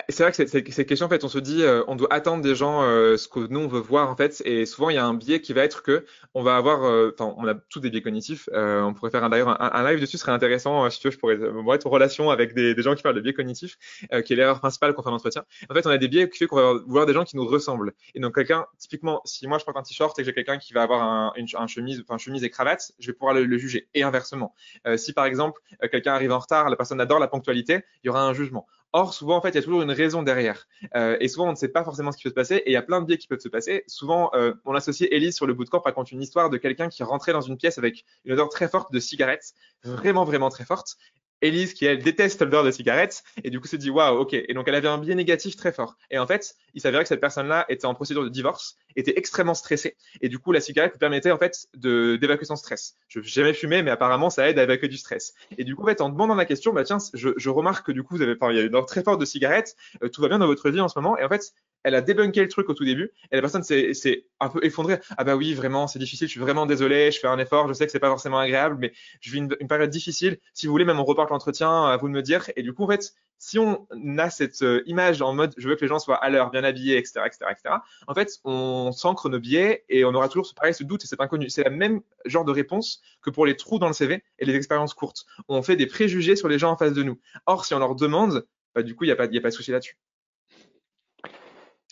c'est 0.09 0.23
vrai 0.23 0.31
que 0.31 0.71
c'est 0.71 0.85
question 0.85 1.05
en 1.05 1.09
fait, 1.09 1.23
on 1.23 1.29
se 1.29 1.39
dit, 1.39 1.63
euh, 1.63 1.83
on 1.87 1.95
doit 1.95 2.11
attendre 2.11 2.41
des 2.41 2.55
gens 2.55 2.83
euh, 2.83 3.17
ce 3.17 3.27
que 3.27 3.39
nous 3.47 3.61
on 3.61 3.67
veut 3.67 3.79
voir 3.79 4.09
en 4.09 4.15
fait, 4.15 4.41
et 4.45 4.65
souvent 4.65 4.89
il 4.89 4.95
y 4.95 4.97
a 4.97 5.05
un 5.05 5.13
biais 5.13 5.41
qui 5.41 5.53
va 5.53 5.63
être 5.63 5.83
que 5.83 6.05
on 6.33 6.43
va 6.43 6.57
avoir, 6.57 6.83
euh, 6.83 7.15
enfin, 7.17 7.33
on 7.37 7.47
a 7.47 7.53
tous 7.53 7.79
des 7.79 7.89
biais 7.89 8.01
cognitifs. 8.01 8.49
on 8.53 8.93
pourrait 8.93 9.11
faire 9.11 9.29
d'ailleurs 9.29 9.61
un, 9.61 9.91
live 9.91 9.99
dessus, 9.99 10.17
serait 10.17 10.31
intéressant 10.31 10.89
si 10.89 10.99
tu 10.99 11.07
veux, 11.07 11.11
je 11.11 11.19
pourrais 11.19 11.37
moi 11.37 11.75
être 11.75 11.87
en 11.87 11.89
relation 11.89 12.29
avec 12.29 12.53
des, 12.53 12.75
gens 12.81 12.95
qui 12.95 13.03
parlent 13.03 13.15
de 13.15 13.21
biais 13.21 13.33
cognitifs, 13.33 13.77
qui 14.25 14.33
est 14.33 14.35
l'erreur 14.35 14.59
principale 14.59 14.93
qu'on 14.93 15.03
fait 15.03 15.09
en 15.09 15.13
entretien. 15.13 15.45
En 15.69 15.73
fait, 15.73 15.85
on 15.85 15.91
a 15.91 15.97
des 15.97 16.07
biais 16.07 16.29
qui 16.29 16.37
fait 16.39 16.47
qu'on 16.47 16.55
va 16.55 16.73
voir 16.85 17.05
des 17.05 17.13
gens 17.13 17.23
qui 17.23 17.37
nous 17.37 17.45
ressemblent. 17.45 17.93
Et 18.15 18.19
donc 18.19 18.35
quelqu'un, 18.35 18.65
typiquement, 18.77 19.21
si 19.25 19.47
moi 19.47 19.57
je 19.57 19.65
porte 19.65 19.77
un 19.77 19.83
t-shirt 19.83 20.17
et 20.17 20.21
que 20.21 20.25
j'ai 20.25 20.33
quelqu'un 20.33 20.57
qui 20.57 20.73
va 20.73 20.83
avoir 20.83 21.01
un, 21.01 21.33
une, 21.35 21.47
chemise, 21.67 22.01
enfin 22.01 22.17
chemise 22.17 22.43
et 22.43 22.49
cravate, 22.49 22.91
je 22.99 23.07
vais 23.07 23.13
pouvoir 23.13 23.33
le, 23.33 23.45
le 23.45 23.57
juger. 23.57 23.87
Et 23.93 24.03
inversement, 24.03 24.53
si 24.97 25.13
par 25.13 25.25
exemple 25.25 25.61
quelqu'un 25.91 26.13
arrive 26.13 26.31
en 26.31 26.39
retard, 26.39 26.69
la 26.69 26.75
personne 26.75 26.99
adore 26.99 27.19
la 27.19 27.27
ponctualité, 27.27 27.83
il 28.03 28.07
y 28.07 28.09
aura 28.09 28.23
un 28.23 28.33
jugement. 28.33 28.67
Or, 28.95 29.13
souvent, 29.13 29.37
en 29.37 29.41
fait, 29.41 29.49
il 29.49 29.55
y 29.55 29.57
a 29.57 29.63
toujours 29.63 29.81
une 29.81 29.91
raison 29.91 30.21
derrière. 30.21 30.67
Euh, 30.95 31.17
et 31.19 31.27
souvent, 31.27 31.47
on 31.47 31.51
ne 31.51 31.55
sait 31.55 31.69
pas 31.69 31.83
forcément 31.83 32.11
ce 32.11 32.17
qui 32.17 32.23
peut 32.23 32.29
se 32.29 32.35
passer. 32.35 32.57
Et 32.57 32.69
il 32.69 32.73
y 32.73 32.77
a 32.77 32.83
plein 32.83 33.01
de 33.01 33.07
biais 33.07 33.17
qui 33.17 33.27
peuvent 33.27 33.39
se 33.39 33.49
passer. 33.49 33.83
Souvent, 33.87 34.29
euh, 34.35 34.53
on 34.65 34.75
associe 34.75 35.09
Elise 35.11 35.35
sur 35.35 35.47
le 35.47 35.55
bootcamp 35.55 35.79
raconte 35.79 36.11
une 36.11 36.21
histoire 36.21 36.51
de 36.51 36.57
quelqu'un 36.57 36.89
qui 36.89 37.01
rentrait 37.01 37.33
dans 37.33 37.41
une 37.41 37.57
pièce 37.57 37.79
avec 37.79 38.05
une 38.23 38.33
odeur 38.33 38.49
très 38.49 38.69
forte 38.69 38.93
de 38.93 38.99
cigarette, 38.99 39.53
vraiment, 39.83 40.25
vraiment 40.25 40.49
très 40.49 40.63
forte. 40.63 40.97
Elise, 41.43 41.73
qui 41.73 41.85
elle 41.85 41.99
déteste 41.99 42.41
l'odeur 42.41 42.63
de 42.63 42.71
cigarette, 42.71 43.23
et 43.43 43.49
du 43.49 43.59
coup 43.59 43.67
se 43.67 43.75
dit 43.75 43.89
waouh, 43.89 44.19
ok. 44.19 44.33
Et 44.33 44.53
donc 44.53 44.67
elle 44.67 44.75
avait 44.75 44.87
un 44.87 44.97
biais 44.97 45.15
négatif 45.15 45.55
très 45.55 45.71
fort. 45.71 45.97
Et 46.09 46.17
en 46.17 46.25
fait, 46.25 46.55
il 46.73 46.81
s'avérait 46.81 47.03
que 47.03 47.09
cette 47.09 47.21
personne-là 47.21 47.65
était 47.69 47.85
en 47.85 47.93
procédure 47.93 48.23
de 48.23 48.29
divorce, 48.29 48.77
était 48.95 49.13
extrêmement 49.17 49.53
stressée, 49.53 49.95
et 50.21 50.29
du 50.29 50.39
coup 50.39 50.51
la 50.51 50.61
cigarette 50.61 50.97
permettait 50.97 51.31
en 51.31 51.37
fait 51.37 51.67
de 51.75 52.15
d'évacuer 52.15 52.45
son 52.45 52.55
stress. 52.55 52.95
Je 53.09 53.19
n'ai 53.19 53.25
jamais 53.25 53.53
fumé, 53.53 53.83
mais 53.83 53.91
apparemment 53.91 54.29
ça 54.29 54.49
aide 54.49 54.57
à 54.57 54.63
évacuer 54.63 54.87
du 54.87 54.97
stress. 54.97 55.33
Et 55.57 55.63
du 55.63 55.75
coup 55.75 55.83
en 55.83 55.87
fait, 55.87 56.01
en 56.01 56.09
demandant 56.09 56.35
la 56.35 56.45
question, 56.45 56.73
bah 56.73 56.83
tiens, 56.83 56.97
je, 57.13 57.49
remarque 57.49 57.85
que 57.85 57.91
du 57.91 58.03
coup 58.03 58.15
vous 58.15 58.21
avez, 58.21 58.35
il 58.49 58.55
y 58.55 58.59
a 58.59 58.63
une 58.63 58.67
odeur 58.69 58.85
très 58.85 59.03
forte 59.03 59.19
de 59.19 59.25
cigarette, 59.25 59.75
euh, 60.03 60.09
tout 60.09 60.21
va 60.21 60.27
bien 60.27 60.39
dans 60.39 60.47
votre 60.47 60.69
vie 60.69 60.79
en 60.79 60.87
ce 60.87 60.97
moment, 60.97 61.17
et 61.17 61.23
en 61.23 61.29
fait 61.29 61.53
elle 61.83 61.95
a 61.95 62.01
débunké 62.01 62.41
le 62.41 62.47
truc 62.47 62.69
au 62.69 62.73
tout 62.73 62.85
début 62.85 63.11
et 63.31 63.35
la 63.35 63.41
personne 63.41 63.63
s'est 63.63 64.25
un 64.39 64.49
peu 64.49 64.63
effondrée. 64.63 64.99
Ah 65.17 65.23
bah 65.23 65.35
oui, 65.35 65.53
vraiment, 65.53 65.87
c'est 65.87 65.99
difficile, 65.99 66.27
je 66.27 66.31
suis 66.31 66.39
vraiment 66.39 66.65
désolé, 66.65 67.11
je 67.11 67.19
fais 67.19 67.27
un 67.27 67.37
effort, 67.39 67.67
je 67.67 67.73
sais 67.73 67.85
que 67.85 67.91
c'est 67.91 67.99
pas 67.99 68.09
forcément 68.09 68.39
agréable, 68.39 68.77
mais 68.79 68.93
je 69.21 69.31
vis 69.31 69.39
une, 69.39 69.49
période 69.67 69.89
difficile. 69.89 70.39
Si 70.53 70.65
vous 70.65 70.71
voulez, 70.71 70.85
même 70.85 70.99
on 70.99 71.03
reporte 71.03 71.29
l'entretien, 71.29 71.85
à 71.85 71.97
vous 71.97 72.07
de 72.07 72.13
me 72.13 72.21
dire. 72.21 72.49
Et 72.55 72.63
du 72.63 72.73
coup, 72.73 72.83
en 72.83 72.87
fait, 72.87 73.13
si 73.37 73.59
on 73.59 73.87
a 74.17 74.29
cette 74.29 74.61
euh, 74.61 74.83
image 74.85 75.21
en 75.21 75.33
mode 75.33 75.53
je 75.57 75.67
veux 75.67 75.75
que 75.75 75.81
les 75.81 75.87
gens 75.87 75.99
soient 75.99 76.15
à 76.15 76.29
l'heure, 76.29 76.49
bien 76.49 76.63
habillés, 76.63 76.97
etc., 76.97 77.21
etc., 77.25 77.51
etc., 77.51 77.75
en 78.07 78.13
fait, 78.13 78.39
on 78.45 78.91
s'ancre 78.91 79.29
nos 79.29 79.39
biais 79.39 79.83
et 79.89 80.05
on 80.05 80.13
aura 80.13 80.29
toujours 80.29 80.45
ce, 80.45 80.53
pareil, 80.53 80.73
ce 80.73 80.83
doute 80.83 81.03
et 81.03 81.07
cet 81.07 81.19
inconnu. 81.19 81.49
C'est 81.49 81.63
la 81.63 81.69
même 81.69 82.01
genre 82.25 82.45
de 82.45 82.51
réponse 82.51 83.01
que 83.21 83.29
pour 83.29 83.45
les 83.45 83.57
trous 83.57 83.79
dans 83.79 83.87
le 83.87 83.93
CV 83.93 84.23
et 84.39 84.45
les 84.45 84.55
expériences 84.55 84.93
courtes. 84.93 85.25
On 85.49 85.61
fait 85.61 85.75
des 85.75 85.87
préjugés 85.87 86.35
sur 86.35 86.47
les 86.47 86.57
gens 86.57 86.71
en 86.71 86.77
face 86.77 86.93
de 86.93 87.03
nous. 87.03 87.19
Or, 87.45 87.65
si 87.65 87.73
on 87.73 87.79
leur 87.79 87.95
demande, 87.95 88.45
bah, 88.75 88.83
du 88.83 88.95
coup, 88.95 89.03
il 89.03 89.07
n'y 89.07 89.13
a 89.13 89.15
pas, 89.15 89.25
y 89.25 89.37
a 89.37 89.41
pas 89.41 89.49
de 89.49 89.53
souci 89.53 89.71
là-dessus. 89.71 89.97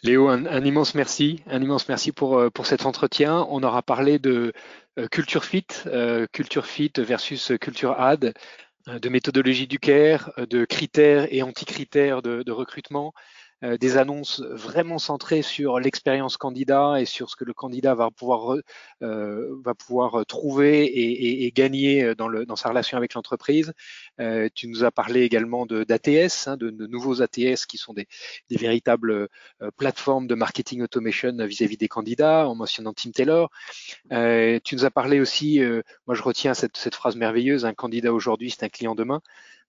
Léo, 0.04 0.30
un, 0.30 0.66
immense 0.66 0.95
merci, 0.95 1.43
un 1.45 1.62
immense 1.62 1.88
merci 1.88 2.12
pour, 2.12 2.38
euh, 2.39 2.49
pour 2.49 2.66
cet 2.66 2.88
entretien. 2.88 3.45
On 3.52 3.62
aura 3.62 3.84
parlé 3.84 4.18
de 4.18 4.52
euh, 4.97 5.08
culture 5.08 5.45
fit, 5.45 5.68
euh, 5.86 6.26
culture 6.32 6.66
fit 6.66 6.91
versus 6.97 7.52
culture 7.62 7.99
ad, 7.99 8.34
de 8.88 9.10
méthodologie 9.10 9.68
du 9.68 9.78
care, 9.78 10.32
de 10.38 10.66
critères 10.66 11.32
et 11.32 11.43
anti-critères 11.43 12.24
de, 12.24 12.41
de 12.41 12.52
recrutement, 12.52 13.14
des 13.62 13.97
annonces 13.97 14.41
vraiment 14.41 14.97
centrées 14.97 15.41
sur 15.41 15.80
l'expérience 15.80 16.38
candidat 16.38 16.99
et 16.99 17.05
sur 17.05 17.30
ce 17.30 17.36
que 17.36 17.45
le 17.45 17.53
candidat 17.53 17.93
va 17.95 18.09
pouvoir 18.09 18.57
euh, 19.03 19.55
va 19.64 19.74
pouvoir 19.74 20.26
trouver 20.26 20.86
et, 20.86 21.45
et, 21.45 21.51
gagner 21.51 22.16
dans, 22.16 22.28
le, 22.28 22.45
dans 22.45 22.55
sa 22.55 22.70
relation 22.70 22.97
avec 22.97 23.14
l'entreprise. 23.14 23.74
Euh, 24.20 24.49
tu 24.53 24.68
nous 24.68 24.84
as 24.84 24.91
parlé 24.91 25.22
également 25.22 25.66
de 25.66 25.84
d'ATS, 25.84 26.47
hein, 26.47 26.57
de, 26.57 26.70
de, 26.70 26.88
nouveaux 26.88 27.22
ATS 27.22 27.66
qui 27.66 27.78
sont 27.78 27.93
des, 27.93 28.07
des 28.49 28.57
véritables 28.57 29.12
euh, 29.62 29.72
plateformes 29.78 30.28
de 30.28 30.36
marketing 30.36 30.82
automation 30.82 31.36
vis-à-vis 31.38 31.78
des 31.78 31.88
candidats, 31.88 32.47
en 32.47 32.55
mentionnant 32.55 32.93
Tim 32.93 33.12
Taylor. 33.12 33.49
Euh, 34.12 34.59
tu 34.64 34.76
nous 34.76 34.86
as 34.86 34.91
parlé 34.91 35.20
aussi, 35.20 35.62
moi 36.07 36.16
je 36.16 36.22
retiens 36.22 36.53
cette, 36.53 36.78
cette 36.78 36.95
phrase 36.95 37.16
merveilleuse, 37.16 37.66
un 37.66 37.74
candidat 37.74 38.14
aujourd'hui, 38.14 38.51
c'est 38.51 38.64
un 38.64 38.70
client 38.70 38.95
demain. 38.95 39.22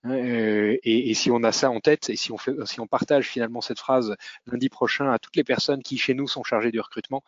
Euh, 0.06 0.76
et, 0.82 1.14
si 1.14 1.30
on 1.30 1.42
a 1.44 1.52
ça 1.52 1.70
en 1.70 1.80
tête 1.80 2.10
et 2.10 2.16
si 2.16 2.32
on, 2.32 2.38
fait, 2.38 2.54
si 2.66 2.80
on 2.80 2.86
partage 2.86 3.28
finalement 3.28 3.60
cette 3.60 3.78
phrase 3.78 4.16
lundi 4.46 4.68
prochain 4.68 5.10
à 5.12 5.18
toutes 5.18 5.36
les 5.36 5.44
personnes 5.44 5.82
qui 5.82 5.96
chez 5.96 6.14
nous 6.14 6.26
sont 6.26 6.42
chargées 6.42 6.72
du 6.72 6.80
recrutement, 6.80 7.22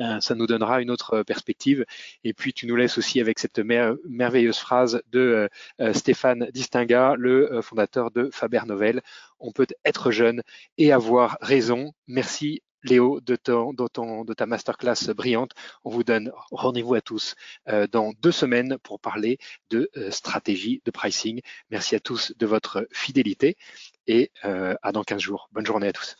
euh, 0.00 0.20
ça 0.20 0.34
nous 0.34 0.46
donnera 0.46 0.80
une 0.80 0.90
autre 0.90 1.22
perspective. 1.22 1.84
Et 2.24 2.32
puis 2.32 2.52
tu 2.52 2.66
nous 2.66 2.76
laisses 2.76 2.98
aussi 2.98 3.20
avec 3.20 3.38
cette 3.38 3.58
merveilleuse 3.58 4.58
phrase 4.58 5.02
de 5.10 5.48
euh, 5.80 5.92
Stéphane 5.92 6.48
Distinga, 6.52 7.14
le 7.16 7.60
fondateur 7.62 8.10
de 8.10 8.30
Faber 8.32 8.62
Novel. 8.66 9.02
On 9.40 9.52
peut 9.52 9.66
être 9.84 10.10
jeune 10.10 10.42
et 10.78 10.92
avoir 10.92 11.36
raison. 11.40 11.92
Merci 12.06 12.62
Léo, 12.84 13.20
de, 13.20 13.36
ton, 13.36 13.72
de, 13.72 14.24
de, 14.24 14.34
ta 14.34 14.46
masterclass 14.46 15.12
brillante. 15.14 15.52
On 15.84 15.90
vous 15.90 16.04
donne 16.04 16.32
rendez-vous 16.50 16.94
à 16.94 17.00
tous 17.00 17.34
euh, 17.68 17.86
dans 17.86 18.12
deux 18.20 18.32
semaines 18.32 18.78
pour 18.82 19.00
parler 19.00 19.38
de 19.70 19.90
euh, 19.96 20.10
stratégie 20.10 20.82
de 20.84 20.90
pricing. 20.90 21.40
Merci 21.70 21.94
à 21.94 22.00
tous 22.00 22.32
de 22.36 22.46
votre 22.46 22.86
fidélité 22.92 23.56
et 24.06 24.30
euh, 24.44 24.74
à 24.82 24.92
dans 24.92 25.04
15 25.04 25.20
jours. 25.20 25.48
Bonne 25.52 25.66
journée 25.66 25.88
à 25.88 25.92
tous. 25.92 26.16